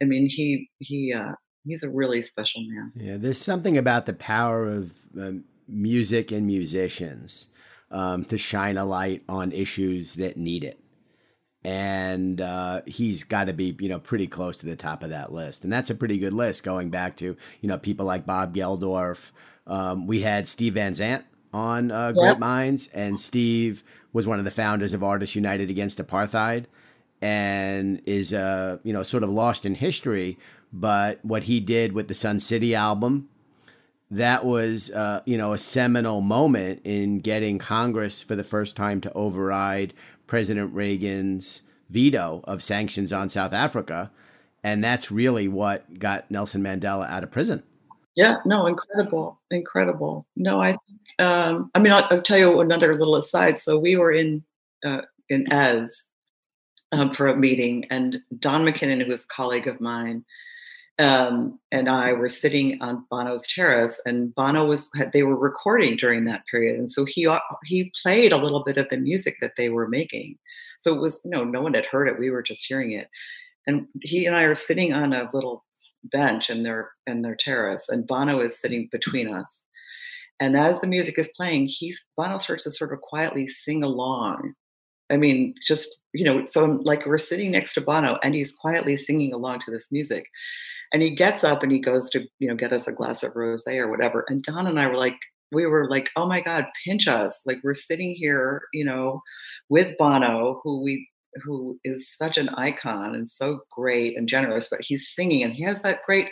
I 0.02 0.06
mean 0.06 0.28
he 0.28 0.70
he 0.80 1.14
uh, 1.14 1.34
he's 1.66 1.84
a 1.84 1.90
really 1.90 2.22
special 2.22 2.62
man. 2.68 2.92
Yeah, 2.96 3.18
there's 3.18 3.42
something 3.42 3.78
about 3.78 4.06
the 4.06 4.14
power 4.14 4.66
of 4.66 4.94
um, 5.20 5.44
music 5.68 6.32
and 6.32 6.46
musicians 6.46 7.48
um, 7.92 8.26
to 8.26 8.38
shine 8.38 8.78
a 8.78 8.86
light 8.86 9.24
on 9.28 9.52
issues 9.52 10.16
that 10.16 10.38
need 10.38 10.64
it. 10.64 10.80
And 11.64 12.40
uh, 12.40 12.82
he's 12.86 13.24
got 13.24 13.48
to 13.48 13.54
be, 13.54 13.76
you 13.80 13.90
know, 13.90 14.00
pretty 14.00 14.28
close 14.28 14.60
to 14.60 14.66
the 14.66 14.76
top 14.78 15.04
of 15.04 15.10
that 15.10 15.34
list, 15.34 15.64
and 15.64 15.74
that's 15.74 15.90
a 15.90 15.96
pretty 15.96 16.18
good 16.18 16.34
list. 16.34 16.64
Going 16.64 16.90
back 16.90 17.18
to, 17.18 17.36
you 17.62 17.68
know, 17.68 17.78
people 17.78 18.06
like 18.06 18.26
Bob 18.26 18.56
Geldof, 18.56 19.32
um, 19.68 20.08
we 20.08 20.22
had 20.22 20.48
Steve 20.48 20.74
Van 20.74 20.96
Zandt 20.96 21.26
on 21.54 21.92
uh, 21.92 22.14
Great 22.14 22.26
yep. 22.26 22.40
Minds, 22.40 22.88
and 22.94 23.20
Steve 23.20 23.84
was 24.14 24.26
one 24.26 24.40
of 24.40 24.46
the 24.46 24.52
founders 24.52 24.94
of 24.94 25.04
Artists 25.04 25.36
United 25.36 25.70
Against 25.70 26.00
Apartheid, 26.00 26.66
and 27.22 28.02
is 28.06 28.34
uh, 28.34 28.78
you 28.84 28.94
know 28.94 29.04
sort 29.04 29.24
of 29.24 29.30
lost 29.30 29.66
in 29.66 29.76
history. 29.76 30.38
But 30.72 31.24
what 31.24 31.44
he 31.44 31.60
did 31.60 31.94
with 31.94 32.08
the 32.08 32.14
Sun 32.14 32.40
City 32.40 32.76
album, 32.76 33.30
that 34.10 34.46
was 34.46 34.92
uh, 34.92 35.22
you 35.26 35.38
know 35.38 35.54
a 35.54 35.58
seminal 35.58 36.22
moment 36.22 36.82
in 36.84 37.20
getting 37.20 37.60
Congress 37.60 38.24
for 38.24 38.36
the 38.36 38.44
first 38.44 38.76
time 38.76 39.02
to 39.02 39.14
override 39.14 39.94
President 40.28 40.74
Reagan's 40.74 41.62
veto 41.90 42.42
of 42.46 42.64
sanctions 42.64 43.12
on 43.12 43.30
South 43.30 43.54
Africa, 43.54 44.12
and 44.64 44.84
that's 44.84 45.12
really 45.12 45.48
what 45.48 46.00
got 46.00 46.30
Nelson 46.32 46.64
Mandela 46.64 47.10
out 47.10 47.24
of 47.24 47.32
prison. 47.32 47.64
Yeah, 48.18 48.38
no, 48.46 48.66
incredible, 48.66 49.40
incredible. 49.52 50.26
No, 50.36 50.60
I, 50.60 50.76
um, 51.20 51.70
I 51.76 51.80
mean, 51.80 51.94
I'll, 51.94 52.08
I'll, 52.10 52.22
tell 52.24 52.40
you 52.40 52.62
another 52.62 52.96
little 52.96 53.16
aside. 53.16 53.60
So 53.60 53.78
we 53.78 53.96
were 53.96 54.12
in 54.12 54.44
uh, 54.84 55.02
in 55.30 55.46
Èze 55.46 55.94
um, 56.92 57.12
for 57.12 57.28
a 57.28 57.38
meeting, 57.38 57.86
and 57.92 58.18
Don 58.40 58.66
McKinnon, 58.66 59.04
who 59.04 59.12
was 59.12 59.24
a 59.24 59.28
colleague 59.28 59.68
of 59.68 59.80
mine, 59.80 60.26
um, 60.98 61.60
and 61.72 61.88
I 61.88 62.14
were 62.14 62.28
sitting 62.28 62.82
on 62.82 63.06
Bono's 63.12 63.48
terrace, 63.48 64.02
and 64.08 64.34
Bono 64.34 64.66
was 64.66 64.90
they 65.14 65.22
were 65.22 65.38
recording 65.38 65.96
during 65.96 66.24
that 66.24 66.42
period, 66.50 66.76
and 66.76 66.90
so 66.90 67.06
he 67.06 67.28
uh, 67.28 67.38
he 67.66 67.94
played 68.02 68.34
a 68.34 68.38
little 68.38 68.64
bit 68.64 68.78
of 68.78 68.90
the 68.90 68.98
music 68.98 69.36
that 69.42 69.58
they 69.58 69.70
were 69.70 69.88
making. 69.88 70.40
So 70.80 70.96
it 70.96 71.00
was 71.00 71.24
no, 71.24 71.44
no 71.44 71.62
one 71.62 71.76
had 71.76 71.86
heard 71.86 72.08
it. 72.08 72.18
We 72.18 72.32
were 72.32 72.42
just 72.42 72.66
hearing 72.66 72.94
it, 72.94 73.10
and 73.68 73.86
he 74.02 74.26
and 74.26 74.36
I 74.36 74.42
are 74.42 74.56
sitting 74.56 74.92
on 74.92 75.14
a 75.14 75.30
little 75.36 75.66
bench 76.04 76.50
in 76.50 76.64
their 76.64 76.92
in 77.06 77.22
their 77.22 77.36
terrace, 77.36 77.88
and 77.90 78.08
Bono 78.08 78.40
is 78.40 78.60
sitting 78.60 78.90
between 78.92 79.34
us. 79.34 79.64
And 80.40 80.56
as 80.56 80.80
the 80.80 80.88
music 80.88 81.18
is 81.18 81.30
playing, 81.36 81.68
he's 81.68 82.06
Bono 82.16 82.38
starts 82.38 82.64
to 82.66 82.72
sort 82.72 82.94
of 82.94 83.02
quietly 83.02 83.48
sing 83.48 83.84
along. 83.84 84.54
I 85.10 85.18
mean, 85.18 85.56
just 85.66 85.98
you 86.14 86.26
know, 86.26 86.46
so 86.46 86.64
I'm, 86.64 86.82
like 86.82 87.06
we're 87.06 87.18
sitting 87.18 87.52
next 87.52 87.74
to 87.76 87.82
Bono, 87.82 88.18
and 88.24 88.36
he's 88.36 88.54
quietly 88.54 88.98
singing 88.98 89.34
along 89.34 89.60
to 89.62 89.72
this 89.72 89.92
music. 89.92 90.26
And 90.94 91.02
he 91.02 91.10
gets 91.10 91.44
up 91.44 91.64
and 91.64 91.72
he 91.72 91.80
goes 91.80 92.10
to 92.12 92.26
you 92.40 92.48
know 92.48 92.56
get 92.56 92.74
us 92.74 92.88
a 92.88 92.94
glass 92.94 93.24
of 93.24 93.34
rosé 93.34 93.78
or 93.78 93.90
whatever. 93.90 94.26
And 94.28 94.44
Don 94.44 94.68
and 94.68 94.80
I 94.80 94.88
were 94.88 94.98
like, 94.98 95.18
we 95.52 95.66
were 95.66 95.90
like, 95.90 96.10
oh 96.16 96.28
my 96.28 96.42
God, 96.42 96.66
pinch 96.86 97.08
us. 97.08 97.42
Like 97.46 97.60
we're 97.64 97.74
sitting 97.74 98.16
here, 98.16 98.64
you 98.74 98.86
know, 98.86 99.22
with 99.70 99.98
Bono, 99.98 100.62
who 100.64 100.84
we 100.84 101.08
who 101.44 101.80
is 101.84 102.14
such 102.16 102.38
an 102.38 102.50
icon 102.50 103.16
and 103.16 103.30
so 103.30 103.60
great 103.72 104.18
and 104.18 104.28
generous, 104.28 104.68
but 104.70 104.84
he's 104.84 105.10
singing 105.10 105.44
and 105.44 105.54
he 105.54 105.64
has 105.64 105.82
that 105.82 106.02
great. 106.06 106.30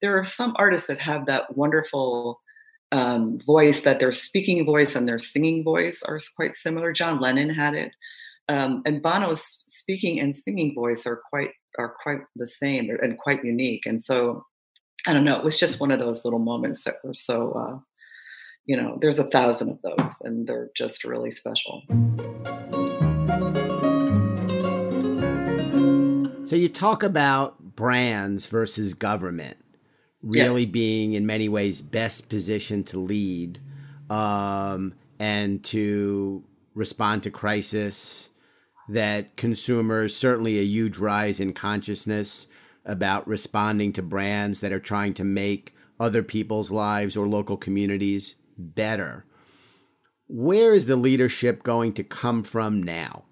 There 0.00 0.18
are 0.18 0.24
some 0.24 0.54
artists 0.56 0.88
that 0.88 1.00
have 1.00 1.26
that 1.26 1.56
wonderful 1.56 2.40
um, 2.92 3.38
voice 3.40 3.82
that 3.82 3.98
their 3.98 4.12
speaking 4.12 4.64
voice 4.64 4.94
and 4.94 5.08
their 5.08 5.18
singing 5.18 5.64
voice 5.64 6.02
are 6.06 6.18
quite 6.36 6.56
similar. 6.56 6.92
John 6.92 7.20
Lennon 7.20 7.50
had 7.50 7.74
it, 7.74 7.92
um, 8.48 8.82
and 8.86 9.02
Bono's 9.02 9.62
speaking 9.66 10.20
and 10.20 10.34
singing 10.34 10.74
voice 10.74 11.06
are 11.06 11.20
quite 11.30 11.50
are 11.78 11.94
quite 12.02 12.20
the 12.36 12.46
same 12.46 12.88
and 13.02 13.18
quite 13.18 13.44
unique. 13.44 13.84
And 13.86 14.02
so, 14.02 14.46
I 15.06 15.12
don't 15.12 15.24
know. 15.24 15.36
It 15.36 15.44
was 15.44 15.58
just 15.58 15.80
one 15.80 15.90
of 15.90 15.98
those 15.98 16.24
little 16.24 16.38
moments 16.38 16.84
that 16.84 16.96
were 17.02 17.14
so. 17.14 17.52
Uh, 17.52 17.78
you 18.66 18.76
know, 18.76 18.98
there's 19.00 19.18
a 19.20 19.26
thousand 19.26 19.70
of 19.70 19.82
those, 19.82 20.16
and 20.22 20.46
they're 20.46 20.70
just 20.74 21.04
really 21.04 21.30
special. 21.30 21.82
So 26.46 26.54
you 26.54 26.68
talk 26.68 27.02
about 27.02 27.74
brands 27.74 28.46
versus 28.46 28.94
government 28.94 29.56
really 30.22 30.62
yeah. 30.62 30.70
being 30.70 31.14
in 31.14 31.26
many 31.26 31.48
ways 31.48 31.80
best 31.80 32.30
positioned 32.30 32.86
to 32.86 33.00
lead 33.00 33.58
um, 34.08 34.94
and 35.18 35.64
to 35.64 36.44
respond 36.72 37.24
to 37.24 37.32
crisis 37.32 38.30
that 38.88 39.36
consumers 39.36 40.14
certainly 40.14 40.60
a 40.60 40.62
huge 40.62 40.98
rise 40.98 41.40
in 41.40 41.52
consciousness 41.52 42.46
about 42.84 43.26
responding 43.26 43.92
to 43.94 44.00
brands 44.00 44.60
that 44.60 44.70
are 44.70 44.78
trying 44.78 45.14
to 45.14 45.24
make 45.24 45.74
other 45.98 46.22
people's 46.22 46.70
lives 46.70 47.16
or 47.16 47.26
local 47.26 47.56
communities 47.56 48.36
better 48.56 49.24
where 50.28 50.74
is 50.74 50.86
the 50.86 50.94
leadership 50.94 51.64
going 51.64 51.92
to 51.92 52.04
come 52.04 52.44
from 52.44 52.80
now 52.80 53.24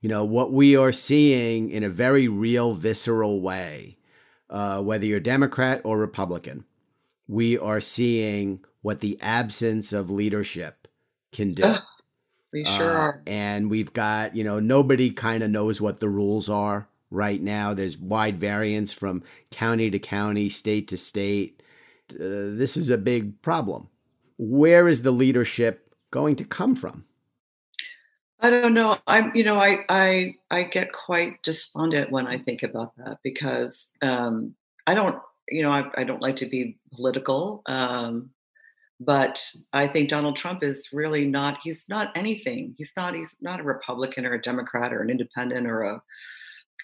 you 0.00 0.08
know, 0.08 0.24
what 0.24 0.52
we 0.52 0.76
are 0.76 0.92
seeing 0.92 1.70
in 1.70 1.82
a 1.82 1.88
very 1.88 2.28
real, 2.28 2.74
visceral 2.74 3.40
way, 3.40 3.98
uh, 4.50 4.82
whether 4.82 5.06
you're 5.06 5.20
Democrat 5.20 5.80
or 5.84 5.98
Republican, 5.98 6.64
we 7.26 7.58
are 7.58 7.80
seeing 7.80 8.60
what 8.80 9.00
the 9.00 9.18
absence 9.20 9.92
of 9.92 10.10
leadership 10.10 10.88
can 11.32 11.52
do. 11.52 11.74
we 12.52 12.64
sure 12.64 12.90
uh, 12.90 13.00
are. 13.00 13.22
And 13.26 13.70
we've 13.70 13.92
got, 13.92 14.36
you 14.36 14.44
know, 14.44 14.60
nobody 14.60 15.10
kind 15.10 15.42
of 15.42 15.50
knows 15.50 15.80
what 15.80 16.00
the 16.00 16.08
rules 16.08 16.48
are 16.48 16.88
right 17.10 17.40
now. 17.42 17.74
There's 17.74 17.98
wide 17.98 18.38
variance 18.38 18.92
from 18.92 19.22
county 19.50 19.90
to 19.90 19.98
county, 19.98 20.48
state 20.48 20.88
to 20.88 20.96
state. 20.96 21.62
Uh, 22.12 22.54
this 22.56 22.76
is 22.76 22.88
a 22.88 22.98
big 22.98 23.42
problem. 23.42 23.88
Where 24.38 24.88
is 24.88 25.02
the 25.02 25.10
leadership 25.10 25.92
going 26.10 26.36
to 26.36 26.44
come 26.44 26.74
from? 26.74 27.04
I 28.40 28.50
don't 28.50 28.74
know. 28.74 28.98
I'm, 29.06 29.32
you 29.34 29.42
know, 29.42 29.58
I 29.58 29.84
I 29.88 30.34
I 30.50 30.62
get 30.62 30.92
quite 30.92 31.42
despondent 31.42 32.12
when 32.12 32.26
I 32.26 32.38
think 32.38 32.62
about 32.62 32.96
that 32.96 33.18
because 33.24 33.90
um, 34.00 34.54
I 34.86 34.94
don't, 34.94 35.16
you 35.48 35.62
know, 35.62 35.72
I, 35.72 35.84
I 35.96 36.04
don't 36.04 36.22
like 36.22 36.36
to 36.36 36.46
be 36.46 36.78
political, 36.92 37.62
um, 37.66 38.30
but 39.00 39.44
I 39.72 39.88
think 39.88 40.08
Donald 40.08 40.36
Trump 40.36 40.62
is 40.62 40.88
really 40.92 41.24
not. 41.26 41.58
He's 41.64 41.88
not 41.88 42.12
anything. 42.16 42.74
He's 42.78 42.92
not. 42.96 43.14
He's 43.14 43.36
not 43.40 43.60
a 43.60 43.64
Republican 43.64 44.24
or 44.24 44.34
a 44.34 44.42
Democrat 44.42 44.92
or 44.92 45.02
an 45.02 45.10
Independent 45.10 45.66
or 45.66 45.82
a 45.82 46.02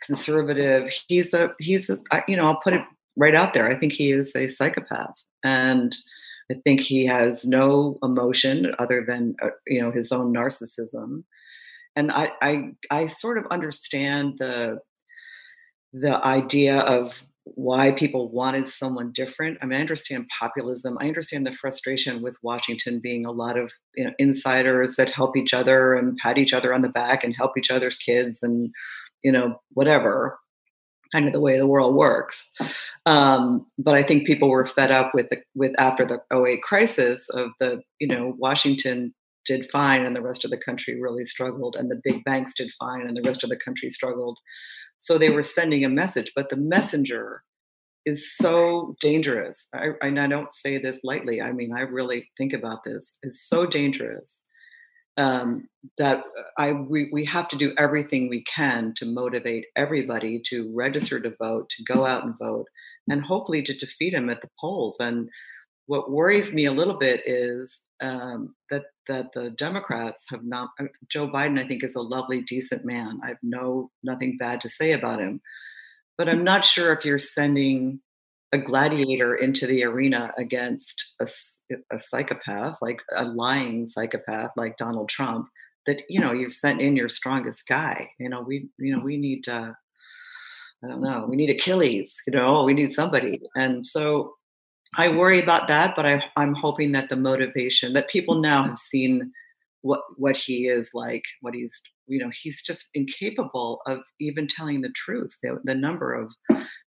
conservative. 0.03 0.91
He's 1.07 1.33
a. 1.35 1.55
He's 1.61 1.89
a. 1.89 2.23
You 2.27 2.37
know, 2.37 2.47
I'll 2.47 2.61
put 2.61 2.75
it 2.75 2.83
right 3.17 3.35
out 3.35 3.55
there. 3.55 3.71
I 3.71 3.79
think 3.79 3.93
he 3.93 4.11
is 4.11 4.35
a 4.35 4.49
psychopath, 4.49 5.23
and 5.45 5.95
I 6.51 6.55
think 6.65 6.81
he 6.81 7.07
has 7.07 7.45
no 7.45 7.97
emotion 8.03 8.75
other 8.81 9.05
than 9.07 9.37
uh, 9.41 9.51
you 9.69 9.81
know 9.81 9.93
his 9.93 10.11
own 10.11 10.35
narcissism 10.35 11.23
and 11.97 12.11
I, 12.13 12.33
I 12.43 12.73
I 12.91 13.07
sort 13.07 13.39
of 13.39 13.47
understand 13.51 14.35
the 14.39 14.79
the 15.93 16.25
idea 16.25 16.79
of 16.79 17.15
why 17.45 17.93
people 17.93 18.31
wanted 18.31 18.69
someone 18.69 19.13
different. 19.13 19.59
I 19.61 19.67
mean, 19.67 19.79
I 19.79 19.81
understand 19.81 20.29
populism. 20.41 20.97
I 20.99 21.09
understand 21.09 21.47
the 21.47 21.53
frustration 21.53 22.23
with 22.23 22.39
Washington 22.43 23.01
being 23.03 23.27
a 23.27 23.31
lot 23.31 23.59
of 23.59 23.71
you 23.95 24.05
know, 24.05 24.13
insiders 24.19 24.97
that 24.97 25.11
help 25.11 25.37
each 25.37 25.53
other 25.53 25.95
and 25.95 26.17
pat 26.17 26.39
each 26.39 26.55
other 26.55 26.73
on 26.73 26.81
the 26.81 26.89
back 26.89 27.23
and 27.23 27.37
help 27.37 27.59
each 27.59 27.71
other's 27.71 27.97
kids 27.97 28.43
and 28.43 28.71
you 29.23 29.31
know 29.31 29.61
whatever 29.71 30.39
kind 31.13 31.27
of 31.27 31.33
the 31.33 31.41
way 31.41 31.59
the 31.59 31.67
world 31.67 31.95
works. 31.95 32.51
Um, 33.07 33.67
but 33.79 33.95
I 33.95 34.03
think 34.03 34.27
people 34.27 34.49
were 34.49 34.67
fed 34.67 34.91
up 34.91 35.13
with 35.15 35.29
the, 35.31 35.43
with 35.55 35.73
after 35.79 36.05
the 36.05 36.19
08 36.35 36.63
crisis 36.63 37.29
of 37.29 37.51
the 37.61 37.83
you 38.01 38.09
know 38.09 38.35
Washington 38.39 39.15
did 39.47 39.71
fine 39.71 40.05
and 40.05 40.15
the 40.15 40.23
rest 40.23 40.45
of 40.45 40.51
the 40.51 40.59
country 40.59 41.01
really 41.01 41.25
struggled 41.25 41.77
and 41.77 41.91
the 41.91 42.01
big 42.03 42.25
banks 42.25 42.53
did 42.55 42.73
fine 42.79 43.07
and 43.07 43.17
the 43.17 43.23
rest 43.23 43.45
of 43.45 43.51
the 43.51 43.59
country 43.65 43.91
struggled. 43.91 44.39
So 44.99 45.19
they 45.19 45.31
were 45.31 45.43
sending 45.43 45.85
a 45.85 45.89
message 45.89 46.33
but 46.35 46.49
the 46.49 46.57
messenger 46.57 47.43
is 48.07 48.37
so 48.37 48.97
dangerous. 49.01 49.67
I, 49.75 49.91
and 50.03 50.21
i 50.21 50.27
don't 50.27 50.53
say 50.53 50.79
this 50.79 51.01
lightly. 51.05 51.41
I 51.41 51.53
mean 51.53 51.73
i 51.77 51.81
really 51.81 52.31
think 52.37 52.53
about 52.53 52.85
this. 52.85 53.19
Is 53.23 53.47
so 53.47 53.67
dangerous 53.67 54.43
um, 55.17 55.69
that 55.99 56.25
I 56.59 56.73
we, 56.73 57.09
we 57.13 57.25
have 57.27 57.49
to 57.49 57.57
do 57.57 57.73
everything 57.79 58.29
we 58.29 58.43
can 58.45 58.95
to 58.97 59.07
motivate 59.07 59.67
everybody 59.77 60.41
to 60.47 60.73
register 60.75 61.21
to 61.21 61.35
vote, 61.39 61.71
to 61.71 61.85
go 61.85 62.05
out 62.05 62.25
and 62.25 62.35
vote, 62.39 62.67
and 63.09 63.23
hopefully 63.23 63.63
to 63.63 63.77
defeat 63.77 64.15
him 64.15 64.29
at 64.31 64.41
the 64.41 64.51
polls. 64.61 64.97
And 65.01 65.29
what 65.87 66.11
worries 66.11 66.53
me 66.53 66.65
a 66.65 66.73
little 66.73 66.99
bit 66.99 67.23
is 67.27 67.81
um, 68.05 68.55
that 68.71 68.85
that 69.09 69.33
the 69.33 69.51
Democrats 69.51 70.27
have 70.31 70.45
not. 70.45 70.71
Uh, 70.81 70.85
Joe 71.09 71.29
Biden, 71.29 71.63
I 71.63 71.67
think, 71.67 71.83
is 71.83 71.95
a 71.95 72.01
lovely, 72.01 72.43
decent 72.43 72.85
man. 72.85 73.21
I 73.25 73.29
have 73.29 73.39
no 73.43 73.91
nothing 74.03 74.37
bad 74.37 74.61
to 74.63 74.69
say 74.69 74.93
about 74.93 75.21
him, 75.21 75.41
but 76.19 76.29
I'm 76.29 76.45
not 76.45 76.65
sure 76.65 76.93
if 76.93 77.05
you're 77.05 77.19
sending 77.19 78.01
a 78.53 78.59
gladiator 78.59 79.35
into 79.35 79.67
the 79.67 79.85
arena 79.85 80.33
against 80.39 81.13
a, 81.21 81.27
a 81.91 81.99
psychopath, 81.99 82.79
like 82.81 83.01
a 83.17 83.25
lying 83.25 83.87
psychopath, 83.87 84.51
like 84.57 84.77
Donald 84.77 85.09
Trump. 85.09 85.49
That 85.87 86.03
you 86.09 86.21
know 86.21 86.33
you've 86.33 86.53
sent 86.53 86.81
in 86.81 86.97
your 86.97 87.09
strongest 87.09 87.67
guy. 87.67 88.11
You 88.19 88.29
know 88.29 88.43
we 88.43 88.69
you 88.79 88.97
know 88.97 89.03
we 89.03 89.17
need. 89.17 89.49
Uh, 89.49 89.73
I 90.83 90.89
don't 90.89 91.01
know. 91.01 91.25
We 91.27 91.37
need 91.37 91.51
Achilles. 91.51 92.15
You 92.27 92.35
know 92.35 92.65
we 92.65 92.75
need 92.75 92.93
somebody, 92.93 93.41
and 93.57 93.87
so 93.87 94.35
I 94.97 95.09
worry 95.09 95.41
about 95.41 95.69
that, 95.69 95.95
but 95.97 96.07
I, 96.07 96.25
I'm 96.37 96.55
hoping 96.55 96.93
that 96.93 97.09
the 97.09 97.17
motivation 97.17 97.93
that 97.95 98.09
people 98.09 98.41
now 98.41 98.65
have 98.65 98.79
seen 98.79 99.33
what 99.83 100.01
what 100.17 100.37
he 100.37 100.67
is 100.67 100.91
like, 100.95 101.25
what 101.41 101.55
he's 101.55 101.81
you 102.07 102.19
know 102.19 102.31
he's 102.43 102.63
just 102.63 102.89
incapable 102.95 103.81
of 103.87 104.05
even 104.21 104.47
telling 104.47 104.81
the 104.81 104.91
truth. 104.91 105.37
The, 105.43 105.61
the 105.65 105.75
number 105.75 106.15
of 106.15 106.33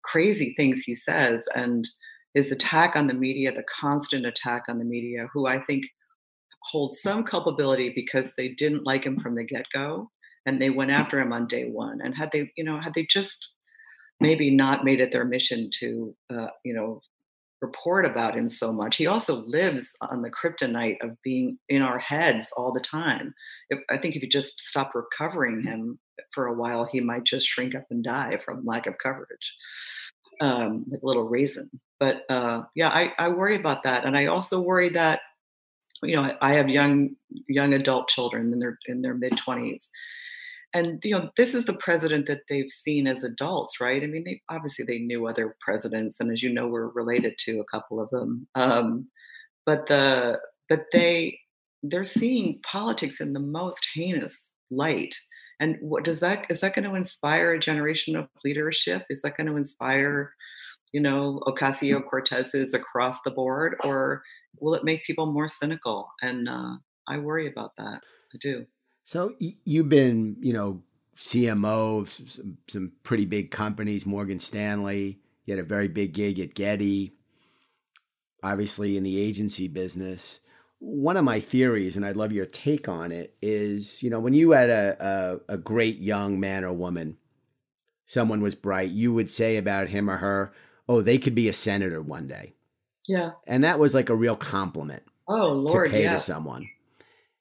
crazy 0.04 0.54
things 0.56 0.80
he 0.80 0.94
says 0.94 1.46
and 1.54 1.88
his 2.34 2.52
attack 2.52 2.96
on 2.96 3.06
the 3.06 3.14
media, 3.14 3.52
the 3.52 3.64
constant 3.80 4.26
attack 4.26 4.64
on 4.68 4.78
the 4.78 4.84
media, 4.84 5.28
who 5.32 5.46
I 5.46 5.60
think 5.64 5.84
holds 6.62 7.00
some 7.00 7.24
culpability 7.24 7.92
because 7.94 8.34
they 8.34 8.48
didn't 8.48 8.84
like 8.84 9.04
him 9.04 9.18
from 9.18 9.34
the 9.34 9.44
get 9.44 9.64
go 9.72 10.10
and 10.44 10.60
they 10.60 10.70
went 10.70 10.90
after 10.90 11.18
him 11.18 11.32
on 11.32 11.46
day 11.46 11.64
one. 11.64 12.00
And 12.02 12.16
had 12.16 12.30
they 12.32 12.50
you 12.56 12.64
know 12.64 12.80
had 12.80 12.94
they 12.94 13.06
just 13.08 13.50
maybe 14.20 14.50
not 14.50 14.84
made 14.84 15.00
it 15.00 15.12
their 15.12 15.24
mission 15.24 15.70
to 15.80 16.16
uh, 16.30 16.48
you 16.64 16.74
know 16.74 17.00
report 17.60 18.06
about 18.06 18.36
him 18.36 18.48
so 18.48 18.72
much. 18.72 18.96
He 18.96 19.06
also 19.06 19.42
lives 19.44 19.92
on 20.00 20.22
the 20.22 20.30
kryptonite 20.30 21.02
of 21.02 21.20
being 21.22 21.58
in 21.68 21.82
our 21.82 21.98
heads 21.98 22.52
all 22.56 22.72
the 22.72 22.80
time. 22.80 23.34
If, 23.70 23.80
I 23.90 23.98
think 23.98 24.14
if 24.14 24.22
you 24.22 24.28
just 24.28 24.60
stop 24.60 24.92
recovering 24.94 25.62
him 25.62 25.98
for 26.32 26.46
a 26.46 26.54
while, 26.54 26.88
he 26.90 27.00
might 27.00 27.24
just 27.24 27.46
shrink 27.46 27.74
up 27.74 27.86
and 27.90 28.04
die 28.04 28.36
from 28.36 28.64
lack 28.64 28.86
of 28.86 28.98
coverage, 28.98 29.54
um, 30.40 30.84
like 30.90 31.02
a 31.02 31.06
little 31.06 31.28
raisin. 31.28 31.68
But 31.98 32.22
uh, 32.30 32.62
yeah, 32.74 32.90
I, 32.90 33.12
I 33.18 33.28
worry 33.28 33.56
about 33.56 33.82
that, 33.82 34.04
and 34.04 34.16
I 34.16 34.26
also 34.26 34.60
worry 34.60 34.90
that 34.90 35.20
you 36.02 36.14
know 36.14 36.32
I 36.40 36.54
have 36.54 36.68
young 36.68 37.16
young 37.48 37.74
adult 37.74 38.08
children 38.08 38.52
in 38.52 38.60
their 38.60 38.78
in 38.86 39.02
their 39.02 39.14
mid 39.14 39.36
twenties, 39.36 39.88
and 40.74 41.00
you 41.02 41.14
know 41.14 41.30
this 41.36 41.54
is 41.54 41.64
the 41.64 41.74
president 41.74 42.26
that 42.26 42.42
they've 42.48 42.70
seen 42.70 43.06
as 43.06 43.24
adults 43.24 43.80
right? 43.80 44.02
I 44.02 44.06
mean 44.06 44.24
they 44.24 44.42
obviously 44.48 44.84
they 44.84 44.98
knew 44.98 45.26
other 45.26 45.56
presidents 45.60 46.20
and 46.20 46.30
as 46.32 46.42
you 46.42 46.52
know 46.52 46.68
we're 46.68 46.88
related 46.88 47.34
to 47.40 47.60
a 47.60 47.64
couple 47.64 48.00
of 48.00 48.10
them. 48.10 48.48
Um, 48.54 49.08
but 49.64 49.86
the 49.86 50.38
but 50.68 50.84
they 50.92 51.38
they're 51.82 52.04
seeing 52.04 52.60
politics 52.62 53.20
in 53.20 53.32
the 53.32 53.40
most 53.40 53.86
heinous 53.94 54.52
light. 54.70 55.16
And 55.60 55.76
what 55.80 56.04
does 56.04 56.20
that 56.20 56.46
is 56.50 56.60
that 56.60 56.74
going 56.74 56.84
to 56.84 56.94
inspire 56.94 57.52
a 57.52 57.58
generation 57.58 58.16
of 58.16 58.28
leadership? 58.44 59.04
Is 59.10 59.22
that 59.22 59.36
going 59.36 59.48
to 59.48 59.56
inspire 59.56 60.32
you 60.92 61.00
know 61.00 61.40
ocasio-cortez's 61.46 62.74
across 62.74 63.20
the 63.22 63.30
board? 63.30 63.76
Or 63.84 64.22
will 64.60 64.74
it 64.74 64.84
make 64.84 65.04
people 65.04 65.32
more 65.32 65.48
cynical? 65.48 66.10
And 66.22 66.48
uh, 66.48 66.76
i 67.08 67.18
worry 67.18 67.48
about 67.48 67.72
that. 67.78 68.00
I 68.34 68.38
do 68.40 68.66
so 69.08 69.32
you've 69.38 69.88
been, 69.88 70.36
you 70.38 70.52
know, 70.52 70.82
CMO 71.16 72.02
of 72.02 72.10
some, 72.10 72.58
some, 72.66 72.92
pretty 73.04 73.24
big 73.24 73.50
companies, 73.50 74.04
Morgan 74.04 74.38
Stanley. 74.38 75.18
You 75.46 75.56
had 75.56 75.64
a 75.64 75.66
very 75.66 75.88
big 75.88 76.12
gig 76.12 76.38
at 76.40 76.52
Getty, 76.52 77.14
obviously 78.42 78.98
in 78.98 79.04
the 79.04 79.18
agency 79.18 79.66
business. 79.66 80.40
One 80.80 81.16
of 81.16 81.24
my 81.24 81.40
theories, 81.40 81.96
and 81.96 82.04
I'd 82.04 82.18
love 82.18 82.32
your 82.32 82.44
take 82.44 82.86
on 82.86 83.10
it, 83.10 83.34
is 83.40 84.02
you 84.02 84.10
know 84.10 84.20
when 84.20 84.34
you 84.34 84.50
had 84.50 84.68
a, 84.68 85.40
a, 85.48 85.54
a 85.54 85.56
great 85.56 85.96
young 86.00 86.38
man 86.38 86.62
or 86.62 86.74
woman, 86.74 87.16
someone 88.04 88.42
was 88.42 88.54
bright, 88.54 88.90
you 88.90 89.14
would 89.14 89.30
say 89.30 89.56
about 89.56 89.88
him 89.88 90.10
or 90.10 90.18
her, 90.18 90.52
"Oh, 90.86 91.00
they 91.00 91.16
could 91.16 91.34
be 91.34 91.48
a 91.48 91.54
senator 91.54 92.02
one 92.02 92.26
day." 92.26 92.52
Yeah, 93.06 93.30
and 93.46 93.64
that 93.64 93.78
was 93.78 93.94
like 93.94 94.10
a 94.10 94.14
real 94.14 94.36
compliment. 94.36 95.02
Oh 95.26 95.52
Lord, 95.52 95.88
to 95.88 95.96
pay 95.96 96.02
yes. 96.02 96.26
to 96.26 96.32
someone 96.32 96.68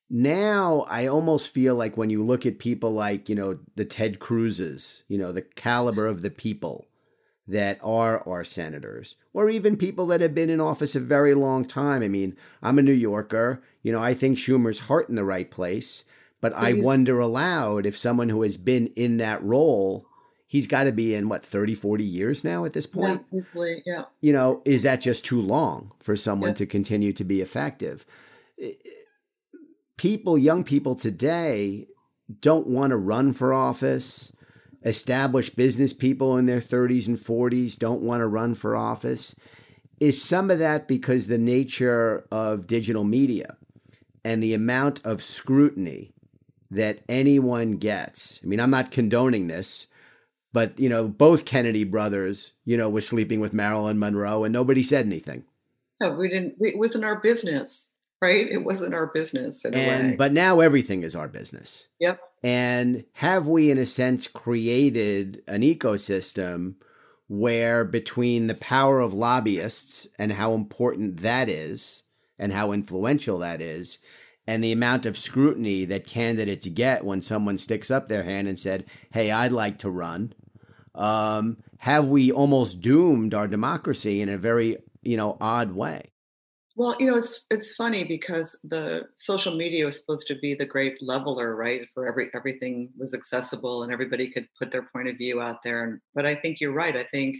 now 0.10 0.86
I 0.90 1.08
almost 1.08 1.50
feel 1.50 1.76
like 1.76 1.98
when 1.98 2.10
you 2.10 2.24
look 2.24 2.46
at 2.46 2.60
people 2.60 2.92
like, 2.92 3.30
you 3.30 3.36
know, 3.36 3.60
the 3.76 3.86
Ted 3.86 4.20
Cruzes, 4.20 5.04
you 5.08 5.18
know, 5.18 5.32
the 5.32 5.42
caliber 5.42 6.08
of 6.08 6.22
the 6.22 6.30
people 6.30 6.88
that 7.48 7.80
are 7.82 8.28
our 8.28 8.44
senators, 8.44 9.16
or 9.34 9.50
even 9.50 9.78
people 9.78 10.06
that 10.08 10.20
have 10.20 10.36
been 10.36 10.50
in 10.50 10.60
office 10.60 10.96
a 10.96 11.00
very 11.00 11.34
long 11.34 11.64
time. 11.64 12.04
I 12.04 12.10
mean, 12.10 12.36
I'm 12.62 12.78
a 12.78 12.82
New 12.82 12.92
Yorker. 12.92 13.62
You 13.84 13.94
know, 13.94 14.02
I 14.02 14.14
think 14.14 14.38
Schumer's 14.38 14.80
heart 14.80 15.08
in 15.08 15.16
the 15.16 15.24
right 15.24 15.50
place, 15.50 16.04
but 16.42 16.52
I 16.54 16.74
wonder 16.74 17.20
aloud 17.20 17.86
if 17.86 17.98
someone 17.98 18.30
who 18.30 18.42
has 18.42 18.58
been 18.58 18.88
in 18.98 19.16
that 19.18 19.42
role, 19.42 20.06
he's 20.46 20.68
got 20.68 20.84
to 20.86 20.92
be 20.92 21.16
in 21.16 21.30
what, 21.30 21.46
30, 21.46 21.74
40 21.74 22.04
years 22.04 22.44
now 22.44 22.66
at 22.66 22.74
this 22.74 22.86
point? 22.86 23.26
Yeah, 23.32 23.76
yeah. 23.86 24.04
You 24.20 24.34
know, 24.34 24.62
is 24.66 24.84
that 24.84 25.00
just 25.00 25.24
too 25.24 25.42
long 25.42 25.94
for 26.00 26.18
someone 26.18 26.50
Yeah. 26.50 26.56
to 26.56 26.66
continue 26.66 27.14
to 27.14 27.24
be 27.24 27.40
effective? 27.40 28.06
People, 29.98 30.38
young 30.38 30.64
people 30.64 30.96
today, 30.96 31.88
don't 32.42 32.68
want 32.68 32.92
to 32.92 32.98
run 32.98 33.34
for 33.34 33.54
office. 33.54 34.32
Established 34.84 35.56
business 35.56 35.92
people 35.92 36.38
in 36.38 36.46
their 36.46 36.62
30s 36.62 37.08
and 37.08 37.18
40s 37.18 37.78
don't 37.78 38.02
want 38.02 38.22
to 38.22 38.28
run 38.28 38.56
for 38.56 38.76
office. 38.76 39.36
Is 40.00 40.22
some 40.22 40.52
of 40.52 40.60
that 40.60 40.88
because 40.88 41.28
the 41.28 41.40
nature 41.40 42.26
of 42.32 42.68
digital 42.68 43.04
media 43.04 43.58
and 44.24 44.42
the 44.42 44.54
amount 44.54 45.04
of 45.04 45.24
scrutiny 45.24 46.14
that 46.70 47.00
anyone 47.10 47.74
gets? 47.74 48.40
I 48.44 48.48
mean, 48.48 48.60
I'm 48.60 48.70
not 48.70 48.92
condoning 48.92 49.48
this, 49.48 49.88
but 50.54 50.80
you 50.80 50.90
know, 50.90 51.08
both 51.08 51.46
Kennedy 51.46 51.84
brothers, 51.84 52.54
you 52.64 52.78
know, 52.78 52.90
were 52.90 53.02
sleeping 53.02 53.40
with 53.40 53.54
Marilyn 53.54 53.98
Monroe 53.98 54.44
and 54.44 54.54
nobody 54.54 54.84
said 54.84 55.06
anything. 55.06 55.46
No, 56.00 56.14
we 56.14 56.30
didn't. 56.30 56.56
We, 56.60 56.70
it 56.70 56.78
wasn't 56.78 57.04
our 57.04 57.20
business, 57.20 57.92
right? 58.22 58.48
It 58.50 58.64
wasn't 58.64 58.94
our 58.94 59.08
business 59.08 59.66
in 59.66 59.74
a 59.74 59.78
And 59.78 60.10
way. 60.12 60.16
but 60.16 60.34
now 60.34 60.60
everything 60.60 61.04
is 61.04 61.16
our 61.16 61.28
business. 61.28 61.88
Yep. 62.00 62.20
And 62.44 63.04
have 63.14 63.48
we, 63.48 63.72
in 63.72 63.78
a 63.78 63.86
sense, 63.86 64.28
created 64.28 65.44
an 65.48 65.62
ecosystem 65.62 66.76
where 67.28 67.84
between 67.84 68.48
the 68.48 68.56
power 68.56 69.00
of 69.00 69.14
lobbyists 69.14 70.08
and 70.18 70.32
how 70.32 70.54
important 70.54 71.18
that 71.22 71.50
is 71.50 72.04
and 72.40 72.54
how 72.54 72.72
influential 72.72 73.40
that 73.40 73.62
is, 73.62 73.98
and 74.46 74.64
the 74.64 74.72
amount 74.72 75.06
of 75.06 75.18
scrutiny 75.18 75.84
that 75.86 76.08
candidates 76.08 76.68
get 76.68 77.04
when 77.04 77.22
someone 77.22 77.58
sticks 77.58 77.92
up 77.92 78.08
their 78.08 78.24
hand 78.24 78.48
and 78.48 78.58
said, 78.58 78.86
Hey, 79.12 79.30
I'd 79.32 79.52
like 79.52 79.80
to 79.80 79.90
run, 79.90 80.34
um, 80.96 81.58
have 81.80 82.06
we 82.08 82.32
almost 82.32 82.80
doomed 82.82 83.34
our 83.34 83.48
democracy 83.48 84.22
in 84.22 84.30
a 84.30 84.38
very, 84.38 84.78
you 85.02 85.18
know, 85.18 85.38
odd 85.42 85.74
way? 85.76 86.12
Well, 86.78 86.96
you 87.00 87.08
know, 87.12 87.18
it's 87.18 87.46
it's 87.52 87.76
funny 87.76 88.04
because 88.06 88.60
the 88.64 89.10
social 89.18 89.56
media 89.58 89.86
was 89.86 89.98
supposed 89.98 90.28
to 90.28 90.36
be 90.40 90.54
the 90.56 90.66
great 90.66 91.02
leveler, 91.02 91.56
right? 91.56 91.90
For 91.94 92.08
every 92.08 92.30
everything 92.36 92.92
was 92.98 93.14
accessible 93.16 93.84
and 93.84 93.92
everybody 93.92 94.30
could 94.32 94.48
put 94.60 94.72
their 94.72 94.84
point 94.94 95.10
of 95.10 95.18
view 95.18 95.42
out 95.42 95.64
there. 95.64 95.84
And 95.84 96.02
but 96.16 96.26
I 96.28 96.36
think 96.36 96.62
you're 96.62 96.74
right. 96.74 96.96
I 96.96 97.04
think 97.04 97.38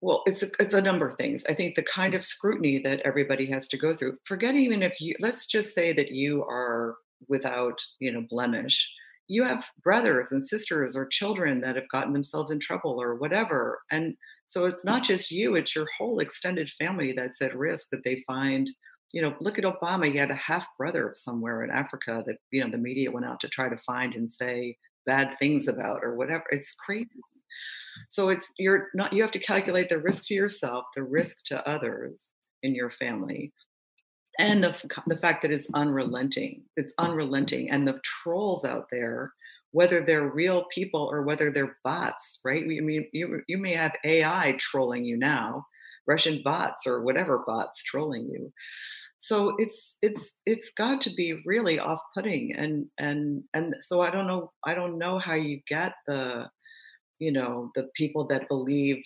well, 0.00 0.22
it's 0.26 0.42
a, 0.42 0.50
it's 0.60 0.74
a 0.74 0.82
number 0.82 1.08
of 1.08 1.16
things. 1.18 1.44
I 1.48 1.54
think 1.54 1.74
the 1.76 1.82
kind 1.82 2.14
of 2.14 2.22
scrutiny 2.22 2.78
that 2.80 3.00
everybody 3.04 3.46
has 3.50 3.68
to 3.68 3.78
go 3.78 3.94
through. 3.94 4.18
Forget 4.24 4.54
even 4.54 4.82
if 4.82 5.00
you 5.00 5.14
let's 5.20 5.46
just 5.46 5.74
say 5.74 5.92
that 5.94 6.10
you 6.10 6.44
are 6.44 6.96
without 7.28 7.78
you 8.00 8.12
know 8.12 8.24
blemish. 8.28 8.90
You 9.28 9.44
have 9.44 9.64
brothers 9.82 10.32
and 10.32 10.44
sisters 10.44 10.94
or 10.96 11.06
children 11.06 11.62
that 11.62 11.76
have 11.76 11.88
gotten 11.88 12.12
themselves 12.12 12.50
in 12.50 12.60
trouble 12.60 13.00
or 13.00 13.14
whatever, 13.14 13.80
and 13.90 14.14
so 14.46 14.64
it's 14.66 14.84
not 14.84 15.02
just 15.02 15.30
you; 15.30 15.54
it's 15.56 15.74
your 15.74 15.86
whole 15.98 16.20
extended 16.20 16.70
family 16.70 17.12
that's 17.12 17.40
at 17.42 17.56
risk 17.56 17.88
that 17.90 18.04
they 18.04 18.22
find. 18.26 18.70
You 19.12 19.22
know, 19.22 19.34
look 19.40 19.58
at 19.58 19.64
Obama. 19.64 20.10
He 20.10 20.16
had 20.18 20.30
a 20.30 20.34
half 20.34 20.66
brother 20.76 21.10
somewhere 21.12 21.62
in 21.62 21.70
Africa 21.70 22.22
that 22.26 22.36
you 22.50 22.62
know 22.62 22.70
the 22.70 22.78
media 22.78 23.10
went 23.10 23.26
out 23.26 23.40
to 23.40 23.48
try 23.48 23.68
to 23.68 23.76
find 23.76 24.14
and 24.14 24.30
say 24.30 24.76
bad 25.06 25.36
things 25.38 25.68
about 25.68 26.00
or 26.02 26.16
whatever. 26.16 26.44
It's 26.50 26.74
crazy. 26.74 27.08
So 28.08 28.28
it's 28.28 28.52
you're 28.58 28.88
not 28.94 29.12
you 29.12 29.22
have 29.22 29.32
to 29.32 29.38
calculate 29.38 29.88
the 29.88 30.00
risk 30.00 30.26
to 30.28 30.34
yourself, 30.34 30.84
the 30.94 31.02
risk 31.02 31.44
to 31.46 31.66
others 31.68 32.32
in 32.62 32.74
your 32.74 32.90
family, 32.90 33.52
and 34.38 34.62
the 34.62 34.90
the 35.06 35.16
fact 35.16 35.42
that 35.42 35.52
it's 35.52 35.70
unrelenting. 35.74 36.62
It's 36.76 36.94
unrelenting, 36.98 37.70
and 37.70 37.86
the 37.86 38.00
trolls 38.02 38.64
out 38.64 38.86
there, 38.90 39.32
whether 39.74 40.00
they're 40.00 40.30
real 40.30 40.66
people 40.72 41.08
or 41.12 41.22
whether 41.22 41.50
they're 41.50 41.76
bots, 41.82 42.40
right? 42.44 42.62
I 42.62 42.80
mean, 42.80 43.08
you 43.12 43.42
you 43.48 43.58
may 43.58 43.74
have 43.74 43.92
AI 44.04 44.54
trolling 44.58 45.04
you 45.04 45.16
now, 45.16 45.66
Russian 46.06 46.42
bots 46.44 46.86
or 46.86 47.02
whatever 47.02 47.42
bots 47.46 47.82
trolling 47.82 48.28
you. 48.32 48.52
so 49.18 49.54
it's 49.58 49.96
it's 50.02 50.38
it's 50.46 50.70
got 50.76 51.00
to 51.02 51.10
be 51.14 51.40
really 51.46 51.78
off-putting 51.78 52.54
and 52.62 52.86
and 52.98 53.42
and 53.54 53.74
so 53.80 54.02
i 54.02 54.10
don't 54.10 54.26
know 54.26 54.52
i 54.64 54.74
don't 54.74 54.98
know 54.98 55.18
how 55.18 55.34
you 55.34 55.60
get 55.68 55.92
the 56.06 56.46
you 57.18 57.32
know 57.32 57.70
the 57.74 57.88
people 57.94 58.26
that 58.26 58.48
believe 58.48 58.98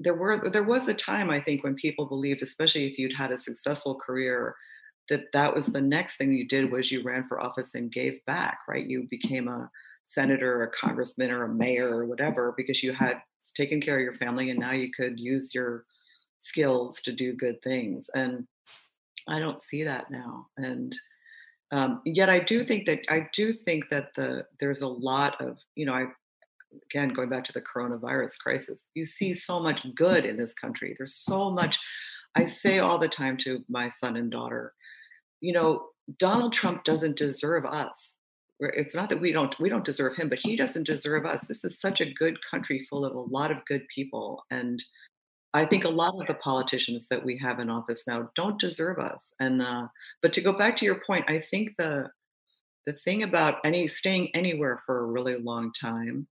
there 0.00 0.14
was 0.14 0.40
there 0.52 0.64
was 0.74 0.88
a 0.88 0.94
time 0.94 1.30
i 1.30 1.40
think 1.40 1.62
when 1.64 1.74
people 1.76 2.06
believed 2.06 2.42
especially 2.42 2.86
if 2.86 2.98
you'd 2.98 3.16
had 3.16 3.32
a 3.32 3.38
successful 3.38 3.94
career 4.06 4.54
that 5.10 5.24
that 5.32 5.54
was 5.54 5.66
the 5.66 5.80
next 5.80 6.16
thing 6.16 6.32
you 6.32 6.46
did 6.48 6.70
was 6.72 6.90
you 6.90 7.02
ran 7.02 7.24
for 7.28 7.40
office 7.40 7.74
and 7.74 7.92
gave 7.92 8.18
back 8.26 8.58
right 8.68 8.86
you 8.86 9.06
became 9.10 9.48
a 9.48 9.70
senator 10.14 10.60
or 10.60 10.64
a 10.64 10.70
congressman 10.70 11.30
or 11.30 11.44
a 11.44 11.54
mayor 11.54 11.88
or 11.88 12.06
whatever 12.06 12.54
because 12.56 12.82
you 12.82 12.92
had 12.92 13.20
taken 13.54 13.80
care 13.80 13.96
of 13.96 14.02
your 14.02 14.14
family 14.14 14.50
and 14.50 14.58
now 14.58 14.72
you 14.72 14.90
could 14.90 15.18
use 15.18 15.54
your 15.54 15.84
skills 16.38 17.00
to 17.00 17.12
do 17.12 17.32
good 17.34 17.60
things 17.62 18.08
and 18.14 18.46
i 19.28 19.38
don't 19.38 19.62
see 19.62 19.82
that 19.84 20.10
now 20.10 20.46
and 20.56 20.96
um, 21.72 22.00
yet 22.04 22.28
i 22.30 22.38
do 22.38 22.62
think 22.62 22.86
that 22.86 23.00
i 23.08 23.26
do 23.34 23.52
think 23.52 23.88
that 23.88 24.14
the 24.14 24.44
there's 24.60 24.82
a 24.82 24.88
lot 24.88 25.40
of 25.40 25.58
you 25.74 25.84
know 25.84 25.94
i 25.94 26.04
again 26.86 27.08
going 27.10 27.28
back 27.28 27.44
to 27.44 27.52
the 27.52 27.62
coronavirus 27.62 28.38
crisis 28.38 28.86
you 28.94 29.04
see 29.04 29.32
so 29.32 29.60
much 29.60 29.86
good 29.94 30.24
in 30.24 30.36
this 30.36 30.54
country. 30.54 30.94
There's 30.96 31.14
so 31.14 31.50
much 31.50 31.78
i 32.34 32.46
say 32.46 32.78
all 32.78 32.98
the 32.98 33.08
time 33.08 33.36
to 33.38 33.64
my 33.68 33.88
son 33.88 34.16
and 34.16 34.30
daughter 34.30 34.74
you 35.40 35.52
know 35.52 35.86
donald 36.18 36.52
trump 36.52 36.84
doesn't 36.84 37.16
deserve 37.16 37.64
us 37.64 38.16
it's 38.60 38.94
not 38.94 39.08
that 39.08 39.20
we 39.20 39.32
don't 39.32 39.58
we 39.58 39.68
don't 39.68 39.84
deserve 39.84 40.14
him 40.16 40.28
but 40.28 40.38
he 40.38 40.56
doesn't 40.56 40.86
deserve 40.86 41.26
us. 41.26 41.46
This 41.46 41.64
is 41.64 41.80
such 41.80 42.00
a 42.00 42.12
good 42.12 42.38
country 42.48 42.86
full 42.88 43.04
of 43.04 43.14
a 43.14 43.20
lot 43.20 43.50
of 43.50 43.64
good 43.66 43.86
people 43.94 44.44
and 44.50 44.82
i 45.54 45.64
think 45.64 45.84
a 45.84 45.88
lot 45.88 46.14
of 46.20 46.26
the 46.26 46.34
politicians 46.34 47.06
that 47.08 47.24
we 47.24 47.38
have 47.38 47.60
in 47.60 47.70
office 47.70 48.04
now 48.06 48.28
don't 48.34 48.60
deserve 48.60 48.98
us 48.98 49.32
and 49.40 49.62
uh, 49.62 49.86
but 50.20 50.32
to 50.32 50.40
go 50.40 50.52
back 50.52 50.76
to 50.76 50.84
your 50.84 51.00
point 51.06 51.24
i 51.28 51.38
think 51.38 51.70
the 51.78 52.10
the 52.86 52.92
thing 52.92 53.22
about 53.22 53.58
any 53.64 53.86
staying 53.88 54.28
anywhere 54.34 54.78
for 54.84 55.00
a 55.00 55.06
really 55.06 55.38
long 55.38 55.72
time 55.80 56.26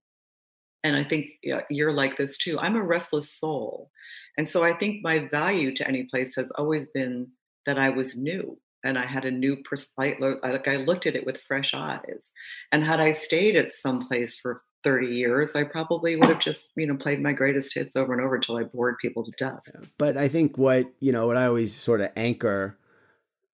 and 0.84 0.94
i 0.96 1.02
think 1.02 1.30
you're 1.70 1.92
like 1.92 2.16
this 2.16 2.36
too 2.36 2.58
i'm 2.60 2.76
a 2.76 2.82
restless 2.82 3.30
soul 3.30 3.90
and 4.38 4.48
so 4.48 4.62
i 4.62 4.72
think 4.72 5.02
my 5.02 5.26
value 5.28 5.74
to 5.74 5.88
any 5.88 6.04
place 6.04 6.36
has 6.36 6.50
always 6.52 6.86
been 6.88 7.26
that 7.66 7.78
i 7.78 7.88
was 7.88 8.16
new 8.16 8.56
and 8.84 8.98
I 8.98 9.06
had 9.06 9.24
a 9.24 9.30
new 9.30 9.56
perspective. 9.56 10.38
Like 10.42 10.68
I 10.68 10.76
looked 10.76 11.06
at 11.06 11.16
it 11.16 11.26
with 11.26 11.40
fresh 11.40 11.74
eyes. 11.74 12.32
And 12.70 12.84
had 12.84 13.00
I 13.00 13.12
stayed 13.12 13.56
at 13.56 13.72
some 13.72 14.06
place 14.06 14.38
for 14.38 14.62
30 14.84 15.06
years, 15.06 15.56
I 15.56 15.64
probably 15.64 16.14
would 16.14 16.26
have 16.26 16.38
just, 16.38 16.70
you 16.76 16.86
know, 16.86 16.96
played 16.96 17.22
my 17.22 17.32
greatest 17.32 17.74
hits 17.74 17.96
over 17.96 18.12
and 18.12 18.22
over 18.22 18.36
until 18.36 18.58
I 18.58 18.64
bored 18.64 18.96
people 19.00 19.24
to 19.24 19.32
death. 19.38 19.62
But 19.98 20.18
I 20.18 20.28
think 20.28 20.58
what, 20.58 20.92
you 21.00 21.10
know, 21.10 21.26
what 21.26 21.38
I 21.38 21.46
always 21.46 21.74
sort 21.74 22.02
of 22.02 22.10
anchor 22.14 22.76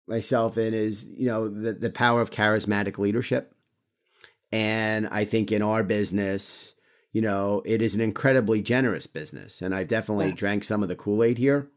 myself 0.07 0.57
in 0.57 0.73
is, 0.73 1.07
you 1.07 1.27
know, 1.27 1.47
the, 1.47 1.73
the 1.73 1.91
power 1.91 2.19
of 2.19 2.32
charismatic 2.32 2.97
leadership. 2.97 3.53
And 4.51 5.07
I 5.07 5.25
think 5.25 5.51
in 5.51 5.61
our 5.61 5.84
business, 5.84 6.73
you 7.13 7.21
know, 7.21 7.61
it 7.65 7.84
is 7.84 7.93
an 7.93 8.01
incredibly 8.01 8.63
generous 8.63 9.05
business. 9.05 9.61
And 9.61 9.75
I 9.75 9.84
definitely 9.84 10.30
yeah. 10.30 10.36
drank 10.36 10.63
some 10.63 10.82
of 10.82 10.89
the 10.89 10.95
Kool 10.95 11.23
Aid 11.23 11.38
here. 11.38 11.67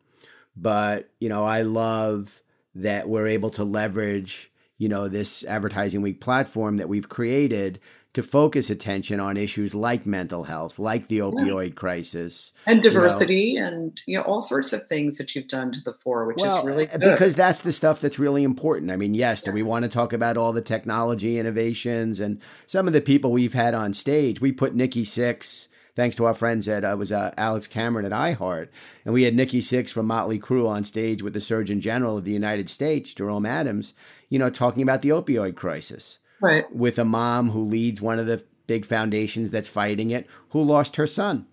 But, 0.56 1.10
you 1.20 1.28
know, 1.28 1.44
I 1.44 1.62
love 1.62 2.41
that 2.74 3.08
we're 3.08 3.26
able 3.26 3.50
to 3.50 3.64
leverage, 3.64 4.50
you 4.78 4.88
know, 4.88 5.08
this 5.08 5.44
advertising 5.44 6.02
week 6.02 6.20
platform 6.20 6.76
that 6.78 6.88
we've 6.88 7.08
created 7.08 7.80
to 8.14 8.22
focus 8.22 8.68
attention 8.68 9.20
on 9.20 9.38
issues 9.38 9.74
like 9.74 10.04
mental 10.04 10.44
health, 10.44 10.78
like 10.78 11.08
the 11.08 11.18
opioid 11.18 11.68
yeah. 11.68 11.74
crisis, 11.74 12.52
and 12.66 12.82
diversity, 12.82 13.34
you 13.34 13.60
know. 13.60 13.66
and 13.66 14.00
you 14.06 14.18
know 14.18 14.24
all 14.24 14.42
sorts 14.42 14.72
of 14.72 14.86
things 14.86 15.16
that 15.16 15.34
you've 15.34 15.48
done 15.48 15.72
to 15.72 15.80
the 15.80 15.94
fore, 15.94 16.26
which 16.26 16.36
well, 16.36 16.58
is 16.58 16.64
really 16.64 16.88
eh, 16.88 16.98
good. 16.98 17.12
because 17.12 17.34
that's 17.34 17.62
the 17.62 17.72
stuff 17.72 18.00
that's 18.00 18.18
really 18.18 18.44
important. 18.44 18.90
I 18.90 18.96
mean, 18.96 19.14
yes, 19.14 19.40
yeah. 19.40 19.50
do 19.50 19.54
we 19.54 19.62
want 19.62 19.84
to 19.84 19.88
talk 19.88 20.12
about 20.12 20.36
all 20.36 20.52
the 20.52 20.60
technology 20.60 21.38
innovations 21.38 22.20
and 22.20 22.40
some 22.66 22.86
of 22.86 22.92
the 22.92 23.00
people 23.00 23.32
we've 23.32 23.54
had 23.54 23.72
on 23.72 23.94
stage? 23.94 24.40
We 24.42 24.52
put 24.52 24.74
Nikki 24.74 25.04
Sixx 25.04 25.68
thanks 25.94 26.16
to 26.16 26.24
our 26.24 26.34
friends 26.34 26.68
at 26.68 26.84
uh, 26.84 26.96
was 26.98 27.12
uh, 27.12 27.32
Alex 27.36 27.66
Cameron 27.66 28.06
at 28.06 28.12
iHeart, 28.12 28.68
and 29.04 29.14
we 29.14 29.24
had 29.24 29.34
Nikki 29.34 29.60
Sixx 29.60 29.90
from 29.90 30.06
Motley 30.06 30.38
Crue 30.38 30.68
on 30.68 30.84
stage 30.84 31.22
with 31.22 31.34
the 31.34 31.40
Surgeon 31.40 31.80
General 31.80 32.18
of 32.18 32.24
the 32.24 32.32
United 32.32 32.68
States, 32.68 33.14
Jerome 33.14 33.46
Adams, 33.46 33.94
you 34.28 34.38
know, 34.38 34.50
talking 34.50 34.82
about 34.82 35.02
the 35.02 35.10
opioid 35.10 35.56
crisis, 35.56 36.18
right? 36.40 36.64
With 36.74 36.98
a 36.98 37.04
mom 37.04 37.50
who 37.50 37.64
leads 37.64 38.00
one 38.00 38.18
of 38.18 38.26
the 38.26 38.44
big 38.66 38.86
foundations 38.86 39.50
that's 39.50 39.68
fighting 39.68 40.10
it, 40.10 40.26
who 40.50 40.62
lost 40.62 40.96
her 40.96 41.06
son, 41.06 41.46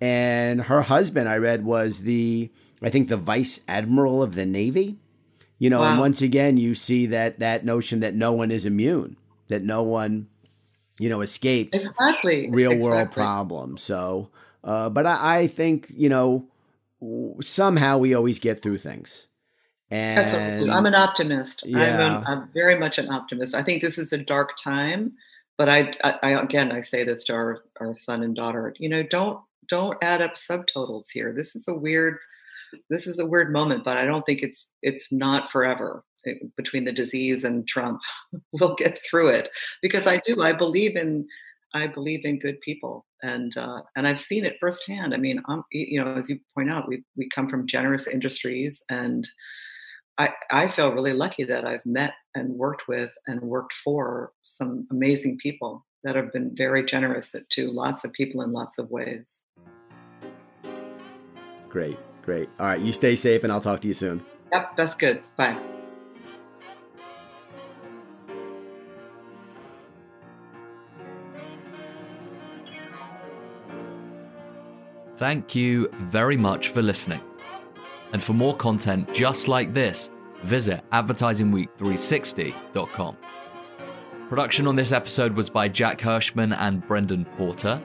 and 0.00 0.62
her 0.62 0.82
husband, 0.82 1.28
I 1.28 1.36
read, 1.38 1.64
was 1.64 2.02
the 2.02 2.50
I 2.82 2.90
think 2.90 3.08
the 3.08 3.16
vice 3.16 3.60
admiral 3.66 4.22
of 4.22 4.34
the 4.34 4.46
Navy. 4.46 4.98
You 5.58 5.70
know, 5.70 5.80
wow. 5.80 5.90
and 5.90 6.00
once 6.00 6.22
again, 6.22 6.56
you 6.56 6.76
see 6.76 7.06
that 7.06 7.40
that 7.40 7.64
notion 7.64 8.00
that 8.00 8.14
no 8.14 8.32
one 8.32 8.52
is 8.52 8.64
immune, 8.64 9.16
that 9.48 9.64
no 9.64 9.82
one 9.82 10.28
you 10.98 11.08
know, 11.08 11.20
escapes 11.20 11.78
exactly 11.78 12.50
real 12.50 12.72
exactly. 12.72 12.90
world 12.90 13.12
problems. 13.12 13.82
So, 13.82 14.30
uh, 14.64 14.90
but 14.90 15.06
I, 15.06 15.40
I, 15.40 15.46
think 15.46 15.90
you 15.90 16.08
know 16.08 16.48
somehow 17.40 17.98
we 17.98 18.14
always 18.14 18.38
get 18.38 18.60
through 18.60 18.78
things. 18.78 19.26
And 19.90 20.70
I'm 20.70 20.84
an 20.84 20.94
optimist. 20.94 21.64
Yeah. 21.64 21.78
I'm, 21.78 22.00
an, 22.00 22.24
I'm, 22.26 22.50
very 22.52 22.78
much 22.78 22.98
an 22.98 23.10
optimist. 23.10 23.54
I 23.54 23.62
think 23.62 23.82
this 23.82 23.96
is 23.96 24.12
a 24.12 24.18
dark 24.18 24.50
time, 24.62 25.14
but 25.56 25.70
I, 25.70 25.94
I, 26.04 26.14
I 26.22 26.30
again 26.42 26.72
I 26.72 26.82
say 26.82 27.04
this 27.04 27.24
to 27.24 27.34
our, 27.34 27.62
our 27.80 27.94
son 27.94 28.22
and 28.22 28.36
daughter. 28.36 28.74
You 28.78 28.88
know, 28.90 29.02
don't 29.02 29.40
don't 29.68 29.96
add 30.02 30.20
up 30.20 30.34
subtotals 30.34 31.06
here. 31.12 31.32
This 31.34 31.56
is 31.56 31.68
a 31.68 31.74
weird 31.74 32.18
this 32.90 33.06
is 33.06 33.18
a 33.18 33.26
weird 33.26 33.52
moment, 33.52 33.84
but 33.84 33.96
I 33.96 34.04
don't 34.04 34.26
think 34.26 34.42
it's 34.42 34.70
it's 34.82 35.10
not 35.12 35.50
forever. 35.50 36.04
Eh, 36.26 36.34
between 36.56 36.84
the 36.84 36.92
disease 36.92 37.44
and 37.44 37.66
Trump. 37.66 38.00
we'll 38.52 38.74
get 38.74 38.98
through 39.08 39.28
it 39.28 39.50
because 39.82 40.06
I 40.06 40.18
do. 40.18 40.42
I 40.42 40.52
believe 40.52 40.96
in 40.96 41.26
I 41.74 41.86
believe 41.86 42.24
in 42.24 42.38
good 42.38 42.60
people, 42.62 43.06
and 43.22 43.56
uh, 43.56 43.82
and 43.96 44.06
I've 44.06 44.18
seen 44.18 44.44
it 44.44 44.56
firsthand. 44.58 45.14
I 45.14 45.18
mean, 45.18 45.42
I'm, 45.48 45.62
you 45.70 46.02
know, 46.02 46.14
as 46.14 46.30
you 46.30 46.40
point 46.54 46.70
out, 46.70 46.88
we 46.88 47.04
we 47.16 47.28
come 47.34 47.48
from 47.48 47.66
generous 47.66 48.06
industries, 48.06 48.82
and 48.88 49.28
I 50.16 50.30
I 50.50 50.68
feel 50.68 50.92
really 50.92 51.12
lucky 51.12 51.44
that 51.44 51.66
I've 51.66 51.84
met 51.84 52.14
and 52.34 52.50
worked 52.50 52.88
with 52.88 53.12
and 53.26 53.40
worked 53.42 53.74
for 53.74 54.32
some 54.42 54.86
amazing 54.90 55.38
people 55.38 55.84
that 56.04 56.16
have 56.16 56.32
been 56.32 56.52
very 56.56 56.84
generous 56.84 57.34
to 57.50 57.70
lots 57.70 58.04
of 58.04 58.12
people 58.12 58.42
in 58.42 58.52
lots 58.52 58.78
of 58.78 58.90
ways. 58.90 59.42
Great, 61.68 61.98
great. 62.22 62.48
All 62.58 62.66
right, 62.66 62.80
you 62.80 62.92
stay 62.92 63.14
safe, 63.14 63.44
and 63.44 63.52
I'll 63.52 63.60
talk 63.60 63.80
to 63.80 63.88
you 63.88 63.94
soon. 63.94 64.24
Yep, 64.52 64.76
that's 64.76 64.94
good. 64.94 65.22
Bye. 65.36 65.77
Thank 75.18 75.54
you 75.54 75.90
very 76.10 76.36
much 76.36 76.68
for 76.68 76.80
listening. 76.80 77.20
And 78.12 78.22
for 78.22 78.34
more 78.34 78.56
content 78.56 79.12
just 79.12 79.48
like 79.48 79.74
this, 79.74 80.10
visit 80.44 80.84
advertisingweek360.com. 80.92 83.16
Production 84.28 84.68
on 84.68 84.76
this 84.76 84.92
episode 84.92 85.34
was 85.34 85.50
by 85.50 85.66
Jack 85.66 85.98
Hirschman 85.98 86.56
and 86.56 86.86
Brendan 86.86 87.24
Porter, 87.36 87.82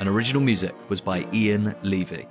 and 0.00 0.08
original 0.08 0.42
music 0.42 0.74
was 0.90 1.00
by 1.00 1.26
Ian 1.32 1.74
Levy. 1.82 2.26